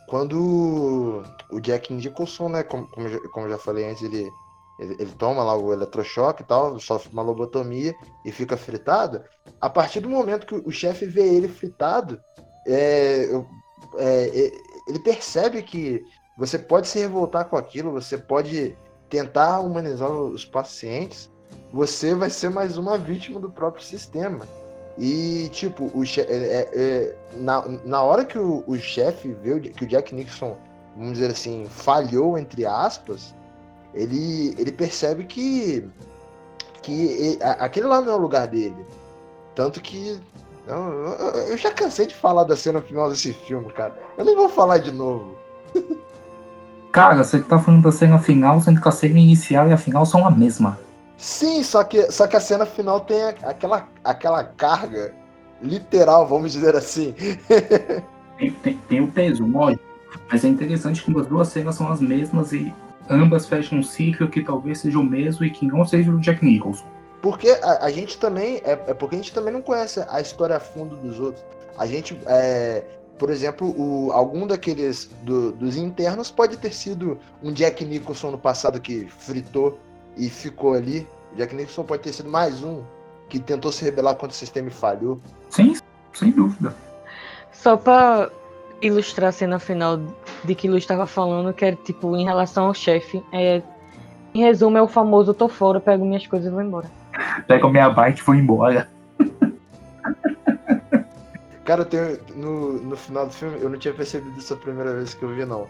quando 0.07 1.23
o 1.49 1.59
Jack 1.59 1.93
Nicholson, 1.93 2.49
né, 2.49 2.63
como, 2.63 2.87
como, 2.87 3.29
como 3.31 3.45
eu 3.47 3.51
já 3.51 3.57
falei 3.57 3.89
antes, 3.89 4.03
ele, 4.03 4.31
ele, 4.79 4.95
ele 4.99 5.11
toma 5.17 5.43
lá 5.43 5.55
o 5.55 5.73
eletrochoque 5.73 6.43
e 6.43 6.45
tal, 6.45 6.79
sofre 6.79 7.11
uma 7.11 7.21
lobotomia 7.21 7.95
e 8.25 8.31
fica 8.31 8.55
fritado. 8.55 9.23
A 9.59 9.69
partir 9.69 9.99
do 9.99 10.09
momento 10.09 10.45
que 10.45 10.55
o 10.55 10.71
chefe 10.71 11.05
vê 11.05 11.23
ele 11.23 11.47
fritado, 11.47 12.19
é, 12.67 13.29
é, 13.97 14.51
ele 14.87 14.99
percebe 14.99 15.61
que 15.63 16.03
você 16.37 16.59
pode 16.59 16.87
se 16.87 16.99
revoltar 16.99 17.45
com 17.45 17.57
aquilo, 17.57 17.91
você 17.91 18.17
pode 18.17 18.77
tentar 19.09 19.59
humanizar 19.61 20.11
os 20.11 20.45
pacientes, 20.45 21.29
você 21.71 22.13
vai 22.13 22.29
ser 22.29 22.49
mais 22.49 22.77
uma 22.77 22.97
vítima 22.97 23.39
do 23.39 23.49
próprio 23.49 23.83
sistema. 23.83 24.45
E, 24.97 25.49
tipo, 25.49 25.91
o 25.93 26.03
che- 26.03 26.21
é- 26.21 26.25
é- 26.27 26.69
é, 26.73 27.17
na, 27.35 27.67
na 27.85 28.01
hora 28.01 28.25
que 28.25 28.37
o, 28.37 28.63
o 28.65 28.75
chefe 28.77 29.31
vê 29.31 29.59
que 29.59 29.85
o 29.85 29.87
Jack 29.87 30.13
Nixon, 30.13 30.57
vamos 30.95 31.13
dizer 31.13 31.29
assim, 31.31 31.67
falhou, 31.69 32.37
entre 32.37 32.65
aspas, 32.65 33.35
ele, 33.97 34.55
ele 34.57 34.71
percebe 34.71 35.23
que, 35.25 35.87
que 36.81 36.91
e- 36.91 37.39
a- 37.43 37.65
aquele 37.65 37.87
lá 37.87 38.01
não 38.01 38.13
é 38.13 38.15
o 38.15 38.19
lugar 38.19 38.47
dele. 38.47 38.85
Tanto 39.55 39.81
que. 39.81 40.19
Eu, 40.67 40.75
eu- 41.49 41.57
já 41.57 41.71
cansei 41.71 42.07
de 42.07 42.15
falar 42.15 42.43
da 42.43 42.55
cena 42.55 42.81
final 42.81 43.09
desse 43.09 43.33
filme, 43.33 43.71
cara. 43.73 43.97
Eu 44.17 44.25
nem 44.25 44.35
vou 44.35 44.49
falar 44.49 44.77
de 44.79 44.91
novo. 44.91 45.35
Cara, 46.91 47.23
você 47.23 47.39
tá 47.39 47.59
falando 47.59 47.83
da 47.83 47.91
cena 47.91 48.17
final, 48.17 48.59
sendo 48.61 48.81
que 48.81 48.87
a 48.87 48.91
cena 48.91 49.19
inicial 49.19 49.67
e 49.67 49.73
a 49.73 49.77
final 49.77 50.05
são 50.05 50.25
a 50.25 50.31
mesma. 50.31 50.79
Sim, 51.17 51.61
só 51.63 51.83
que, 51.83 52.11
só 52.11 52.25
que 52.27 52.35
a 52.35 52.39
cena 52.39 52.65
final 52.65 53.01
tem 53.01 53.23
aquela, 53.43 53.87
aquela 54.03 54.43
carga 54.43 55.13
literal, 55.61 56.27
vamos 56.27 56.51
dizer 56.53 56.75
assim. 56.75 57.13
Tem, 58.37 58.51
tem- 58.51 58.77
tem 58.87 59.01
o 59.01 59.11
peso, 59.11 59.43
lógico. 59.45 59.83
Mas 60.31 60.45
é 60.45 60.47
interessante 60.47 61.03
que 61.03 61.19
as 61.19 61.25
duas 61.25 61.47
cenas 61.47 61.73
são 61.75 61.91
as 61.91 61.99
mesmas 61.99 62.53
e 62.53 62.71
ambas 63.09 63.45
fecham 63.45 63.79
um 63.79 63.83
ciclo 63.83 64.27
que 64.29 64.43
talvez 64.43 64.79
seja 64.79 64.99
o 64.99 65.03
mesmo 65.03 65.45
e 65.45 65.49
que 65.49 65.65
não 65.65 65.85
seja 65.85 66.11
o 66.11 66.19
Jack 66.19 66.43
Nicholson. 66.43 66.85
Porque 67.21 67.49
a, 67.49 67.85
a 67.85 67.91
gente 67.91 68.17
também. 68.17 68.61
É, 68.63 68.71
é 68.87 68.93
porque 68.93 69.15
a 69.15 69.17
gente 69.19 69.33
também 69.33 69.51
não 69.53 69.61
conhece 69.61 70.03
a 70.09 70.21
história 70.21 70.55
a 70.55 70.59
fundo 70.59 70.95
dos 70.97 71.19
outros. 71.19 71.43
A 71.77 71.85
gente. 71.85 72.19
É, 72.27 72.83
por 73.17 73.31
exemplo, 73.31 73.73
o, 73.75 74.11
algum 74.11 74.45
daqueles 74.45 75.09
do- 75.23 75.51
dos 75.51 75.75
internos 75.75 76.29
pode 76.29 76.55
ter 76.57 76.71
sido 76.71 77.17
um 77.41 77.51
Jack 77.51 77.83
Nicholson 77.83 78.29
no 78.31 78.37
passado 78.37 78.79
que 78.79 79.07
fritou 79.17 79.79
e 80.15 80.29
ficou 80.29 80.73
ali. 80.75 81.07
O 81.33 81.35
Jack 81.35 81.55
Nicholson 81.55 81.83
pode 81.83 82.03
ter 82.03 82.13
sido 82.13 82.29
mais 82.29 82.63
um 82.63 82.83
que 83.27 83.39
tentou 83.39 83.71
se 83.71 83.83
rebelar 83.83 84.13
contra 84.13 84.29
o 84.29 84.37
sistema 84.37 84.67
e 84.67 84.71
falhou. 84.71 85.19
Sim, 85.49 85.75
sem 86.13 86.29
dúvida. 86.29 86.75
Só 87.51 87.75
pra 87.75 88.29
ilustrar 88.81 89.29
a 89.29 89.31
cena 89.31 89.59
final 89.59 89.99
de 90.43 90.55
que 90.55 90.67
Lu 90.67 90.77
estava 90.77 91.05
falando, 91.05 91.53
que 91.53 91.65
era 91.65 91.75
tipo, 91.75 92.15
em 92.15 92.25
relação 92.25 92.67
ao 92.67 92.73
chefe, 92.73 93.23
é, 93.31 93.61
em 94.33 94.41
resumo, 94.41 94.77
é 94.77 94.81
o 94.81 94.87
famoso 94.87 95.33
tô 95.33 95.47
fora, 95.47 95.79
pego 95.79 96.05
minhas 96.05 96.27
coisas 96.27 96.47
e 96.47 96.51
vou 96.51 96.61
embora. 96.61 96.89
Pega 97.47 97.65
a 97.65 97.69
minha 97.69 97.89
bike 97.89 98.19
e 98.19 98.23
vou 98.23 98.35
embora. 98.35 98.87
Cara, 101.65 101.81
eu 101.81 101.85
tenho, 101.85 102.19
no, 102.35 102.73
no 102.73 102.95
final 102.95 103.27
do 103.27 103.33
filme, 103.33 103.57
eu 103.59 103.69
não 103.69 103.77
tinha 103.77 103.93
percebido 103.93 104.37
isso 104.37 104.53
a 104.53 104.57
primeira 104.57 104.93
vez 104.93 105.13
que 105.13 105.23
eu 105.23 105.29
vi, 105.29 105.43
não. 105.45 105.67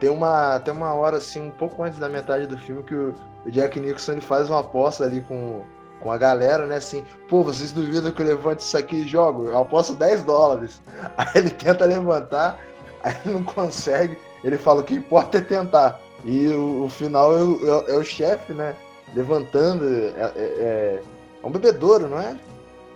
Tem 0.00 0.08
uma, 0.08 0.58
tem 0.60 0.72
uma 0.72 0.94
hora, 0.94 1.18
assim, 1.18 1.42
um 1.42 1.50
pouco 1.50 1.82
antes 1.82 1.98
da 1.98 2.08
metade 2.08 2.46
do 2.46 2.56
filme, 2.56 2.82
que 2.82 2.94
o, 2.94 3.14
o 3.44 3.50
Jack 3.50 3.78
Nicholson 3.78 4.12
ele 4.12 4.20
faz 4.20 4.48
uma 4.48 4.60
aposta 4.60 5.04
ali 5.04 5.20
com, 5.20 5.62
com 6.04 6.12
a 6.12 6.18
galera, 6.18 6.66
né? 6.66 6.76
Assim, 6.76 7.02
pô, 7.30 7.42
vocês 7.42 7.72
duvidam 7.72 8.12
que 8.12 8.20
eu 8.20 8.26
levante 8.26 8.60
isso 8.60 8.76
aqui 8.76 8.96
e 8.96 9.08
jogo? 9.08 9.46
Eu 9.46 9.58
aposto 9.58 9.94
10 9.94 10.22
dólares. 10.22 10.82
Aí 11.16 11.26
ele 11.36 11.48
tenta 11.50 11.86
levantar, 11.86 12.58
aí 13.02 13.16
ele 13.24 13.34
não 13.36 13.42
consegue. 13.42 14.18
Ele 14.44 14.58
fala, 14.58 14.82
o 14.82 14.84
que 14.84 14.94
importa 14.94 15.38
é 15.38 15.40
tentar. 15.40 15.98
E 16.22 16.48
o, 16.48 16.84
o 16.84 16.88
final 16.90 17.32
é 17.36 17.42
o, 17.42 17.66
é 17.66 17.72
o- 17.72 17.88
é 17.88 17.96
o 17.96 18.04
chefe, 18.04 18.52
né? 18.52 18.76
Levantando. 19.14 19.84
É, 19.86 20.20
é- 20.20 20.32
é- 20.36 21.02
é 21.42 21.46
um 21.46 21.50
bebedouro, 21.50 22.06
não 22.06 22.18
é? 22.20 22.36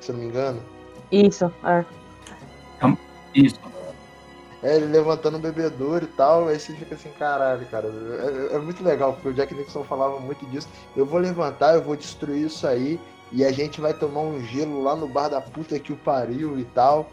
Se 0.00 0.10
eu 0.12 0.16
não 0.16 0.22
me 0.24 0.28
engano. 0.28 0.62
Isso, 1.10 1.50
é. 1.64 1.84
Isso. 3.34 3.58
É, 4.62 4.76
ele 4.76 4.86
levantando 4.86 5.36
o 5.36 5.40
bebedouro 5.40 6.04
e 6.04 6.08
tal, 6.08 6.48
aí 6.48 6.58
você 6.58 6.72
fica 6.72 6.96
assim, 6.96 7.10
caralho, 7.16 7.64
cara. 7.66 7.86
É, 7.86 8.54
é- 8.54 8.56
é 8.56 8.58
muito 8.58 8.82
legal, 8.82 9.12
porque 9.12 9.28
o 9.28 9.32
Jack 9.34 9.54
Nixon 9.54 9.84
falava 9.84 10.18
muito 10.18 10.44
disso. 10.46 10.68
Eu 10.96 11.06
vou 11.06 11.20
levantar, 11.20 11.74
eu 11.74 11.82
vou 11.82 11.94
destruir 11.96 12.46
isso 12.46 12.66
aí, 12.66 12.98
e 13.30 13.44
a 13.44 13.52
gente 13.52 13.80
vai 13.80 13.94
tomar 13.94 14.20
um 14.20 14.40
gelo 14.42 14.82
lá 14.82 14.96
no 14.96 15.06
bar 15.06 15.28
da 15.28 15.40
puta 15.40 15.78
que 15.78 15.92
o 15.92 15.96
pariu 15.96 16.58
e 16.58 16.64
tal. 16.64 17.08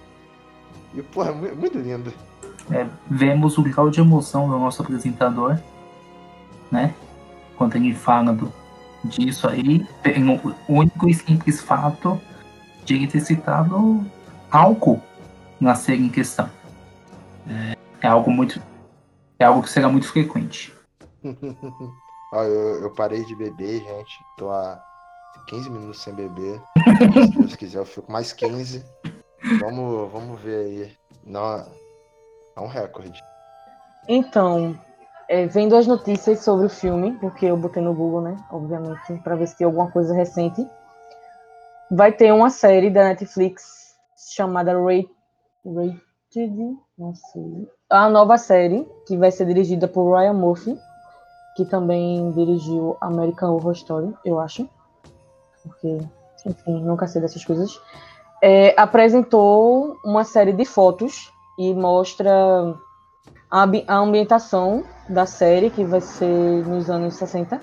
E, 0.94 1.02
porra, 1.04 1.30
é 1.30 1.34
mu- 1.34 1.56
muito 1.56 1.78
lindo. 1.78 2.12
É, 2.72 2.88
vemos 3.12 3.60
o 3.60 3.62
grau 3.62 3.92
de 3.92 4.00
emoção 4.00 4.50
do 4.50 4.58
nosso 4.58 4.82
apresentador, 4.82 5.60
né? 6.72 6.96
Quando 7.58 7.76
ele 7.76 7.94
fala 7.94 8.34
do, 8.34 8.52
disso 9.04 9.48
aí, 9.48 9.86
tem 10.02 10.28
o 10.28 10.56
único 10.68 11.08
e 11.08 11.14
simples 11.14 11.62
fato 11.62 12.20
de 12.84 12.96
ele 12.96 13.08
ter 13.08 13.20
citado 13.20 14.04
álcool 14.50 15.00
na 15.60 15.76
série 15.76 16.04
em 16.04 16.10
questão. 16.10 16.50
É, 17.48 18.08
é 18.08 18.10
algo 18.10 18.32
muito. 18.32 18.62
É 19.40 19.46
algo 19.46 19.62
que 19.64 19.70
será 19.70 19.90
muito 19.90 20.08
frequente. 20.08 20.74
Ó, 22.34 22.44
eu, 22.44 22.82
eu 22.84 22.94
parei 22.94 23.24
de 23.24 23.36
beber, 23.36 23.82
gente. 23.84 24.20
Tô 24.38 24.50
há 24.50 24.82
15 25.48 25.70
minutos 25.70 26.02
sem 26.02 26.14
beber. 26.14 26.62
Se 27.32 27.38
Deus 27.38 27.56
quiser, 27.56 27.80
eu 27.80 27.86
fico 27.86 28.12
mais 28.12 28.34
15. 28.34 28.84
Vamos, 29.60 30.12
vamos 30.12 30.40
ver 30.42 30.66
aí. 30.66 30.92
Não, 31.26 31.66
é 32.56 32.60
um 32.60 32.68
recorde. 32.68 33.24
Então, 34.08 34.78
é, 35.28 35.46
vendo 35.48 35.76
as 35.76 35.88
notícias 35.88 36.40
sobre 36.44 36.66
o 36.68 36.70
filme, 36.70 37.14
porque 37.20 37.46
eu 37.46 37.58
botei 37.58 37.82
no 37.82 37.94
Google, 37.94 38.22
né? 38.22 38.38
Obviamente, 38.52 39.22
para 39.24 39.36
ver 39.36 39.48
se 39.48 39.58
tem 39.58 39.66
alguma 39.66 39.90
coisa 39.92 40.14
recente. 40.14 40.66
Vai 41.92 42.12
ter 42.12 42.32
uma 42.32 42.50
série 42.50 42.90
da 42.90 43.04
Netflix 43.06 43.96
chamada 44.34 44.74
Ra- 44.74 45.08
Rated. 45.66 46.78
A 47.90 48.10
nova 48.10 48.38
série, 48.38 48.88
que 49.06 49.18
vai 49.18 49.32
ser 49.32 49.46
dirigida 49.46 49.88
por 49.88 50.16
Ryan 50.16 50.34
Murphy, 50.34 50.78
que 51.56 51.66
também 51.66 52.32
dirigiu 52.32 52.98
American 53.02 53.54
Horror 53.54 53.74
Story, 53.74 54.14
eu 54.24 54.40
acho. 54.40 54.68
Porque, 55.64 56.00
enfim, 56.46 56.82
nunca 56.84 57.08
sei 57.08 57.22
dessas 57.22 57.44
coisas. 57.44 57.80
É, 58.42 58.74
apresentou 58.80 59.98
uma 60.06 60.24
série 60.24 60.54
de 60.54 60.66
fotos 60.66 61.32
e 61.58 61.74
mostra 61.74 62.32
a, 63.50 63.66
a 63.88 63.98
ambientação 63.98 64.84
da 65.10 65.26
série, 65.26 65.70
que 65.70 65.84
vai 65.84 66.02
ser 66.02 66.66
nos 66.68 66.90
anos 66.90 67.16
60, 67.16 67.60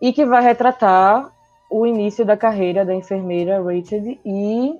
e 0.00 0.12
que 0.12 0.24
vai 0.24 0.42
retratar 0.42 1.32
o 1.70 1.86
início 1.86 2.24
da 2.24 2.36
carreira 2.36 2.84
da 2.84 2.94
enfermeira 2.94 3.62
Rachel 3.62 4.18
e 4.24 4.78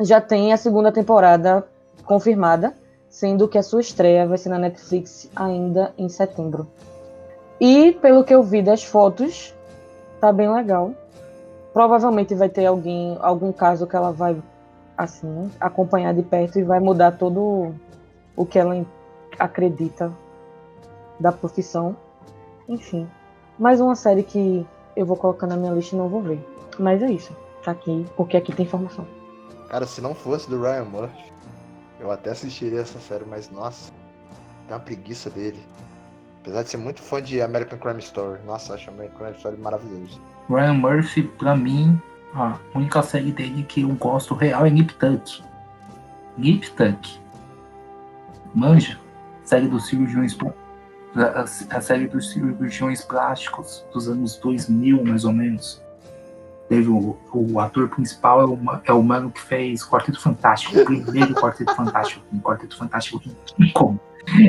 já 0.00 0.20
tem 0.20 0.52
a 0.52 0.56
segunda 0.56 0.90
temporada 0.90 1.66
confirmada, 2.04 2.74
sendo 3.08 3.48
que 3.48 3.58
a 3.58 3.62
sua 3.62 3.80
estreia 3.80 4.26
vai 4.26 4.38
ser 4.38 4.48
na 4.48 4.58
Netflix 4.58 5.30
ainda 5.34 5.92
em 5.96 6.08
setembro. 6.08 6.66
E 7.60 7.92
pelo 7.92 8.24
que 8.24 8.34
eu 8.34 8.42
vi 8.42 8.62
das 8.62 8.84
fotos, 8.84 9.54
tá 10.20 10.32
bem 10.32 10.52
legal. 10.52 10.92
Provavelmente 11.72 12.34
vai 12.34 12.48
ter 12.48 12.66
alguém, 12.66 13.16
algum 13.20 13.52
caso 13.52 13.86
que 13.86 13.96
ela 13.96 14.12
vai 14.12 14.36
assim, 14.96 15.50
acompanhar 15.60 16.14
de 16.14 16.22
perto 16.22 16.58
e 16.58 16.62
vai 16.62 16.80
mudar 16.80 17.12
todo 17.12 17.74
o 18.36 18.46
que 18.46 18.58
ela 18.58 18.84
acredita 19.38 20.12
da 21.18 21.32
profissão. 21.32 21.96
Enfim, 22.68 23.08
mais 23.58 23.80
uma 23.80 23.94
série 23.94 24.22
que 24.22 24.66
eu 24.96 25.04
vou 25.04 25.16
colocar 25.16 25.46
na 25.46 25.56
minha 25.56 25.72
lista 25.72 25.94
e 25.94 25.98
não 25.98 26.08
vou 26.08 26.22
ver. 26.22 26.44
Mas 26.78 27.02
é 27.02 27.10
isso. 27.10 27.34
Tá 27.64 27.70
aqui, 27.70 28.06
porque 28.16 28.36
aqui 28.36 28.54
tem 28.54 28.66
informação. 28.66 29.06
Cara, 29.68 29.86
se 29.86 30.00
não 30.00 30.14
fosse 30.14 30.48
do 30.48 30.60
Ryan 30.60 30.84
Murphy, 30.84 31.32
eu 32.00 32.10
até 32.10 32.30
assistiria 32.30 32.80
essa 32.80 32.98
série, 32.98 33.24
mas 33.24 33.50
nossa, 33.50 33.92
tem 34.66 34.76
uma 34.76 34.80
preguiça 34.80 35.30
dele. 35.30 35.60
Apesar 36.40 36.62
de 36.62 36.70
ser 36.70 36.76
muito 36.76 37.00
fã 37.00 37.22
de 37.22 37.40
American 37.40 37.78
Crime 37.78 38.00
Story. 38.00 38.40
Nossa, 38.44 38.74
acho 38.74 38.90
American 38.90 39.18
Crime 39.18 39.36
Story 39.36 39.56
maravilhoso. 39.56 40.20
Ryan 40.48 40.74
Murphy, 40.74 41.22
pra 41.22 41.56
mim, 41.56 42.00
a 42.34 42.58
única 42.74 43.02
série 43.02 43.32
dele 43.32 43.62
que 43.62 43.82
eu 43.82 43.88
gosto 43.94 44.34
real 44.34 44.66
é 44.66 44.70
Nip 44.70 44.92
Tuck. 44.94 45.42
Nip 46.36 46.70
Tuck. 46.72 47.18
Manja? 48.54 48.98
Série 49.44 49.68
dos 49.68 49.86
cirurgiões 49.86 50.36
a 51.70 51.80
série 51.80 52.08
dos 52.08 52.32
cirurgiões 52.32 53.04
plásticos 53.04 53.84
dos 53.92 54.08
anos 54.08 54.36
2000, 54.36 55.04
mais 55.04 55.24
ou 55.24 55.32
menos. 55.32 55.80
Teve 56.74 56.88
o, 56.88 57.16
o 57.32 57.60
ator 57.60 57.88
principal 57.88 58.42
é 58.42 58.80
é 58.86 58.92
o 58.92 59.00
mano 59.00 59.30
que 59.30 59.40
fez 59.40 59.86
Quarteto 59.88 60.20
Fantástico, 60.20 60.76
o 60.76 60.84
primeiro 60.84 61.32
Quarteto 61.32 61.72
Fantástico, 61.72 62.24
um 62.32 62.40
Quarteto 62.40 62.76
Fantástico 62.76 63.22
rico. 63.56 64.00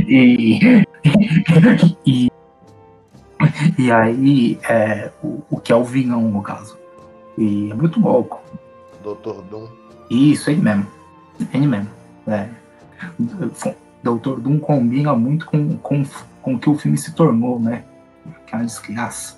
E, 0.08 0.88
e, 2.04 2.32
e 3.78 3.92
aí, 3.92 4.60
é, 4.68 5.12
o, 5.24 5.44
o 5.52 5.60
que 5.60 5.72
é 5.72 5.76
o 5.76 5.84
vilão, 5.84 6.24
no 6.24 6.42
caso. 6.42 6.80
E 7.38 7.70
é 7.70 7.76
muito 7.76 8.00
louco. 8.00 8.42
Dr. 9.04 9.44
Doom. 9.44 9.68
Isso, 10.10 10.50
ele 10.50 10.62
mesmo. 10.64 10.88
Ele 11.54 11.68
mesmo. 11.68 11.90
É. 12.26 12.50
Doutor 14.02 14.40
Doom 14.40 14.58
combina 14.58 15.14
muito 15.14 15.46
com, 15.46 15.78
com, 15.78 16.04
com 16.42 16.56
o 16.56 16.60
que 16.60 16.72
o 16.72 16.76
filme 16.76 16.98
se 16.98 17.14
tornou, 17.14 17.60
né? 17.60 17.84
Aquela 18.42 18.64
desgraça. 18.64 19.38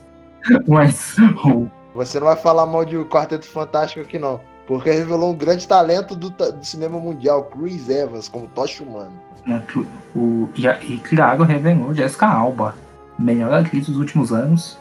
Mas 0.66 1.18
o, 1.44 1.68
Você 1.98 2.20
não 2.20 2.28
vai 2.28 2.36
falar 2.36 2.68
mal 2.68 2.86
de 2.86 2.96
Quarteto 3.06 3.48
Fantástico 3.48 4.02
aqui 4.02 4.20
não. 4.20 4.40
Porque 4.68 4.92
revelou 4.92 5.32
um 5.32 5.36
grande 5.36 5.68
talento 5.68 6.16
do, 6.16 6.30
do 6.30 6.64
cinema 6.64 7.00
mundial, 7.00 7.46
Chris 7.46 7.90
Evans, 7.90 8.30
como 8.30 8.46
Tocha 8.48 8.84
Humano. 8.84 9.14
que 9.62 9.80
o, 10.16 10.48
e, 10.56 10.68
e 10.68 10.98
revelou 11.44 11.96
Jessica 11.96 12.28
Alba, 12.28 12.76
melhor 13.18 13.52
atriz 13.52 13.88
dos 13.88 13.98
últimos 13.98 14.32
anos. 14.32 14.78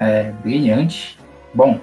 é 0.00 0.32
brilhante. 0.42 1.18
Bom, 1.52 1.78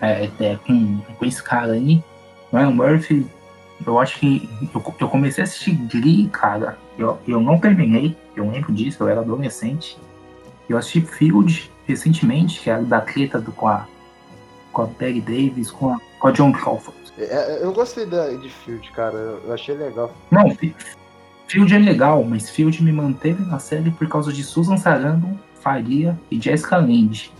é, 0.00 0.30
é, 0.40 0.56
com, 0.66 0.98
com 1.18 1.24
esse 1.26 1.42
cara 1.42 1.72
aí, 1.72 2.02
Ryan 2.50 2.70
Murphy, 2.70 3.26
eu 3.86 3.98
acho 3.98 4.18
que 4.18 4.48
eu, 4.74 4.94
eu 4.98 5.08
comecei 5.08 5.42
a 5.42 5.46
assistir 5.46 5.72
Glee, 5.72 6.28
cara. 6.28 6.78
Eu, 6.96 7.18
eu 7.28 7.42
não 7.42 7.58
terminei, 7.58 8.16
eu 8.34 8.48
lembro 8.50 8.72
disso, 8.72 9.02
eu 9.02 9.08
era 9.08 9.20
adolescente. 9.20 9.98
Eu 10.66 10.78
assisti 10.78 11.02
Field 11.02 11.70
recentemente, 11.86 12.60
que 12.60 12.70
é 12.70 12.80
da 12.80 13.00
treta 13.00 13.40
do, 13.40 13.52
com 13.52 13.68
a 13.68 13.86
com 14.76 14.82
a 14.82 14.86
Peggy 14.86 15.22
Davis, 15.22 15.70
com 15.70 15.94
a, 15.94 15.98
com 16.18 16.28
a 16.28 16.30
John 16.32 16.52
Crawford. 16.52 16.98
É, 17.16 17.24
é, 17.24 17.64
eu 17.64 17.72
gostei 17.72 18.04
da, 18.04 18.28
de 18.28 18.50
Field, 18.50 18.90
cara. 18.90 19.16
Eu 19.16 19.54
achei 19.54 19.74
legal. 19.74 20.12
Não, 20.30 20.54
Field 21.48 21.74
é 21.74 21.78
legal, 21.78 22.22
mas 22.22 22.50
Field 22.50 22.82
me 22.82 22.92
manteve 22.92 23.42
na 23.44 23.58
série 23.58 23.90
por 23.90 24.06
causa 24.06 24.30
de 24.30 24.44
Susan 24.44 24.76
Sarandon, 24.76 25.34
Faria 25.60 26.18
e 26.30 26.38
Jessica 26.38 26.76
Lange. 26.76 27.32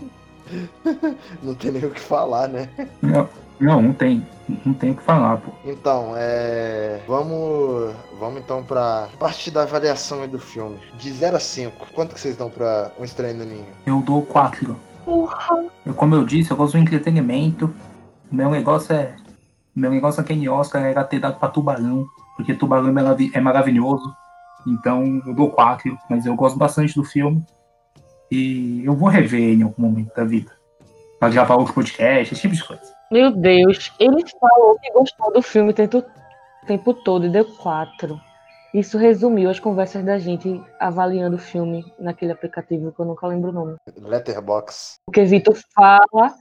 não 1.41 1.55
tem 1.55 1.71
nem 1.71 1.85
o 1.85 1.91
que 1.91 1.99
falar, 1.99 2.47
né? 2.47 2.69
Não, 3.01 3.29
não, 3.59 3.81
não 3.81 3.93
tem. 3.93 4.25
Não 4.65 4.73
tem 4.73 4.91
o 4.91 4.95
que 4.95 5.03
falar, 5.03 5.37
pô. 5.37 5.51
Então, 5.65 6.13
é. 6.15 7.01
Vamos. 7.07 7.93
Vamos 8.19 8.41
então 8.41 8.63
pra 8.63 9.09
parte 9.19 9.51
da 9.51 9.63
avaliação 9.63 10.27
do 10.27 10.39
filme. 10.39 10.79
De 10.97 11.11
0 11.11 11.37
a 11.37 11.39
5, 11.39 11.87
quanto 11.93 12.13
que 12.13 12.21
vocês 12.21 12.37
dão 12.37 12.49
pra 12.49 12.91
um 12.99 13.03
estranho 13.03 13.37
no 13.37 13.45
ninho? 13.45 13.67
Eu 13.85 14.01
dou 14.01 14.21
4. 14.21 14.75
Porra. 15.03 15.65
Eu, 15.85 15.93
como 15.93 16.15
eu 16.15 16.23
disse, 16.23 16.51
eu 16.51 16.57
gosto 16.57 16.73
do 16.73 16.79
entretenimento. 16.79 17.73
O 18.31 18.35
meu 18.35 18.49
negócio 18.49 18.93
é. 18.93 19.15
O 19.75 19.79
meu 19.79 19.91
negócio 19.91 20.21
aquele 20.21 20.47
Oscar 20.47 20.83
era 20.83 21.03
ter 21.03 21.19
dado 21.19 21.39
pra 21.39 21.49
tubarão. 21.49 22.07
Porque 22.35 22.53
tubarão 22.53 22.89
é, 22.89 23.37
é 23.37 23.41
maravilhoso. 23.41 24.15
Então 24.65 25.21
eu 25.25 25.33
dou 25.33 25.49
4, 25.49 25.97
mas 26.09 26.25
eu 26.25 26.35
gosto 26.35 26.57
bastante 26.57 26.93
do 26.93 27.03
filme. 27.03 27.43
E 28.31 28.83
eu 28.85 28.95
vou 28.95 29.09
rever 29.09 29.57
em 29.57 29.63
algum 29.63 29.83
momento 29.83 30.13
da 30.15 30.23
vida. 30.23 30.51
Pra 31.19 31.29
gravar 31.29 31.55
outro 31.55 31.73
podcast, 31.73 32.33
esse 32.33 32.41
tipo 32.41 32.55
de 32.55 32.63
coisa. 32.63 32.95
Meu 33.11 33.31
Deus, 33.31 33.91
ele 33.99 34.23
falou 34.39 34.77
que 34.79 34.91
gostou 34.91 35.33
do 35.33 35.41
filme 35.41 35.71
o 35.71 36.65
tempo 36.65 36.93
todo 36.93 37.25
e 37.25 37.29
deu 37.29 37.45
4. 37.45 38.19
Isso 38.73 38.97
resumiu 38.97 39.49
as 39.49 39.59
conversas 39.59 40.03
da 40.03 40.19
gente 40.19 40.61
avaliando 40.79 41.37
o 41.37 41.39
filme 41.39 41.85
naquele 41.97 42.33
aplicativo 42.33 42.91
que 42.91 42.99
eu 42.99 43.05
nunca 43.05 43.25
lembro 43.25 43.49
o 43.49 43.53
nome. 43.53 43.77
Letterbox. 43.97 44.95
Porque 45.05 45.23
Vitor 45.23 45.57
fala 45.73 46.35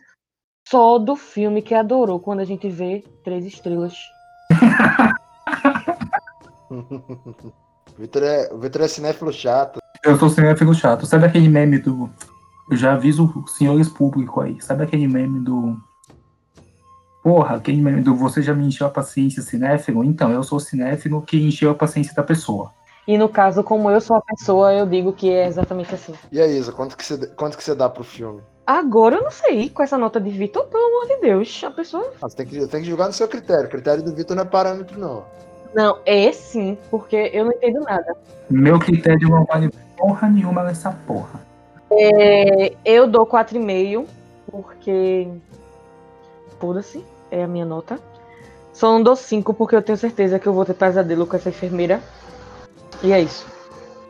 só 0.69 0.99
do 0.99 1.15
filme 1.15 1.63
que 1.63 1.75
adorou 1.75 2.19
quando 2.19 2.41
a 2.41 2.45
gente 2.45 2.69
vê 2.69 3.05
três 3.23 3.47
estrelas. 3.47 3.95
Vitor 7.97 8.25
é, 8.25 8.53
Vitor 8.55 8.83
é 8.83 8.89
cinéfilo 8.89 9.33
chato. 9.33 9.79
Eu 10.07 10.17
sou 10.17 10.29
cinéfilo 10.31 10.73
chato. 10.73 11.05
Sabe 11.05 11.27
aquele 11.27 11.49
meme 11.49 11.79
do. 11.79 12.09
Eu 12.71 12.77
já 12.77 12.93
aviso 12.93 13.25
os 13.45 13.57
senhores 13.57 13.89
públicos 13.89 14.45
aí. 14.45 14.57
Sabe 14.61 14.85
aquele 14.85 15.09
meme 15.09 15.41
do. 15.41 15.77
Porra, 17.25 17.57
aquele 17.57 17.83
meme 17.83 18.03
do 18.03 18.15
você 18.15 18.41
já 18.41 18.55
me 18.55 18.65
encheu 18.65 18.87
a 18.87 18.91
paciência 18.91 19.43
cinéfilo? 19.43 20.05
Então, 20.05 20.31
eu 20.31 20.45
sou 20.45 20.61
cinéfilo 20.61 21.23
que 21.23 21.37
encheu 21.37 21.73
a 21.73 21.75
paciência 21.75 22.15
da 22.15 22.23
pessoa. 22.23 22.71
E 23.07 23.19
no 23.19 23.29
caso, 23.29 23.65
como 23.65 23.91
eu 23.91 24.01
sou 24.01 24.15
a 24.15 24.21
pessoa, 24.21 24.73
eu 24.73 24.87
digo 24.87 25.13
que 25.13 25.29
é 25.29 25.49
exatamente 25.49 25.93
assim. 25.93 26.15
E 26.31 26.41
aí, 26.41 26.57
Isa, 26.57 26.71
quanto 26.71 26.97
que 26.97 27.05
você, 27.05 27.27
quanto 27.27 27.57
que 27.57 27.65
você 27.65 27.75
dá 27.75 27.89
pro 27.89 28.05
filme? 28.05 28.41
Agora 28.65 29.17
eu 29.17 29.25
não 29.25 29.31
sei, 29.33 29.71
com 29.71 29.83
essa 29.83 29.99
nota 29.99 30.21
de 30.21 30.31
Vitor, 30.31 30.67
pelo 30.67 30.87
amor 30.87 31.07
de 31.09 31.21
Deus, 31.21 31.63
a 31.65 31.71
pessoa. 31.73 32.13
Ah, 32.23 32.29
você 32.29 32.37
tem 32.37 32.47
que, 32.47 32.67
tem 32.69 32.83
que 32.83 32.89
julgar 32.89 33.09
no 33.09 33.13
seu 33.13 33.27
critério. 33.27 33.67
O 33.67 33.71
critério 33.71 34.05
do 34.05 34.15
Vitor 34.15 34.37
não 34.37 34.45
é 34.45 34.47
parâmetro, 34.47 34.99
não. 34.99 35.25
Não, 35.75 35.99
é 36.07 36.31
sim, 36.31 36.79
porque 36.93 37.31
eu 37.33 37.45
não 37.45 37.53
entendo 37.53 37.81
nada. 37.81 38.17
Meu 38.49 38.79
critério 38.79 39.29
não 39.29 39.45
vale 39.45 39.69
porra 39.97 40.29
nenhuma 40.29 40.63
nessa 40.63 40.93
porra. 41.07 41.41
É, 41.91 42.75
eu 42.85 43.07
dou 43.07 43.27
4,5, 43.27 44.07
porque. 44.51 45.29
Foda-se, 46.59 47.05
é 47.31 47.45
a 47.45 47.47
minha 47.47 47.65
nota. 47.65 47.99
Só 48.73 48.93
não 48.93 49.03
dou 49.03 49.17
5 49.17 49.55
porque 49.55 49.77
eu 49.77 49.83
tenho 49.83 49.97
certeza 49.97 50.39
que 50.39 50.47
eu 50.47 50.53
vou 50.53 50.65
ter 50.65 50.75
pesadelo 50.75 51.27
com 51.27 51.37
essa 51.37 51.49
enfermeira. 51.49 52.03
E 53.03 53.13
é 53.13 53.21
isso. 53.21 53.47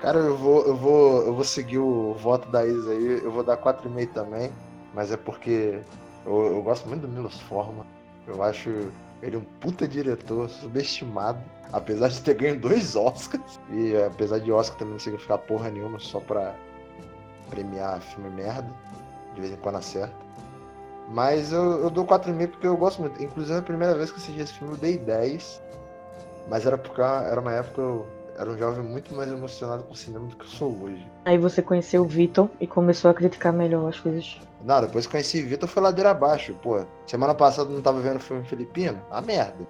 Cara, 0.00 0.18
eu 0.18 0.36
vou, 0.36 0.66
eu 0.66 0.76
vou, 0.76 1.22
eu 1.22 1.34
vou 1.34 1.44
seguir 1.44 1.78
o 1.78 2.14
voto 2.14 2.48
da 2.50 2.64
Isa 2.66 2.90
aí. 2.90 3.20
Eu 3.22 3.30
vou 3.30 3.42
dar 3.42 3.56
4,5 3.56 4.08
também. 4.12 4.50
Mas 4.94 5.12
é 5.12 5.16
porque 5.16 5.80
eu, 6.24 6.46
eu 6.46 6.62
gosto 6.62 6.88
muito 6.88 7.02
do 7.02 7.08
Milos 7.08 7.40
Forma. 7.42 7.86
Eu 8.26 8.42
acho 8.42 8.70
ele 9.22 9.36
um 9.36 9.44
puta 9.60 9.86
diretor, 9.86 10.48
subestimado. 10.48 11.40
Apesar 11.72 12.08
de 12.08 12.20
ter 12.20 12.34
ganho 12.34 12.60
dois 12.60 12.94
Oscars. 12.96 13.60
E 13.70 13.96
apesar 13.96 14.38
de 14.38 14.52
Oscar 14.52 14.78
também 14.78 14.94
não 14.94 15.00
significar 15.00 15.38
porra 15.38 15.70
nenhuma, 15.70 15.98
só 15.98 16.20
pra 16.20 16.54
premiar 17.50 18.00
filme 18.00 18.30
merda. 18.30 18.70
De 19.34 19.40
vez 19.40 19.52
em 19.52 19.56
quando 19.56 19.76
acerta. 19.76 20.14
Mas 21.08 21.52
eu, 21.52 21.82
eu 21.82 21.90
dou 21.90 22.04
4,5 22.04 22.48
porque 22.48 22.66
eu 22.66 22.76
gosto 22.76 23.00
muito. 23.00 23.22
Inclusive 23.22 23.58
a 23.58 23.62
primeira 23.62 23.94
vez 23.94 24.10
que 24.10 24.18
assisti 24.18 24.40
esse 24.40 24.52
filme 24.52 24.74
eu 24.74 24.78
dei 24.78 24.98
10. 24.98 25.62
Mas 26.48 26.66
era 26.66 26.78
porque 26.78 27.00
era 27.00 27.40
uma 27.40 27.52
época 27.52 27.80
eu 27.80 28.06
era 28.38 28.50
um 28.50 28.58
jovem 28.58 28.84
muito 28.84 29.14
mais 29.14 29.30
emocionado 29.30 29.82
com 29.84 29.92
o 29.92 29.96
cinema 29.96 30.26
do 30.26 30.36
que 30.36 30.44
eu 30.44 30.48
sou 30.48 30.76
hoje. 30.82 31.06
Aí 31.24 31.38
você 31.38 31.62
conheceu 31.62 32.02
o 32.02 32.06
Vitor 32.06 32.48
e 32.60 32.66
começou 32.66 33.10
a 33.10 33.14
criticar 33.14 33.52
melhor 33.52 33.88
as 33.88 33.98
coisas. 33.98 34.38
Não, 34.64 34.80
depois 34.80 35.06
que 35.06 35.12
conheci 35.12 35.42
o 35.42 35.46
Vitor 35.48 35.68
foi 35.68 35.82
ladeira 35.82 36.10
abaixo. 36.10 36.54
Pô, 36.62 36.84
semana 37.06 37.34
passada 37.34 37.70
não 37.70 37.80
tava 37.80 38.00
vendo 38.00 38.20
filme 38.20 38.44
filipino? 38.44 39.00
A 39.10 39.20
merda. 39.20 39.66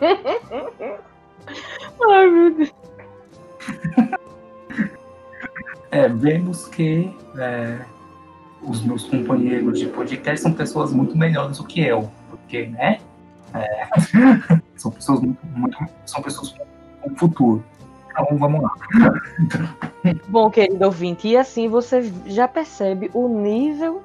Ai, 2.10 2.30
meu 2.30 2.54
Deus. 2.54 2.72
É, 5.92 6.08
vemos 6.08 6.68
que 6.68 7.14
é, 7.36 7.84
os 8.62 8.82
meus 8.82 9.04
companheiros 9.04 9.78
de 9.78 9.86
podcast 9.88 10.40
são 10.40 10.54
pessoas 10.54 10.90
muito 10.90 11.14
melhores 11.14 11.58
do 11.58 11.64
que 11.64 11.82
eu. 11.82 12.10
Porque, 12.30 12.64
né? 12.68 12.98
É, 13.52 13.88
são 14.74 14.90
pessoas 14.90 15.20
muito, 15.20 15.46
muito, 15.48 15.76
são 16.06 16.22
pessoas 16.22 16.54
com 17.02 17.14
futuro. 17.14 17.62
Então 18.12 18.36
vamos 18.38 18.62
lá. 18.62 18.70
Bom, 20.28 20.50
querido 20.50 20.84
ouvinte, 20.84 21.28
e 21.28 21.36
assim 21.36 21.68
você 21.68 22.12
já 22.26 22.46
percebe 22.46 23.10
o 23.14 23.28
nível 23.28 24.02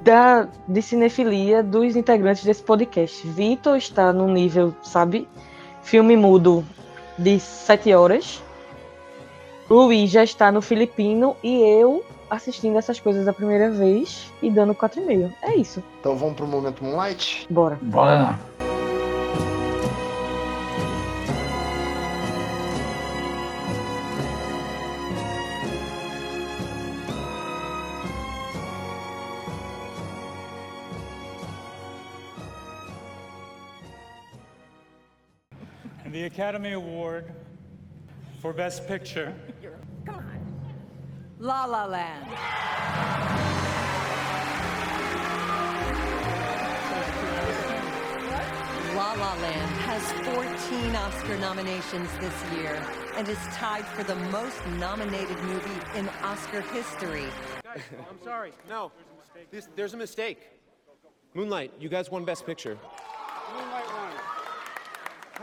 da, 0.00 0.48
de 0.66 0.82
cinefilia 0.82 1.62
dos 1.62 1.96
integrantes 1.96 2.44
desse 2.44 2.62
podcast. 2.62 3.26
Vitor 3.26 3.76
está 3.76 4.12
no 4.12 4.28
nível, 4.28 4.74
sabe, 4.82 5.28
filme 5.82 6.16
mudo 6.16 6.64
de 7.18 7.38
sete 7.40 7.92
horas. 7.92 8.42
Luiz 9.68 10.10
já 10.10 10.22
está 10.22 10.52
no 10.52 10.60
filipino 10.60 11.36
e 11.42 11.60
eu 11.60 12.04
assistindo 12.28 12.78
essas 12.78 12.98
coisas 12.98 13.28
a 13.28 13.32
primeira 13.32 13.70
vez 13.70 14.32
e 14.42 14.50
dando 14.50 14.74
4,5. 14.74 15.32
É 15.42 15.54
isso. 15.54 15.82
Então 16.00 16.16
vamos 16.16 16.34
pro 16.34 16.46
momento 16.46 16.82
Moonlight? 16.82 17.46
Bora. 17.50 17.78
Bora 17.80 18.38
Academy 36.32 36.72
Award 36.72 37.30
for 38.40 38.54
Best 38.54 38.88
Picture. 38.88 39.34
Come 40.06 40.14
on. 40.14 40.62
La 41.38 41.66
La 41.66 41.84
Land. 41.84 42.26
La 48.96 49.12
La 49.12 49.34
Land 49.42 49.70
has 49.82 50.10
14 50.70 50.96
Oscar 50.96 51.36
nominations 51.36 52.08
this 52.18 52.52
year 52.56 52.82
and 53.16 53.28
is 53.28 53.36
tied 53.52 53.84
for 53.84 54.02
the 54.02 54.16
most 54.30 54.66
nominated 54.78 55.38
movie 55.40 55.98
in 55.98 56.08
Oscar 56.22 56.62
history. 56.62 57.26
Guys, 57.62 57.82
I'm 58.08 58.24
sorry. 58.24 58.52
No, 58.70 58.90
there's 59.34 59.44
a 59.44 59.54
this, 59.54 59.68
there's 59.76 59.92
a 59.92 59.98
mistake. 59.98 60.48
Moonlight, 61.34 61.74
you 61.78 61.90
guys 61.90 62.10
won 62.10 62.24
Best 62.24 62.46
Picture. 62.46 62.78
Moonlight 63.54 63.84
won. 63.84 63.96
Come 63.96 64.01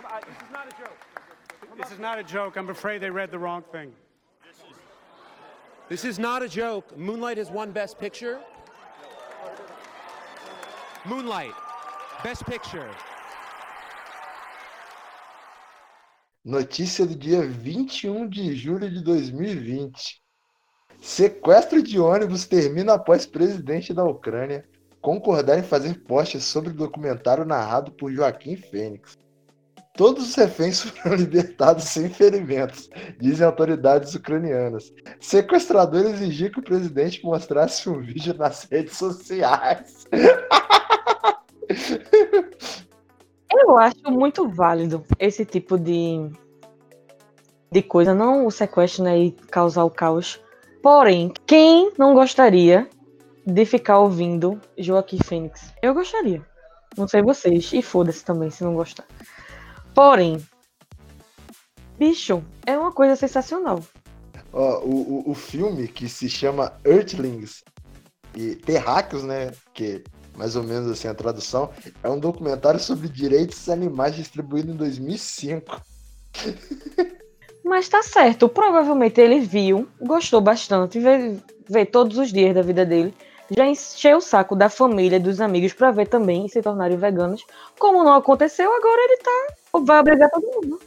on, 0.06 0.22
this 0.22 0.38
is 0.38 0.52
not 0.52 0.68
a 0.68 0.82
joke. 0.82 0.98
This 1.78 1.92
is 1.92 2.00
not 2.00 2.20
a 2.20 2.24
joke. 2.24 2.58
I'm 2.58 2.70
afraid 2.70 3.02
they 3.02 3.10
read 3.10 3.32
the 3.32 3.40
wrong 3.40 3.64
thing. 3.72 3.92
This 5.90 6.06
is 6.06 6.20
not 6.20 6.44
a 6.44 6.48
joke. 6.48 6.98
Moonlight 6.98 7.38
has 7.38 7.50
won 7.50 7.72
Best 7.72 7.98
Picture. 7.98 8.40
Moonlight, 11.06 11.54
Best 12.24 12.46
Picture. 12.46 12.90
Notícia 16.46 17.06
do 17.06 17.16
dia 17.16 17.42
21 17.42 18.28
de 18.30 18.56
julho 18.56 18.90
de 18.90 19.02
2020. 19.04 20.22
Sequestro 21.02 21.82
de 21.82 22.00
ônibus 22.00 22.46
termina 22.46 22.94
após 22.94 23.26
presidente 23.26 23.94
da 23.94 24.04
Ucrânia 24.04 24.68
concordar 25.02 25.58
em 25.58 25.64
fazer 25.64 26.04
posts 26.04 26.44
sobre 26.44 26.72
o 26.72 26.74
documentário 26.74 27.46
narrado 27.46 27.92
por 27.92 28.12
Joaquim 28.12 28.56
Fênix. 28.56 29.18
Todos 29.94 30.30
os 30.30 30.36
reféns 30.36 30.82
foram 31.02 31.16
libertados 31.16 31.86
sem 31.86 32.10
ferimentos, 32.10 32.90
dizem 33.20 33.46
autoridades 33.46 34.16
ucranianas. 34.16 34.94
Sequestrador 35.20 36.06
exigiu 36.06 36.52
que 36.52 36.60
o 36.60 36.64
presidente 36.64 37.24
mostrasse 37.24 37.90
um 37.90 38.00
vídeo 38.00 38.34
nas 38.36 38.64
redes 38.64 38.98
sociais. 38.98 40.08
Eu 43.52 43.78
acho 43.78 44.12
muito 44.12 44.48
válido 44.48 45.04
esse 45.18 45.44
tipo 45.44 45.78
de, 45.78 46.30
de 47.72 47.82
coisa, 47.82 48.14
não 48.14 48.46
o 48.46 48.52
sequestro 48.52 49.04
né, 49.04 49.18
e 49.18 49.32
causar 49.32 49.84
o 49.84 49.90
caos. 49.90 50.40
Porém, 50.82 51.34
quem 51.46 51.92
não 51.98 52.14
gostaria 52.14 52.88
de 53.46 53.66
ficar 53.66 54.00
ouvindo 54.00 54.62
Joaquim 54.78 55.20
Fênix? 55.24 55.74
Eu 55.82 55.94
gostaria. 55.94 56.42
Não 56.98 57.08
sei 57.08 57.22
vocês. 57.22 57.72
E 57.74 57.82
foda-se 57.82 58.24
também 58.24 58.50
se 58.50 58.64
não 58.64 58.74
gostar. 58.74 59.06
Porém, 60.00 60.42
bicho, 61.98 62.42
é 62.66 62.78
uma 62.78 62.90
coisa 62.90 63.18
sensacional. 63.18 63.84
Ó, 64.54 64.80
o, 64.80 65.26
o, 65.28 65.32
o 65.32 65.34
filme 65.36 65.90
que 65.90 66.08
se 66.08 66.30
chama 66.30 66.72
Earthlings 66.86 67.66
e 68.34 68.56
Terráqueos, 68.56 69.24
né? 69.24 69.52
Que 69.74 70.02
mais 70.38 70.56
ou 70.56 70.64
menos 70.64 70.90
assim 70.90 71.10
a 71.10 71.14
tradução, 71.14 71.70
é 72.02 72.10
um 72.10 72.18
documentário 72.18 72.80
sobre 72.80 73.10
direitos 73.10 73.68
animais 73.68 74.16
distribuído 74.16 74.72
em 74.72 74.78
2005. 74.78 75.82
Mas 77.62 77.90
tá 77.90 78.02
certo, 78.02 78.48
provavelmente 78.48 79.20
ele 79.20 79.42
viu, 79.42 79.86
gostou 80.00 80.40
bastante, 80.40 80.98
vê, 80.98 81.36
vê 81.70 81.86
todos 81.86 82.18
os 82.18 82.32
dias 82.32 82.56
da 82.56 82.62
vida 82.62 82.86
dele, 82.86 83.14
já 83.52 83.68
encheu 83.68 84.20
o 84.20 84.22
saco 84.22 84.56
da 84.56 84.70
família, 84.70 85.20
dos 85.20 85.42
amigos 85.42 85.74
para 85.74 85.92
ver 85.92 86.08
também 86.08 86.46
e 86.46 86.50
se 86.50 86.62
tornarem 86.62 86.98
veganos. 86.98 87.44
Como 87.78 88.02
não 88.02 88.14
aconteceu, 88.14 88.74
agora 88.74 89.02
ele 89.02 89.18
tá. 89.18 89.59
Vai 89.74 90.00
obrigar 90.00 90.30
todo 90.30 90.44
mundo. 90.44 90.80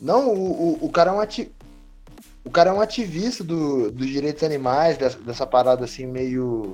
Não, 0.00 0.28
o, 0.28 0.74
o, 0.82 0.86
o 0.86 0.90
cara 0.90 1.10
é 1.10 1.14
um 1.14 1.20
ati... 1.20 1.52
O 2.44 2.50
cara 2.50 2.70
é 2.70 2.72
um 2.72 2.80
ativista 2.80 3.44
do, 3.44 3.90
dos 3.90 4.06
direitos 4.06 4.42
animais, 4.42 4.96
dessa, 4.96 5.18
dessa 5.18 5.46
parada 5.46 5.84
assim, 5.84 6.06
meio 6.06 6.72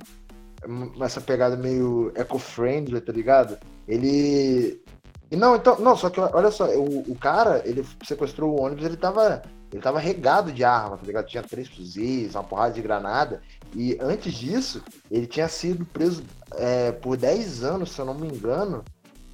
essa 1.01 1.21
pegada 1.21 1.57
meio 1.57 2.13
eco-friendly, 2.15 3.01
tá 3.01 3.13
ligado? 3.13 3.59
Ele. 3.87 4.83
E 5.31 5.37
não, 5.37 5.57
então, 5.57 5.79
não, 5.81 5.97
só 5.97 6.11
que 6.11 6.21
olha 6.21 6.51
só, 6.51 6.67
o, 6.69 7.13
o 7.13 7.17
cara, 7.17 7.63
ele 7.65 7.85
sequestrou 8.05 8.53
o 8.53 8.63
ônibus, 8.63 8.85
ele 8.85 8.97
tava. 8.97 9.43
Ele 9.73 9.83
tava 9.83 9.99
regado 9.99 10.53
de 10.53 10.63
arma, 10.63 10.97
tá 10.97 11.05
ligado? 11.05 11.27
Tinha 11.27 11.43
três 11.43 11.67
fuzis, 11.67 12.37
uma 12.37 12.45
porrada 12.45 12.75
de 12.75 12.81
granada. 12.81 13.43
E 13.75 13.99
antes 14.01 14.33
disso, 14.33 14.81
ele 15.11 15.27
tinha 15.27 15.49
sido 15.49 15.85
preso 15.85 16.23
é, 16.53 16.93
por 16.93 17.17
10 17.17 17.65
anos, 17.65 17.91
se 17.91 17.99
eu 17.99 18.05
não 18.05 18.15
me 18.15 18.29
engano, 18.29 18.85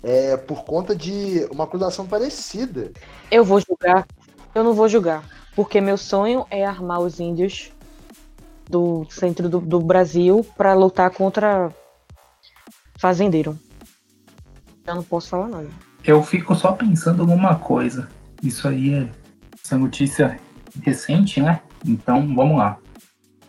é, 0.03 0.36
por 0.36 0.64
conta 0.64 0.94
de 0.94 1.46
uma 1.51 1.64
acusação 1.64 2.07
parecida. 2.07 2.92
Eu 3.30 3.44
vou 3.44 3.61
julgar. 3.61 4.07
Eu 4.55 4.64
não 4.64 4.74
vou 4.74 4.88
julgar. 4.88 5.24
Porque 5.55 5.80
meu 5.80 5.96
sonho 5.96 6.46
é 6.51 6.64
armar 6.64 7.01
os 7.01 7.20
índios 7.20 7.70
do 8.68 9.07
centro 9.11 9.48
do, 9.48 9.61
do 9.61 9.80
Brasil 9.80 10.46
para 10.57 10.74
lutar 10.74 11.11
contra 11.11 11.72
fazendeiro. 12.98 13.59
Eu 14.86 14.94
não 14.94 15.03
posso 15.03 15.28
falar 15.28 15.48
nada. 15.48 15.68
Eu 16.05 16.22
fico 16.22 16.55
só 16.55 16.72
pensando 16.72 17.26
numa 17.26 17.57
coisa. 17.57 18.09
Isso 18.42 18.66
aí 18.66 18.94
é 18.94 19.09
essa 19.62 19.76
notícia 19.76 20.40
recente, 20.82 21.40
né? 21.40 21.61
Então 21.84 22.34
vamos 22.34 22.57
lá. 22.59 22.78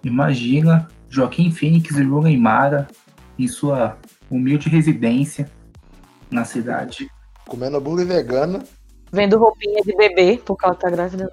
Imagina 0.04 0.88
Joaquim 1.10 1.52
Phoenix 1.52 1.96
e 1.96 2.04
Roland 2.04 2.38
Mara 2.38 2.88
em 3.38 3.48
sua 3.48 3.98
humilde 4.30 4.70
residência 4.70 5.50
na 6.32 6.46
cidade. 6.46 7.10
Comendo 7.48 7.78
hambúrguer 7.78 8.08
vegano. 8.08 8.64
Vendo 9.12 9.38
roupinha 9.38 9.84
de 9.84 9.96
bebê, 9.96 10.42
porque 10.44 10.66
ela 10.66 10.74
tá 10.74 10.90
grávida. 10.90 11.30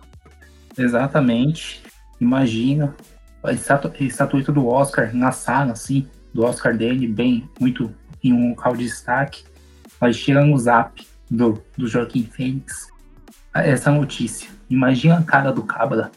Exatamente. 0.77 1.83
Imagina 2.21 2.95
a 3.43 3.53
estatueta 3.53 4.51
do 4.51 4.67
Oscar 4.67 5.15
na 5.15 5.31
sala, 5.31 5.73
assim, 5.73 6.09
do 6.35 6.45
Oscar 6.45 6.77
dele, 6.77 7.07
bem, 7.07 7.49
muito 7.61 7.95
em 8.23 8.33
um 8.33 8.51
local 8.51 8.77
de 8.77 8.85
destaque. 8.85 9.45
Aí 10.01 10.13
chega 10.13 10.45
no 10.45 10.59
zap 10.59 11.07
do, 11.31 11.63
do 11.77 11.87
Joaquim 11.87 12.25
Fênix 12.25 12.89
essa 13.55 13.91
notícia. 13.91 14.51
Imagina 14.69 15.19
a 15.19 15.23
cara 15.23 15.53
do 15.53 15.63
Cabra. 15.63 16.11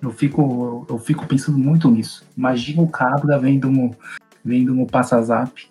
Eu 0.00 0.10
fico, 0.10 0.86
eu, 0.88 0.94
eu 0.94 0.98
fico 0.98 1.26
pensando 1.26 1.58
muito 1.58 1.90
nisso. 1.90 2.24
Imagina 2.36 2.82
o 2.82 2.88
Cabra 2.88 3.38
vendo 3.38 3.70
no, 3.70 3.96
vendo 4.44 4.74
no 4.74 4.86
PassaZap 4.86 5.70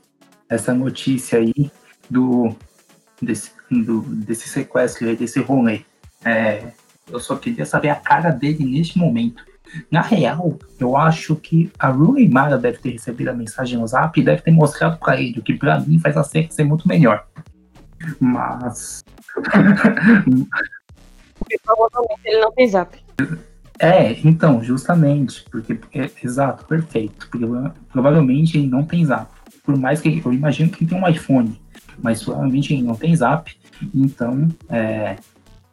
essa 0.50 0.74
notícia 0.74 1.40
aí 1.40 1.72
do 2.12 2.54
desse, 3.22 3.52
do, 3.70 4.02
desse 4.02 4.50
sequestro, 4.50 5.16
desse 5.16 5.40
rolê. 5.40 5.82
É, 6.26 6.72
eu 7.10 7.20
só 7.20 7.36
queria 7.36 7.66
saber 7.66 7.90
a 7.90 7.96
cara 7.96 8.30
dele 8.32 8.66
neste 8.66 8.98
momento. 8.98 9.44
Na 9.90 10.02
real, 10.02 10.60
eu 10.78 10.98
acho 10.98 11.36
que 11.36 11.72
a 11.80 11.88
Rooney 11.88 12.28
Mara 12.28 12.58
deve 12.58 12.80
ter 12.80 12.90
recebido 12.90 13.30
a 13.30 13.34
mensagem 13.34 13.80
no 13.80 13.88
zap 13.88 14.20
e 14.20 14.24
deve 14.24 14.42
ter 14.42 14.52
mostrado 14.52 14.98
para 14.98 15.20
ele, 15.22 15.40
o 15.40 15.44
que 15.44 15.54
para 15.54 15.80
mim 15.80 15.98
faz 15.98 16.18
a 16.18 16.24
série 16.24 16.52
ser 16.52 16.66
muito 16.66 16.86
melhor. 16.88 17.26
Mas. 18.20 19.02
porque 21.40 21.58
provavelmente 21.64 22.22
ele 22.26 22.42
não 22.42 22.52
tem 22.52 22.68
zap. 22.68 23.00
É, 23.80 24.12
então, 24.28 24.62
justamente, 24.62 25.46
porque, 25.50 25.76
porque 25.76 26.12
exato, 26.22 26.66
perfeito. 26.66 27.30
Porque 27.30 27.46
provavelmente 27.92 28.58
ele 28.58 28.68
não 28.68 28.84
tem 28.84 29.06
zap. 29.06 29.32
Por 29.64 29.78
mais 29.78 30.02
que 30.02 30.22
eu 30.24 30.34
imagino 30.34 30.70
que 30.70 30.84
ele 30.84 30.90
tem 30.90 31.02
um 31.02 31.08
iPhone, 31.08 31.58
mas 32.00 32.24
provavelmente 32.24 32.82
não 32.82 32.96
tem 32.96 33.16
zap. 33.16 33.56
Então, 33.94 34.48
é, 34.70 35.16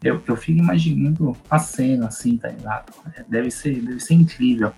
eu, 0.02 0.20
eu 0.26 0.36
fico 0.36 0.58
imaginando 0.58 1.36
a 1.50 1.58
cena, 1.58 2.08
assim, 2.08 2.36
tá 2.36 2.48
ligado? 2.48 2.92
Deve 3.28 3.50
ser, 3.50 3.80
deve 3.80 4.00
ser 4.00 4.14
incrível. 4.14 4.72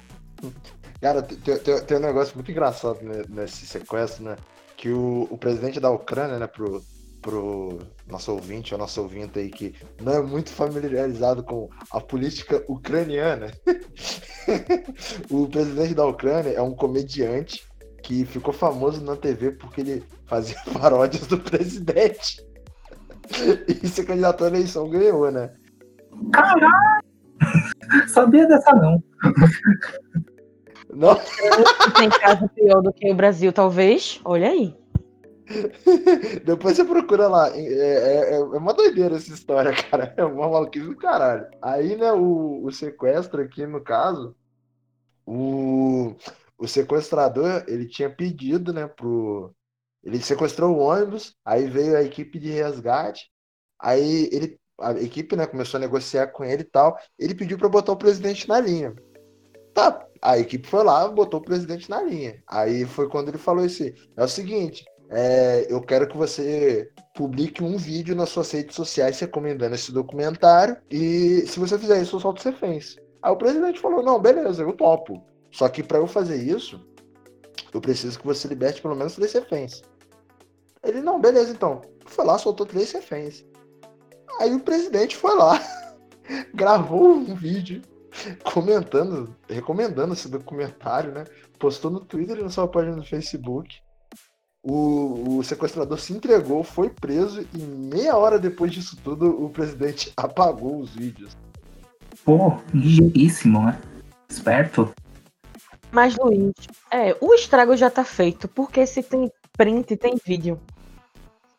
Cara, 1.00 1.22
tem, 1.22 1.58
tem, 1.58 1.80
tem 1.82 1.96
um 1.96 2.00
negócio 2.00 2.34
muito 2.34 2.50
engraçado 2.50 2.98
nesse 3.28 3.66
sequestro, 3.66 4.24
né? 4.24 4.36
Que 4.76 4.90
o, 4.90 5.26
o 5.30 5.38
presidente 5.38 5.78
da 5.78 5.90
Ucrânia, 5.90 6.38
né, 6.38 6.46
pro, 6.46 6.82
pro 7.20 7.78
nosso 8.06 8.32
ouvinte 8.32 8.72
ou 8.72 8.80
nosso 8.80 9.00
ouvinte 9.02 9.38
aí 9.38 9.50
que 9.50 9.74
não 10.00 10.12
é 10.12 10.22
muito 10.22 10.50
familiarizado 10.50 11.42
com 11.42 11.68
a 11.90 12.00
política 12.00 12.64
ucraniana, 12.66 13.52
o 15.30 15.46
presidente 15.48 15.94
da 15.94 16.06
Ucrânia 16.06 16.50
é 16.50 16.62
um 16.62 16.74
comediante 16.74 17.69
que 18.02 18.24
ficou 18.24 18.52
famoso 18.52 19.02
na 19.04 19.16
TV 19.16 19.52
porque 19.52 19.80
ele 19.80 20.04
fazia 20.26 20.56
paródias 20.72 21.26
do 21.26 21.38
presidente. 21.38 22.44
E 23.68 23.86
se 23.86 24.04
candidatou 24.04 24.46
à 24.46 24.50
eleição, 24.50 24.88
ganhou, 24.88 25.30
né? 25.30 25.52
Caralho! 26.32 26.66
Sabia 28.08 28.46
dessa 28.46 28.72
não. 28.72 29.02
Não. 30.92 31.16
Tem 31.96 32.10
caso 32.10 32.48
pior 32.48 32.82
do 32.82 32.92
que 32.92 33.10
o 33.10 33.14
Brasil, 33.14 33.52
talvez. 33.52 34.20
Olha 34.24 34.50
aí. 34.50 34.74
Depois 36.44 36.76
você 36.76 36.84
procura 36.84 37.28
lá. 37.28 37.50
É, 37.56 37.60
é, 37.60 38.34
é, 38.34 38.38
uma 38.40 38.74
doideira 38.74 39.16
essa 39.16 39.32
história, 39.32 39.72
cara. 39.72 40.14
É 40.16 40.24
uma 40.24 40.48
maluquice 40.48 40.86
do 40.86 40.96
caralho. 40.96 41.46
Aí, 41.62 41.96
né, 41.96 42.12
o, 42.12 42.64
o 42.64 42.72
sequestro 42.72 43.42
aqui, 43.42 43.66
no 43.66 43.80
caso, 43.80 44.34
o, 45.26 46.14
o 46.60 46.68
sequestrador, 46.68 47.64
ele 47.66 47.88
tinha 47.88 48.10
pedido, 48.10 48.70
né, 48.72 48.86
pro, 48.86 49.54
ele 50.04 50.20
sequestrou 50.20 50.76
o 50.76 50.78
ônibus, 50.78 51.34
aí 51.44 51.68
veio 51.68 51.96
a 51.96 52.02
equipe 52.02 52.38
de 52.38 52.50
resgate, 52.50 53.30
aí 53.78 54.28
ele, 54.30 54.60
a 54.78 54.92
equipe 54.92 55.34
né, 55.34 55.46
começou 55.46 55.78
a 55.78 55.80
negociar 55.80 56.28
com 56.28 56.44
ele 56.44 56.62
e 56.62 56.70
tal. 56.70 56.98
Ele 57.18 57.34
pediu 57.34 57.56
para 57.56 57.68
botar 57.68 57.92
o 57.92 57.96
presidente 57.96 58.46
na 58.46 58.60
linha. 58.60 58.94
Tá, 59.74 60.06
a 60.20 60.38
equipe 60.38 60.68
foi 60.68 60.84
lá, 60.84 61.08
botou 61.08 61.40
o 61.40 61.44
presidente 61.44 61.88
na 61.88 62.02
linha. 62.02 62.42
Aí 62.46 62.84
foi 62.84 63.08
quando 63.08 63.28
ele 63.28 63.38
falou 63.38 63.64
assim: 63.64 63.94
é 64.16 64.24
o 64.24 64.28
seguinte, 64.28 64.84
é, 65.10 65.66
eu 65.68 65.80
quero 65.80 66.08
que 66.08 66.16
você 66.16 66.90
publique 67.14 67.62
um 67.62 67.76
vídeo 67.76 68.14
nas 68.14 68.28
suas 68.28 68.50
redes 68.50 68.74
sociais 68.74 69.18
recomendando 69.18 69.74
esse 69.74 69.92
documentário 69.92 70.76
e 70.90 71.46
se 71.46 71.58
você 71.58 71.78
fizer 71.78 72.02
isso, 72.02 72.16
eu 72.16 72.20
solto 72.20 72.42
você 72.42 72.52
fez. 72.52 72.96
Aí 73.22 73.32
o 73.32 73.36
presidente 73.36 73.80
falou: 73.80 74.02
não, 74.02 74.20
beleza, 74.20 74.62
eu 74.62 74.72
topo. 74.72 75.29
Só 75.50 75.68
que 75.68 75.82
para 75.82 75.98
eu 75.98 76.06
fazer 76.06 76.36
isso, 76.36 76.80
eu 77.72 77.80
preciso 77.80 78.18
que 78.18 78.26
você 78.26 78.48
liberte 78.48 78.82
pelo 78.82 78.96
menos 78.96 79.14
três 79.14 79.32
reféns. 79.32 79.82
Ele, 80.82 81.00
não, 81.00 81.20
beleza 81.20 81.52
então. 81.52 81.82
Foi 82.06 82.24
lá, 82.24 82.38
soltou 82.38 82.66
três 82.66 82.90
reféns. 82.92 83.44
Aí 84.40 84.54
o 84.54 84.60
presidente 84.60 85.16
foi 85.16 85.34
lá, 85.36 85.60
gravou 86.54 87.12
um 87.12 87.34
vídeo 87.34 87.82
comentando, 88.42 89.34
recomendando 89.48 90.14
esse 90.14 90.28
documentário, 90.28 91.12
né? 91.12 91.24
Postou 91.58 91.90
no 91.90 92.00
Twitter 92.00 92.38
e 92.38 92.42
na 92.42 92.50
sua 92.50 92.66
página 92.66 92.96
no 92.96 93.04
Facebook. 93.04 93.76
O, 94.62 95.38
o, 95.38 95.44
sequestrador 95.44 95.98
se 95.98 96.12
entregou, 96.12 96.62
foi 96.62 96.90
preso 96.90 97.46
e 97.54 97.58
meia 97.58 98.14
hora 98.16 98.38
depois 98.38 98.70
disso 98.70 98.94
tudo 99.02 99.42
o 99.42 99.48
presidente 99.48 100.12
apagou 100.16 100.80
os 100.80 100.90
vídeos. 100.90 101.36
Pô, 102.24 102.58
ligeiríssimo, 102.74 103.64
né? 103.64 103.80
Esperto. 104.28 104.92
Mas, 105.92 106.16
Luiz, 106.16 106.52
é, 106.90 107.16
o 107.20 107.34
estrago 107.34 107.76
já 107.76 107.90
tá 107.90 108.04
feito, 108.04 108.46
porque 108.48 108.86
se 108.86 109.02
tem 109.02 109.30
print, 109.56 109.96
tem 109.96 110.16
vídeo. 110.24 110.58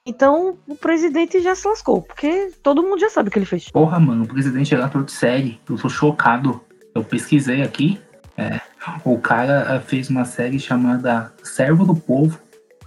Então 0.06 0.58
o 0.68 0.76
presidente 0.76 1.40
já 1.42 1.54
se 1.54 1.68
lascou, 1.68 2.02
porque 2.02 2.52
todo 2.64 2.82
mundo 2.82 3.00
já 3.00 3.10
sabe 3.10 3.30
o 3.30 3.32
que 3.32 3.38
ele 3.38 3.46
fez. 3.46 3.70
Porra, 3.70 4.00
mano, 4.00 4.24
o 4.24 4.28
presidente 4.28 4.74
é 4.74 4.82
ator 4.82 5.04
de 5.04 5.12
série. 5.12 5.60
Eu 5.70 5.78
tô 5.78 5.90
chocado. 5.90 6.62
Eu 6.96 7.04
pesquisei 7.04 7.62
aqui. 7.62 8.02
É, 8.36 8.60
o 9.06 9.20
cara 9.20 9.76
eh, 9.76 9.80
fez 9.80 10.10
uma 10.10 10.26
série 10.26 10.60
chamada 10.60 11.32
Servo 11.44 11.86
do 11.86 11.96
Povo, 11.96 12.40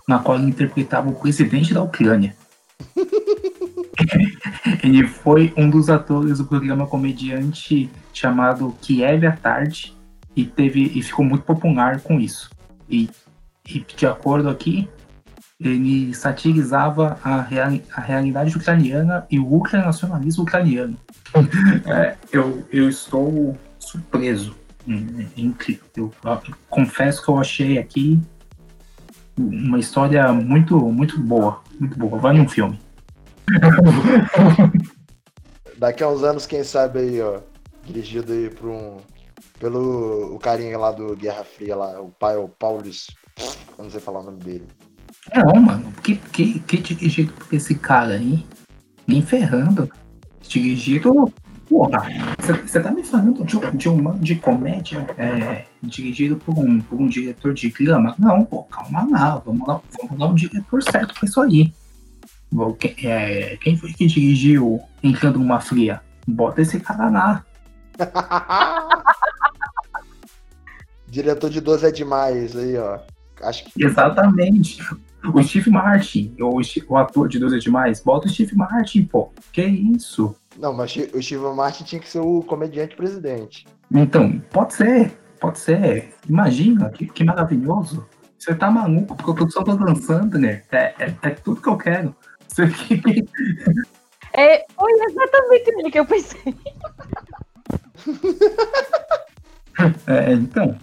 na 0.08 0.18
qual 0.18 0.38
ele 0.38 0.48
interpretava 0.48 1.08
o 1.08 1.14
presidente 1.14 1.72
da 1.72 1.82
Ucrânia. 1.82 2.34
ele 4.82 5.06
foi 5.06 5.52
um 5.56 5.70
dos 5.70 5.88
atores 5.88 6.38
do 6.38 6.44
programa 6.44 6.86
comediante 6.86 7.88
chamado 8.12 8.74
Kiev 8.80 9.24
à 9.26 9.32
Tarde 9.32 9.93
e 10.36 10.44
teve 10.44 10.92
e 10.94 11.02
ficou 11.02 11.24
muito 11.24 11.44
popular 11.44 12.00
com 12.00 12.20
isso. 12.20 12.50
E, 12.88 13.08
e 13.68 13.80
de 13.80 14.06
acordo 14.06 14.48
aqui, 14.48 14.88
ele 15.60 16.12
satirizava 16.14 17.18
a, 17.22 17.40
real, 17.40 17.72
a 17.94 18.00
realidade 18.00 18.56
ucraniana 18.56 19.26
e 19.30 19.38
o 19.38 19.46
ultranacionalismo 19.46 20.42
ucraniano. 20.44 20.96
É, 21.86 22.16
eu, 22.32 22.64
eu 22.70 22.88
estou 22.88 23.58
surpreso. 23.78 24.54
É 24.88 25.40
incrível. 25.40 25.84
Eu, 25.96 26.12
eu 26.24 26.40
confesso 26.70 27.22
que 27.24 27.28
eu 27.28 27.38
achei 27.38 27.78
aqui 27.78 28.20
uma 29.36 29.78
história 29.78 30.32
muito, 30.32 30.78
muito 30.78 31.18
boa. 31.18 31.60
Muito 31.78 31.98
boa. 31.98 32.18
Vale 32.18 32.40
um 32.40 32.48
filme. 32.48 32.78
Daqui 35.76 36.02
a 36.02 36.08
uns 36.08 36.22
anos, 36.22 36.46
quem 36.46 36.62
sabe 36.62 37.00
aí, 37.00 37.20
ó, 37.20 37.40
dirigido 37.84 38.32
aí 38.32 38.48
por 38.48 38.68
um. 38.70 38.96
Pelo 39.64 40.34
o 40.34 40.38
carinha 40.38 40.76
lá 40.76 40.92
do 40.92 41.16
Guerra 41.16 41.42
Fria 41.42 41.74
lá, 41.74 41.98
o 41.98 42.10
pai, 42.10 42.36
o 42.36 42.46
Paulus. 42.46 43.06
Não 43.78 43.88
sei 43.88 43.98
falar 43.98 44.20
o 44.20 44.24
nome 44.24 44.36
dele. 44.44 44.66
Não, 45.34 45.58
mano, 45.58 45.90
que, 46.02 46.16
que, 46.16 46.58
que 46.60 46.76
dirigido 46.76 47.32
por 47.32 47.54
esse 47.54 47.74
cara 47.74 48.12
aí? 48.12 48.44
Nem 49.06 49.22
ferrando. 49.22 49.90
Dirigido. 50.46 51.32
Porra, 51.66 52.02
você 52.62 52.78
tá 52.78 52.90
me 52.90 53.02
falando 53.02 53.42
de, 53.42 53.58
de 53.78 53.88
um 53.88 54.18
de 54.18 54.34
comédia 54.34 54.98
é, 55.16 55.64
dirigido 55.82 56.36
por 56.36 56.58
um, 56.58 56.78
por 56.82 57.00
um 57.00 57.06
diretor 57.08 57.54
de 57.54 57.70
drama? 57.70 58.14
Não, 58.18 58.44
pô, 58.44 58.64
calma 58.64 59.08
lá, 59.10 59.36
vamos 59.46 59.66
lá, 59.66 59.80
vamos 59.98 60.18
dar 60.18 60.26
um 60.26 60.34
diretor 60.34 60.82
certo 60.82 61.14
pra 61.14 61.24
isso 61.26 61.40
aí. 61.40 61.72
Vou- 62.52 62.74
que- 62.74 63.06
é, 63.06 63.56
quem 63.62 63.78
foi 63.78 63.94
que 63.94 64.06
dirigiu 64.06 64.78
Entrando 65.02 65.38
numa 65.38 65.58
Fria? 65.58 66.02
Bota 66.28 66.60
esse 66.60 66.78
cara 66.80 67.08
lá. 67.08 67.46
Diretor 71.06 71.50
de 71.50 71.60
12 71.60 71.86
é 71.86 71.90
demais 71.90 72.56
aí, 72.56 72.76
ó. 72.76 72.98
Acho 73.42 73.64
que 73.64 73.84
Exatamente. 73.84 74.80
O 75.32 75.42
Steve 75.42 75.70
Martin, 75.70 76.34
o, 76.40 76.60
o 76.88 76.96
ator 76.96 77.28
de 77.28 77.38
12 77.38 77.56
é 77.56 77.58
demais, 77.58 78.00
bota 78.00 78.26
o 78.26 78.30
Steve 78.30 78.56
Martin, 78.56 79.04
pô. 79.04 79.30
Que 79.52 79.62
isso? 79.62 80.34
Não, 80.58 80.72
mas 80.72 80.96
o 80.96 81.22
Steve 81.22 81.54
Martin 81.54 81.84
tinha 81.84 82.00
que 82.00 82.08
ser 82.08 82.20
o 82.20 82.42
comediante 82.42 82.96
presidente. 82.96 83.66
Então, 83.92 84.40
pode 84.50 84.72
ser, 84.74 85.12
pode 85.40 85.58
ser. 85.58 86.14
Imagina, 86.28 86.90
que, 86.90 87.06
que 87.06 87.24
maravilhoso. 87.24 88.06
Você 88.38 88.54
tá 88.54 88.70
maluco, 88.70 89.16
porque 89.16 89.30
eu 89.30 89.46
tô 89.46 89.50
só 89.50 89.62
tô 89.62 89.74
dançando, 89.74 90.38
né? 90.38 90.62
É, 90.70 90.94
é, 90.98 91.14
é 91.22 91.30
tudo 91.30 91.62
que 91.62 91.68
eu 91.68 91.78
quero. 91.78 92.14
É, 94.36 94.64
foi 94.76 94.92
exatamente 94.92 95.76
nele 95.76 95.90
que 95.90 95.98
eu 95.98 96.06
pensei. 96.06 96.54
É, 100.06 100.32
então. 100.32 100.78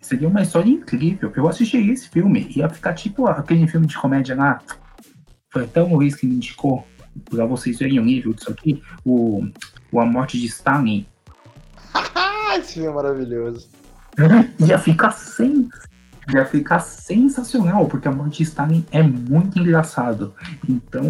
Seria 0.00 0.28
uma 0.28 0.42
história 0.42 0.70
incrível. 0.70 1.32
Eu 1.34 1.48
assistiria 1.48 1.92
esse 1.92 2.08
filme. 2.08 2.48
Ia 2.56 2.68
ficar 2.68 2.94
tipo 2.94 3.26
aquele 3.26 3.66
filme 3.66 3.86
de 3.86 3.96
comédia 3.96 4.36
lá. 4.36 4.60
Foi 5.50 5.64
até 5.64 5.82
o 5.82 5.96
Luiz 5.96 6.14
que 6.14 6.26
me 6.26 6.36
indicou. 6.36 6.86
Pra 7.30 7.44
vocês 7.46 7.78
verem 7.78 7.98
o 7.98 8.04
nível 8.04 8.32
disso 8.32 8.50
aqui. 8.50 8.82
O, 9.04 9.44
o 9.90 10.00
A 10.00 10.06
Morte 10.06 10.38
de 10.38 10.46
Stalin. 10.46 11.06
Ah, 12.50 12.56
esse 12.56 12.74
filme 12.74 12.88
é 12.88 12.92
maravilhoso. 12.92 13.68
Ia 14.66 14.78
ficar 14.78 15.10
sem. 15.10 15.68
Ia 16.34 16.44
ficar 16.44 16.80
sensacional, 16.80 17.86
porque 17.86 18.06
a 18.06 18.12
morte 18.12 18.38
de 18.38 18.42
Stalin 18.42 18.84
é 18.90 19.02
muito 19.02 19.58
engraçado. 19.58 20.34
Então, 20.68 21.04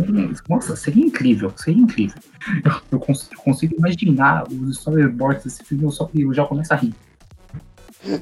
nossa, 0.48 0.76
seria 0.76 1.04
incrível, 1.04 1.52
seria 1.56 1.82
incrível. 1.82 2.16
Eu, 2.64 2.72
eu 2.92 3.00
cons- 3.00 3.28
eu 3.32 3.38
consigo 3.40 3.74
imaginar 3.76 4.44
os 4.48 4.76
storyboards 4.78 5.44
desse 5.44 5.64
filme, 5.64 5.84
eu, 5.84 5.90
só, 5.90 6.08
eu 6.14 6.32
já 6.32 6.44
começo 6.46 6.72
a 6.72 6.76
rir. 6.76 6.94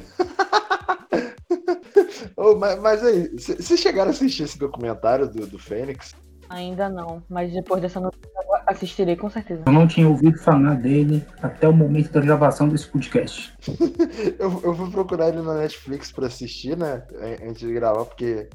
Ô, 2.37 2.55
mas, 2.57 2.81
mas 2.81 3.05
aí, 3.05 3.29
vocês 3.37 3.79
chegaram 3.81 4.11
a 4.11 4.13
assistir 4.13 4.45
esse 4.45 4.59
documentário 4.59 5.29
do, 5.29 5.47
do 5.47 5.59
Fênix? 5.59 6.15
Ainda 6.49 6.89
não, 6.89 7.23
mas 7.29 7.53
depois 7.53 7.81
dessa 7.83 8.01
notícia 8.01 8.27
eu 8.37 8.55
assistirei 8.67 9.17
com 9.17 9.29
certeza. 9.31 9.63
Eu 9.67 9.73
não 9.73 9.87
tinha 9.87 10.09
ouvido 10.09 10.39
falar 10.39 10.75
dele 10.75 11.25
até 11.43 11.69
o 11.69 11.73
momento 11.73 12.11
da 12.13 12.21
gravação 12.21 12.69
desse 12.69 12.87
podcast. 12.89 13.53
Eu, 14.39 14.61
eu 14.63 14.75
fui 14.75 14.91
procurar 14.91 15.29
ele 15.29 15.41
na 15.43 15.55
Netflix 15.55 16.11
pra 16.13 16.27
assistir, 16.27 16.77
né? 16.77 17.03
an- 17.15 17.49
Antes 17.51 17.61
de 17.67 17.73
gravar, 17.73 18.05
porque 18.05 18.49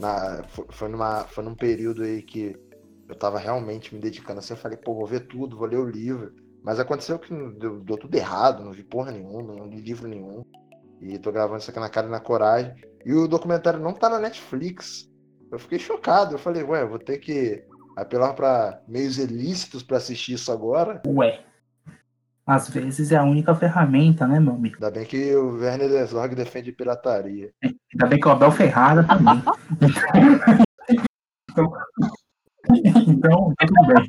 na, 0.00 0.42
fo- 0.48 0.66
foi, 0.70 0.88
numa, 0.88 1.24
foi 1.24 1.44
num 1.44 1.54
período 1.54 2.02
aí 2.02 2.22
que 2.22 2.56
eu 3.08 3.14
tava 3.14 3.38
realmente 3.38 3.94
me 3.94 4.00
dedicando 4.00 4.38
assim. 4.40 4.54
Eu 4.54 4.58
falei, 4.58 4.76
pô, 4.78 4.94
vou 4.94 5.06
ver 5.06 5.20
tudo, 5.20 5.56
vou 5.56 5.66
ler 5.66 5.78
o 5.78 5.88
livro. 5.88 6.32
Mas 6.62 6.80
aconteceu 6.80 7.18
que 7.18 7.32
deu, 7.58 7.80
deu 7.80 7.96
tudo 7.98 8.14
errado, 8.14 8.64
não 8.64 8.72
vi 8.72 8.82
porra 8.82 9.12
nenhuma, 9.12 9.54
não 9.54 9.66
li 9.66 9.80
livro 9.80 10.08
nenhum. 10.08 10.42
E 11.00 11.18
tô 11.18 11.30
gravando 11.30 11.58
isso 11.60 11.70
aqui 11.70 11.78
na 11.80 11.90
cara 11.90 12.06
e 12.06 12.10
na 12.10 12.20
coragem. 12.20 12.74
E 13.04 13.12
o 13.12 13.28
documentário 13.28 13.78
não 13.80 13.92
tá 13.92 14.08
na 14.08 14.18
Netflix. 14.18 15.08
Eu 15.50 15.58
fiquei 15.58 15.78
chocado. 15.78 16.34
Eu 16.34 16.38
falei, 16.38 16.62
ué, 16.62 16.84
vou 16.84 16.98
ter 16.98 17.18
que 17.18 17.64
apelar 17.96 18.34
pra 18.34 18.80
meios 18.88 19.18
ilícitos 19.18 19.82
pra 19.82 19.98
assistir 19.98 20.34
isso 20.34 20.50
agora. 20.50 21.02
Ué. 21.06 21.40
Às 22.46 22.68
vezes 22.68 23.10
é 23.10 23.16
a 23.16 23.22
única 23.22 23.54
ferramenta, 23.54 24.26
né, 24.26 24.38
meu 24.38 24.52
amigo? 24.52 24.74
Ainda 24.74 24.90
bem 24.90 25.06
que 25.06 25.34
o 25.34 25.56
Werner 25.56 25.90
Herzog 25.90 26.34
defende 26.34 26.72
pirataria. 26.72 27.50
Ainda 27.62 28.06
bem 28.06 28.20
que 28.20 28.28
o 28.28 28.30
Abel 28.30 28.50
Ferrara 28.50 29.02
também. 29.04 29.42
então, 31.50 31.72
então, 32.68 33.54
tudo 33.58 33.86
bem. 33.86 34.08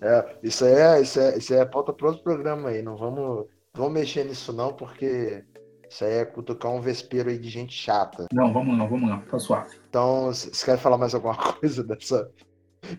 É, 0.00 0.38
isso 0.42 0.64
aí 0.64 0.74
é, 0.74 1.00
isso 1.00 1.18
é, 1.18 1.38
isso 1.38 1.54
é 1.54 1.64
pauta 1.64 1.92
para 1.92 2.06
outro 2.06 2.22
programa 2.22 2.68
aí. 2.68 2.82
Não 2.82 2.96
vamos, 2.96 3.18
não 3.18 3.46
vamos 3.74 3.94
mexer 3.94 4.24
nisso 4.24 4.52
não, 4.52 4.72
porque 4.72 5.44
isso 5.88 6.04
aí 6.04 6.14
é 6.14 6.24
cutucar 6.24 6.72
um 6.72 6.80
vespeiro 6.80 7.30
aí 7.30 7.38
de 7.38 7.48
gente 7.48 7.74
chata. 7.74 8.26
Não, 8.32 8.52
vamos 8.52 8.78
lá, 8.78 8.86
vamos 8.86 9.08
lá, 9.08 9.22
tá 9.30 9.38
suave. 9.38 9.76
Então, 9.88 10.26
você 10.26 10.64
quer 10.64 10.78
falar 10.78 10.98
mais 10.98 11.14
alguma 11.14 11.36
coisa 11.54 11.82
dessa 11.82 12.30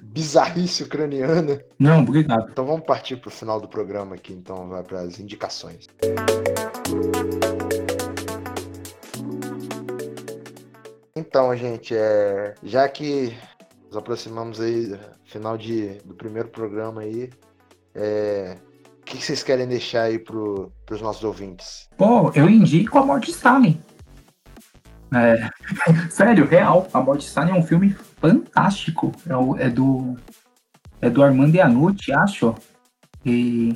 bizarrice 0.01 0.83
ucraniana? 0.83 1.61
Não, 1.79 2.01
obrigado. 2.01 2.49
Então 2.51 2.65
vamos 2.65 2.85
partir 2.85 3.17
pro 3.17 3.29
final 3.29 3.61
do 3.61 3.67
programa 3.67 4.15
aqui, 4.15 4.33
então 4.33 4.67
vai 4.67 4.83
para 4.83 5.01
as 5.01 5.19
indicações. 5.19 5.87
Então, 11.15 11.55
gente, 11.55 11.95
é, 11.95 12.55
já 12.63 12.87
que 12.87 13.35
nos 13.87 13.97
aproximamos 13.97 14.61
aí 14.61 14.87
do 14.87 14.99
final 15.25 15.57
de, 15.57 15.97
do 16.05 16.13
primeiro 16.13 16.49
programa 16.49 17.01
aí, 17.01 17.29
é, 17.95 18.57
que 19.07 19.23
vocês 19.23 19.41
querem 19.41 19.67
deixar 19.67 20.03
aí 20.03 20.19
pro, 20.19 20.71
pros 20.85 21.01
nossos 21.01 21.23
ouvintes? 21.23 21.87
Pô, 21.97 22.31
eu 22.35 22.49
indico 22.49 22.97
a 22.97 23.05
Morte 23.05 23.27
de 23.27 23.31
Stalin. 23.31 23.81
É, 25.13 25.49
sério, 26.11 26.45
real. 26.45 26.87
A 26.93 27.01
Morte 27.01 27.21
de 27.21 27.27
Stalin 27.27 27.51
é 27.51 27.55
um 27.55 27.63
filme 27.63 27.95
fantástico. 28.19 29.11
É, 29.59 29.67
é 29.67 29.69
do 29.69 30.17
é 31.01 31.09
do 31.09 31.23
Armando 31.23 31.55
Iannucci, 31.55 32.11
acho. 32.11 32.55
E, 33.25 33.75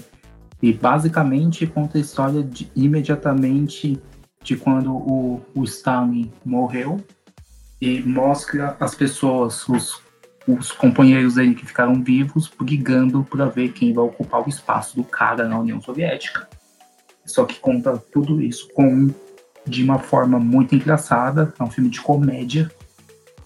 e 0.62 0.74
basicamente 0.74 1.68
conta 1.68 1.98
a 1.98 2.02
história 2.02 2.44
de, 2.44 2.72
imediatamente 2.76 4.02
de 4.44 4.58
quando 4.58 4.94
o, 4.94 5.42
o 5.54 5.64
Stalin 5.64 6.32
morreu 6.44 7.04
e 7.80 8.02
mostra 8.02 8.76
as 8.80 8.96
pessoas, 8.96 9.68
os, 9.68 10.02
os 10.48 10.72
companheiros 10.72 11.36
dele 11.36 11.56
que 11.56 11.66
ficaram 11.66 12.02
vivos, 12.04 12.48
brigando 12.48 13.24
para 13.24 13.46
ver 13.46 13.72
quem 13.74 13.94
vai 13.94 14.06
ocupar 14.06 14.46
o 14.46 14.50
espaço 14.50 14.96
do 14.96 15.04
cara 15.04 15.48
na 15.48 15.60
União 15.60 15.82
Soviética. 15.82 16.48
Só 17.26 17.46
que 17.46 17.60
conta 17.60 17.98
tudo 18.12 18.42
isso 18.42 18.68
com 18.74 19.10
de 19.66 19.84
uma 19.84 20.00
forma 20.00 20.40
muito 20.40 20.76
engraçada. 20.76 21.54
É 21.60 21.64
um 21.64 21.70
filme 21.70 21.90
de 21.90 22.02
comédia. 22.02 22.72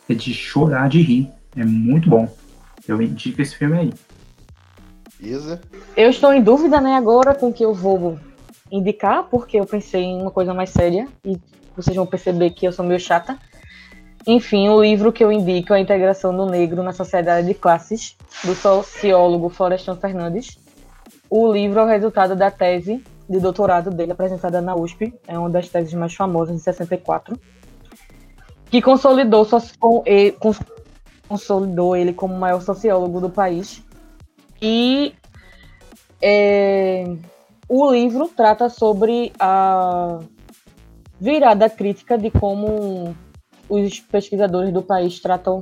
É 0.08 0.14
de 0.14 0.34
chorar 0.34 0.88
de 0.90 1.02
rir. 1.02 1.30
É 1.56 1.66
muito 1.66 2.10
bom. 2.10 2.34
Eu 2.88 3.02
indico 3.02 3.42
esse 3.42 3.56
filme 3.56 3.78
aí. 3.78 3.94
Isa? 5.20 5.62
Eu 5.96 6.10
estou 6.10 6.34
em 6.34 6.42
dúvida, 6.42 6.80
né, 6.80 6.96
agora 6.96 7.34
com 7.34 7.48
o 7.48 7.54
que 7.54 7.64
eu 7.64 7.74
vou 7.74 8.20
indicar, 8.72 9.24
porque 9.24 9.60
eu 9.60 9.66
pensei 9.66 10.04
em 10.04 10.22
uma 10.22 10.32
coisa 10.32 10.54
mais 10.54 10.70
séria 10.70 11.08
e 11.24 11.38
vocês 11.76 11.96
vão 11.96 12.06
perceber 12.06 12.52
que 12.52 12.66
eu 12.66 12.72
sou 12.72 12.86
meio 12.86 13.00
chata. 13.00 13.38
Enfim, 14.28 14.70
o 14.70 14.82
livro 14.82 15.14
que 15.14 15.24
eu 15.24 15.32
indico 15.32 15.72
é 15.72 15.78
A 15.78 15.80
Integração 15.80 16.36
do 16.36 16.48
Negro 16.48 16.82
na 16.82 16.92
Sociedade 16.92 17.46
de 17.46 17.54
Classes, 17.54 18.18
do 18.44 18.56
sociólogo 18.56 19.50
Florestan 19.50 19.96
Fernandes. 19.98 20.58
O 21.30 21.52
livro 21.52 21.80
é 21.80 21.84
o 21.84 21.88
resultado 21.88 22.36
da 22.36 22.50
tese 22.50 23.04
de 23.30 23.40
doutorado 23.40 23.92
dele 23.92 24.14
apresentada 24.14 24.62
na 24.62 24.76
USP, 24.76 25.14
é 25.28 25.38
uma 25.38 25.50
das 25.50 25.70
teses 25.70 25.94
mais 25.94 26.14
famosas 26.14 26.56
de 26.56 26.62
64, 26.62 27.40
que 28.70 28.82
consolidou, 28.82 29.48
consolidou 31.28 31.96
ele 31.96 32.14
como 32.14 32.34
o 32.34 32.40
maior 32.40 32.62
sociólogo 32.62 33.20
do 33.20 33.30
país. 33.30 33.84
E 34.62 35.14
é, 36.22 37.16
o 37.70 37.92
livro 37.92 38.28
trata 38.28 38.70
sobre 38.70 39.32
a 39.40 40.20
virada 41.20 41.70
crítica 41.70 42.18
de 42.18 42.32
como 42.32 43.16
os 43.70 44.00
pesquisadores 44.00 44.72
do 44.72 44.82
país 44.82 45.20
tratam 45.20 45.62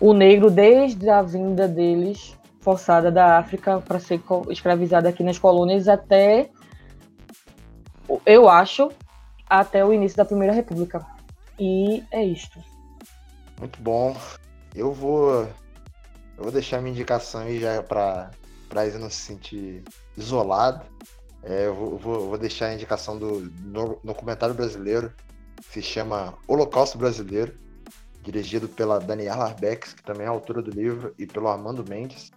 o 0.00 0.12
negro 0.12 0.50
desde 0.50 1.08
a 1.08 1.22
vinda 1.22 1.68
deles 1.68 2.36
forçada 2.60 3.10
da 3.12 3.38
África 3.38 3.80
para 3.80 4.00
ser 4.00 4.20
escravizada 4.48 5.08
aqui 5.08 5.22
nas 5.22 5.38
colônias 5.38 5.86
até 5.86 6.50
eu 8.24 8.48
acho 8.48 8.90
até 9.48 9.84
o 9.84 9.92
início 9.92 10.16
da 10.16 10.24
Primeira 10.24 10.52
República. 10.52 11.04
E 11.58 12.02
é 12.10 12.24
isto. 12.24 12.58
Muito 13.58 13.80
bom. 13.80 14.16
Eu 14.74 14.92
vou 14.92 15.42
eu 16.36 16.42
vou 16.42 16.52
deixar 16.52 16.80
minha 16.80 16.92
indicação 16.92 17.42
aí 17.42 17.60
já 17.60 17.82
para 17.82 18.30
para 18.68 18.86
não 18.98 19.08
se 19.08 19.16
sentir 19.16 19.84
isolado. 20.16 20.84
É, 21.42 21.66
eu 21.66 21.74
vou, 21.74 21.98
vou, 21.98 22.28
vou, 22.28 22.38
deixar 22.38 22.68
a 22.68 22.74
indicação 22.74 23.18
do 23.18 23.50
documentário 24.02 24.54
brasileiro, 24.54 25.12
se 25.70 25.82
chama 25.82 26.34
Holocausto 26.46 26.98
Brasileiro, 26.98 27.54
dirigido 28.22 28.68
pela 28.68 28.98
Daniela 28.98 29.44
Arbex, 29.46 29.92
que 29.92 30.02
também 30.02 30.26
é 30.26 30.28
autora 30.28 30.62
do 30.62 30.70
livro, 30.70 31.14
e 31.18 31.26
pelo 31.26 31.48
Armando 31.48 31.84
Mendes, 31.86 32.30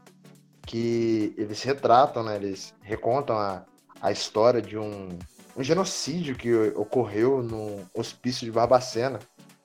que 0.65 1.33
eles 1.37 1.63
retratam, 1.63 2.23
né, 2.23 2.35
eles 2.35 2.73
recontam 2.81 3.37
a, 3.37 3.63
a 4.01 4.11
história 4.11 4.61
de 4.61 4.77
um, 4.77 5.09
um 5.55 5.63
genocídio 5.63 6.35
que 6.35 6.53
ocorreu 6.75 7.41
no 7.41 7.85
hospício 7.93 8.45
de 8.45 8.51
Barbacena, 8.51 9.19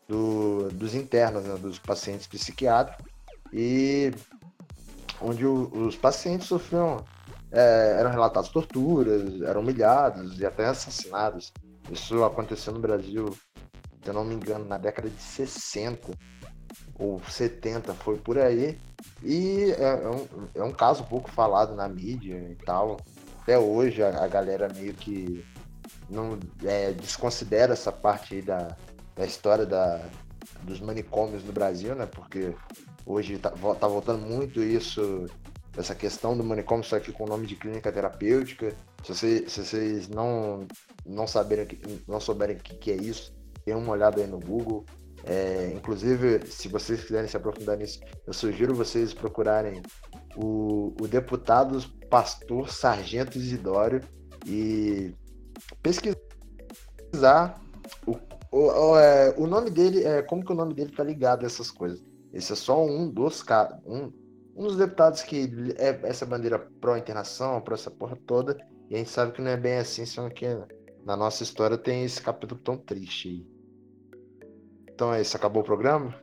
do, 0.06 0.68
dos 0.70 0.94
internos, 0.94 1.44
né, 1.44 1.56
dos 1.56 1.78
pacientes 1.78 2.26
psiquiátricos, 2.26 3.04
e 3.52 4.12
onde 5.20 5.44
o, 5.44 5.70
os 5.86 5.96
pacientes 5.96 6.46
sofriam 6.46 7.04
é, 7.52 7.96
eram 7.98 8.10
relatadas 8.10 8.48
torturas, 8.48 9.40
eram 9.42 9.60
humilhados 9.60 10.40
e 10.40 10.46
até 10.46 10.66
assassinados. 10.66 11.52
Isso 11.90 12.22
aconteceu 12.24 12.72
no 12.72 12.80
Brasil, 12.80 13.36
se 14.02 14.08
eu 14.08 14.14
não 14.14 14.24
me 14.24 14.34
engano, 14.34 14.64
na 14.64 14.78
década 14.78 15.08
de 15.10 15.20
60 15.20 16.12
ou 16.98 17.20
70, 17.28 17.92
foi 17.94 18.16
por 18.18 18.38
aí. 18.38 18.78
E 19.22 19.72
é, 19.78 20.04
é, 20.04 20.08
um, 20.08 20.26
é 20.54 20.62
um 20.62 20.72
caso 20.72 21.04
pouco 21.04 21.30
falado 21.30 21.74
na 21.74 21.88
mídia 21.88 22.36
e 22.50 22.54
tal. 22.64 22.98
Até 23.42 23.58
hoje 23.58 24.02
a, 24.02 24.24
a 24.24 24.28
galera 24.28 24.72
meio 24.72 24.94
que 24.94 25.44
não 26.08 26.38
é, 26.64 26.92
desconsidera 26.92 27.72
essa 27.72 27.90
parte 27.90 28.34
aí 28.36 28.42
da, 28.42 28.76
da 29.16 29.24
história 29.24 29.66
da, 29.66 30.00
dos 30.62 30.80
manicômios 30.80 31.44
no 31.44 31.52
Brasil, 31.52 31.94
né? 31.94 32.06
Porque 32.06 32.54
hoje 33.04 33.38
tá, 33.38 33.50
tá 33.50 33.88
voltando 33.88 34.24
muito 34.24 34.62
isso 34.62 35.26
essa 35.76 35.94
questão 35.94 36.36
do 36.36 36.44
manicômio, 36.44 36.84
só 36.84 36.96
aqui 36.96 37.12
com 37.12 37.24
o 37.24 37.28
nome 37.28 37.46
de 37.46 37.56
clínica 37.56 37.90
terapêutica. 37.90 38.74
Se, 39.04 39.14
você, 39.14 39.48
se 39.48 39.64
vocês 39.64 40.08
não, 40.08 40.66
não, 41.04 41.26
saberem, 41.26 41.66
não 42.06 42.20
souberem 42.20 42.56
o 42.56 42.60
que, 42.60 42.76
que 42.76 42.90
é 42.90 42.96
isso, 42.96 43.34
dê 43.66 43.74
uma 43.74 43.92
olhada 43.92 44.20
aí 44.20 44.26
no 44.26 44.38
Google. 44.38 44.84
É, 45.24 45.72
inclusive, 45.74 46.44
se 46.46 46.68
vocês 46.68 47.02
quiserem 47.02 47.28
se 47.28 47.36
aprofundar 47.36 47.76
nisso, 47.76 48.00
eu 48.26 48.32
sugiro 48.32 48.74
vocês 48.74 49.14
procurarem 49.14 49.82
o, 50.36 50.94
o 51.00 51.06
deputado 51.06 51.80
pastor 52.10 52.68
Sargento 52.68 53.38
Isidório 53.38 54.00
e 54.46 55.14
pesquisar 55.80 57.60
o, 58.06 58.16
o, 58.50 58.98
é, 58.98 59.34
o 59.38 59.46
nome 59.46 59.70
dele, 59.70 60.04
é, 60.04 60.22
como 60.22 60.44
que 60.44 60.52
o 60.52 60.56
nome 60.56 60.74
dele 60.74 60.92
tá 60.92 61.04
ligado 61.04 61.44
a 61.44 61.46
essas 61.46 61.70
coisas. 61.70 62.02
Esse 62.32 62.52
é 62.52 62.56
só 62.56 62.84
um 62.84 63.08
dos 63.08 63.44
um, 63.86 64.12
um 64.56 64.64
dos 64.64 64.76
deputados 64.76 65.22
que 65.22 65.74
é 65.76 66.00
essa 66.02 66.26
bandeira 66.26 66.58
pró-internação, 66.58 67.60
pró 67.60 67.74
essa 67.74 67.90
porra 67.90 68.16
toda, 68.26 68.56
e 68.88 68.94
a 68.94 68.98
gente 68.98 69.10
sabe 69.10 69.32
que 69.32 69.40
não 69.40 69.50
é 69.50 69.56
bem 69.56 69.78
assim, 69.78 70.04
só 70.04 70.28
que 70.28 70.46
na 71.04 71.16
nossa 71.16 71.42
história 71.42 71.76
tem 71.76 72.04
esse 72.04 72.20
capítulo 72.20 72.60
tão 72.60 72.76
triste 72.76 73.28
aí. 73.28 73.46
Então 74.90 75.12
é 75.12 75.20
isso, 75.20 75.36
acabou 75.36 75.62
o 75.62 75.64
programa? 75.64 76.14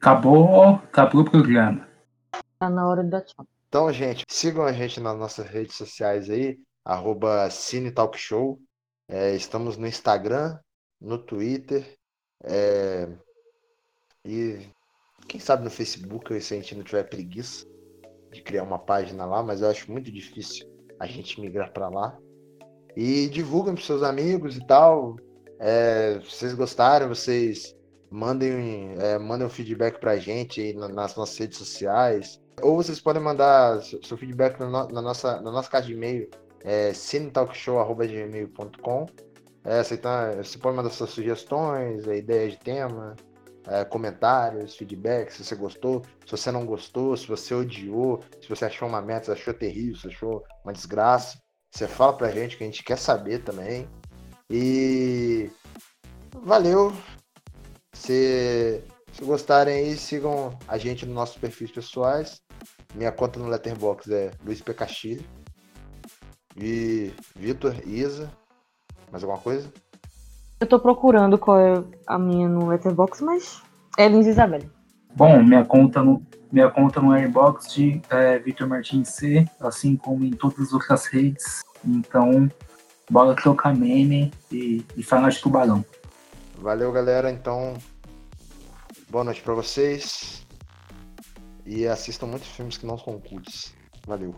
Acabou, 0.00 0.74
acabou 0.74 1.22
o 1.22 1.30
programa. 1.30 1.88
Tá 2.58 2.68
na 2.68 2.88
hora 2.88 3.02
da 3.02 3.20
tchau. 3.20 3.46
Então, 3.68 3.92
gente, 3.92 4.24
sigam 4.28 4.64
a 4.64 4.72
gente 4.72 5.00
nas 5.00 5.18
nossas 5.18 5.46
redes 5.46 5.76
sociais 5.76 6.30
aí, 6.30 6.58
arroba 6.84 7.50
Cine 7.50 7.90
Talk 7.90 8.18
Show. 8.18 8.58
É, 9.06 9.34
estamos 9.34 9.76
no 9.76 9.86
Instagram, 9.86 10.58
no 11.00 11.18
Twitter. 11.18 11.96
É, 12.44 13.08
e 14.24 14.68
quem 15.26 15.40
sabe 15.40 15.64
no 15.64 15.70
Facebook, 15.70 16.40
se 16.40 16.54
a 16.54 16.56
gente 16.56 16.74
não 16.74 16.82
tiver 16.82 17.04
preguiça 17.04 17.66
de 18.32 18.42
criar 18.42 18.62
uma 18.62 18.78
página 18.78 19.24
lá, 19.26 19.42
mas 19.42 19.60
eu 19.60 19.68
acho 19.68 19.90
muito 19.90 20.10
difícil 20.10 20.66
a 20.98 21.06
gente 21.06 21.40
migrar 21.40 21.72
para 21.72 21.88
lá. 21.88 22.18
E 22.96 23.28
divulguem 23.28 23.74
para 23.74 23.84
seus 23.84 24.02
amigos 24.02 24.56
e 24.56 24.66
tal. 24.66 25.16
É, 25.60 26.18
vocês 26.18 26.54
gostaram, 26.54 27.08
vocês 27.08 27.76
mandem, 28.10 28.94
é, 28.98 29.18
mandem 29.18 29.46
um 29.46 29.50
feedback 29.50 30.00
para 30.00 30.12
a 30.12 30.16
gente 30.16 30.72
nas 30.74 31.14
nossas 31.14 31.36
redes 31.38 31.58
sociais. 31.58 32.40
Ou 32.62 32.76
vocês 32.76 32.98
podem 33.00 33.22
mandar 33.22 33.82
seu 33.82 34.16
feedback 34.16 34.58
na, 34.58 34.88
na 34.88 35.02
nossa, 35.02 35.40
na 35.40 35.52
nossa 35.52 35.70
caixa 35.70 35.86
de 35.86 35.94
e-mail, 35.94 36.28
é, 36.64 36.92
cinetalkshow.gmail.com. 36.92 39.06
É, 39.64 39.82
você, 39.82 39.96
tá, 39.96 40.32
você 40.32 40.58
pode 40.58 40.76
mandar 40.76 40.90
suas 40.90 41.10
sugestões, 41.10 42.06
ideias 42.06 42.52
de 42.52 42.58
tema, 42.58 43.16
é, 43.68 43.84
comentários, 43.84 44.76
feedback, 44.76 45.30
se 45.30 45.44
você 45.44 45.54
gostou, 45.54 46.02
se 46.24 46.30
você 46.30 46.50
não 46.50 46.64
gostou, 46.64 47.16
se 47.16 47.26
você 47.26 47.54
odiou, 47.54 48.22
se 48.40 48.48
você 48.48 48.64
achou 48.64 48.88
uma 48.88 49.02
meta, 49.02 49.26
se 49.26 49.32
achou 49.32 49.54
terrível, 49.54 49.96
se 49.96 50.08
achou 50.08 50.42
uma 50.64 50.72
desgraça. 50.72 51.38
Você 51.70 51.86
fala 51.86 52.16
pra 52.16 52.30
gente 52.30 52.56
que 52.56 52.64
a 52.64 52.66
gente 52.66 52.82
quer 52.82 52.96
saber 52.96 53.44
também. 53.44 53.88
E 54.50 55.50
valeu. 56.42 56.92
Se, 57.92 58.82
se 59.12 59.24
gostarem 59.24 59.74
aí, 59.74 59.96
sigam 59.96 60.58
a 60.66 60.78
gente 60.78 61.04
nos 61.04 61.14
nossos 61.14 61.36
perfis 61.36 61.70
pessoais. 61.70 62.40
Minha 62.94 63.12
conta 63.12 63.38
no 63.38 63.48
Letterboxd 63.48 64.14
é 64.14 64.30
Luiz 64.42 64.62
P. 64.62 64.72
Castilho. 64.72 65.24
E 66.56 67.12
Vitor, 67.36 67.76
Isa. 67.86 68.32
Mais 69.12 69.22
alguma 69.22 69.40
coisa? 69.40 69.70
Eu 70.60 70.66
tô 70.66 70.80
procurando 70.80 71.38
qual 71.38 71.60
é 71.60 71.84
a 72.06 72.18
minha 72.18 72.48
no 72.48 72.66
Letterboxd, 72.66 73.24
mas 73.24 73.62
é 73.96 74.08
Lins 74.08 74.26
Isabelle. 74.26 74.68
Bom, 75.14 75.40
minha 75.42 75.64
conta 75.64 76.02
no, 76.02 76.20
minha 76.50 76.68
conta 76.68 77.00
no 77.00 77.12
Airbox 77.12 77.76
é 78.10 78.38
Victor 78.38 78.66
Martins 78.66 79.08
C, 79.08 79.48
assim 79.60 79.96
como 79.96 80.24
em 80.24 80.30
todas 80.30 80.58
as 80.58 80.72
outras 80.72 81.06
redes. 81.06 81.62
Então, 81.84 82.50
bora 83.08 83.36
trocar 83.36 83.76
meme 83.76 84.32
e, 84.50 84.84
e 84.96 85.02
falar 85.02 85.28
de 85.28 85.40
tubarão. 85.40 85.84
Valeu, 86.56 86.90
galera. 86.90 87.30
Então, 87.30 87.74
boa 89.08 89.24
noite 89.24 89.42
para 89.42 89.54
vocês. 89.54 90.44
E 91.64 91.86
assistam 91.86 92.26
muitos 92.26 92.48
filmes 92.48 92.76
que 92.76 92.86
não 92.86 92.98
são 92.98 93.20
cultos. 93.20 93.72
Valeu. 94.06 94.34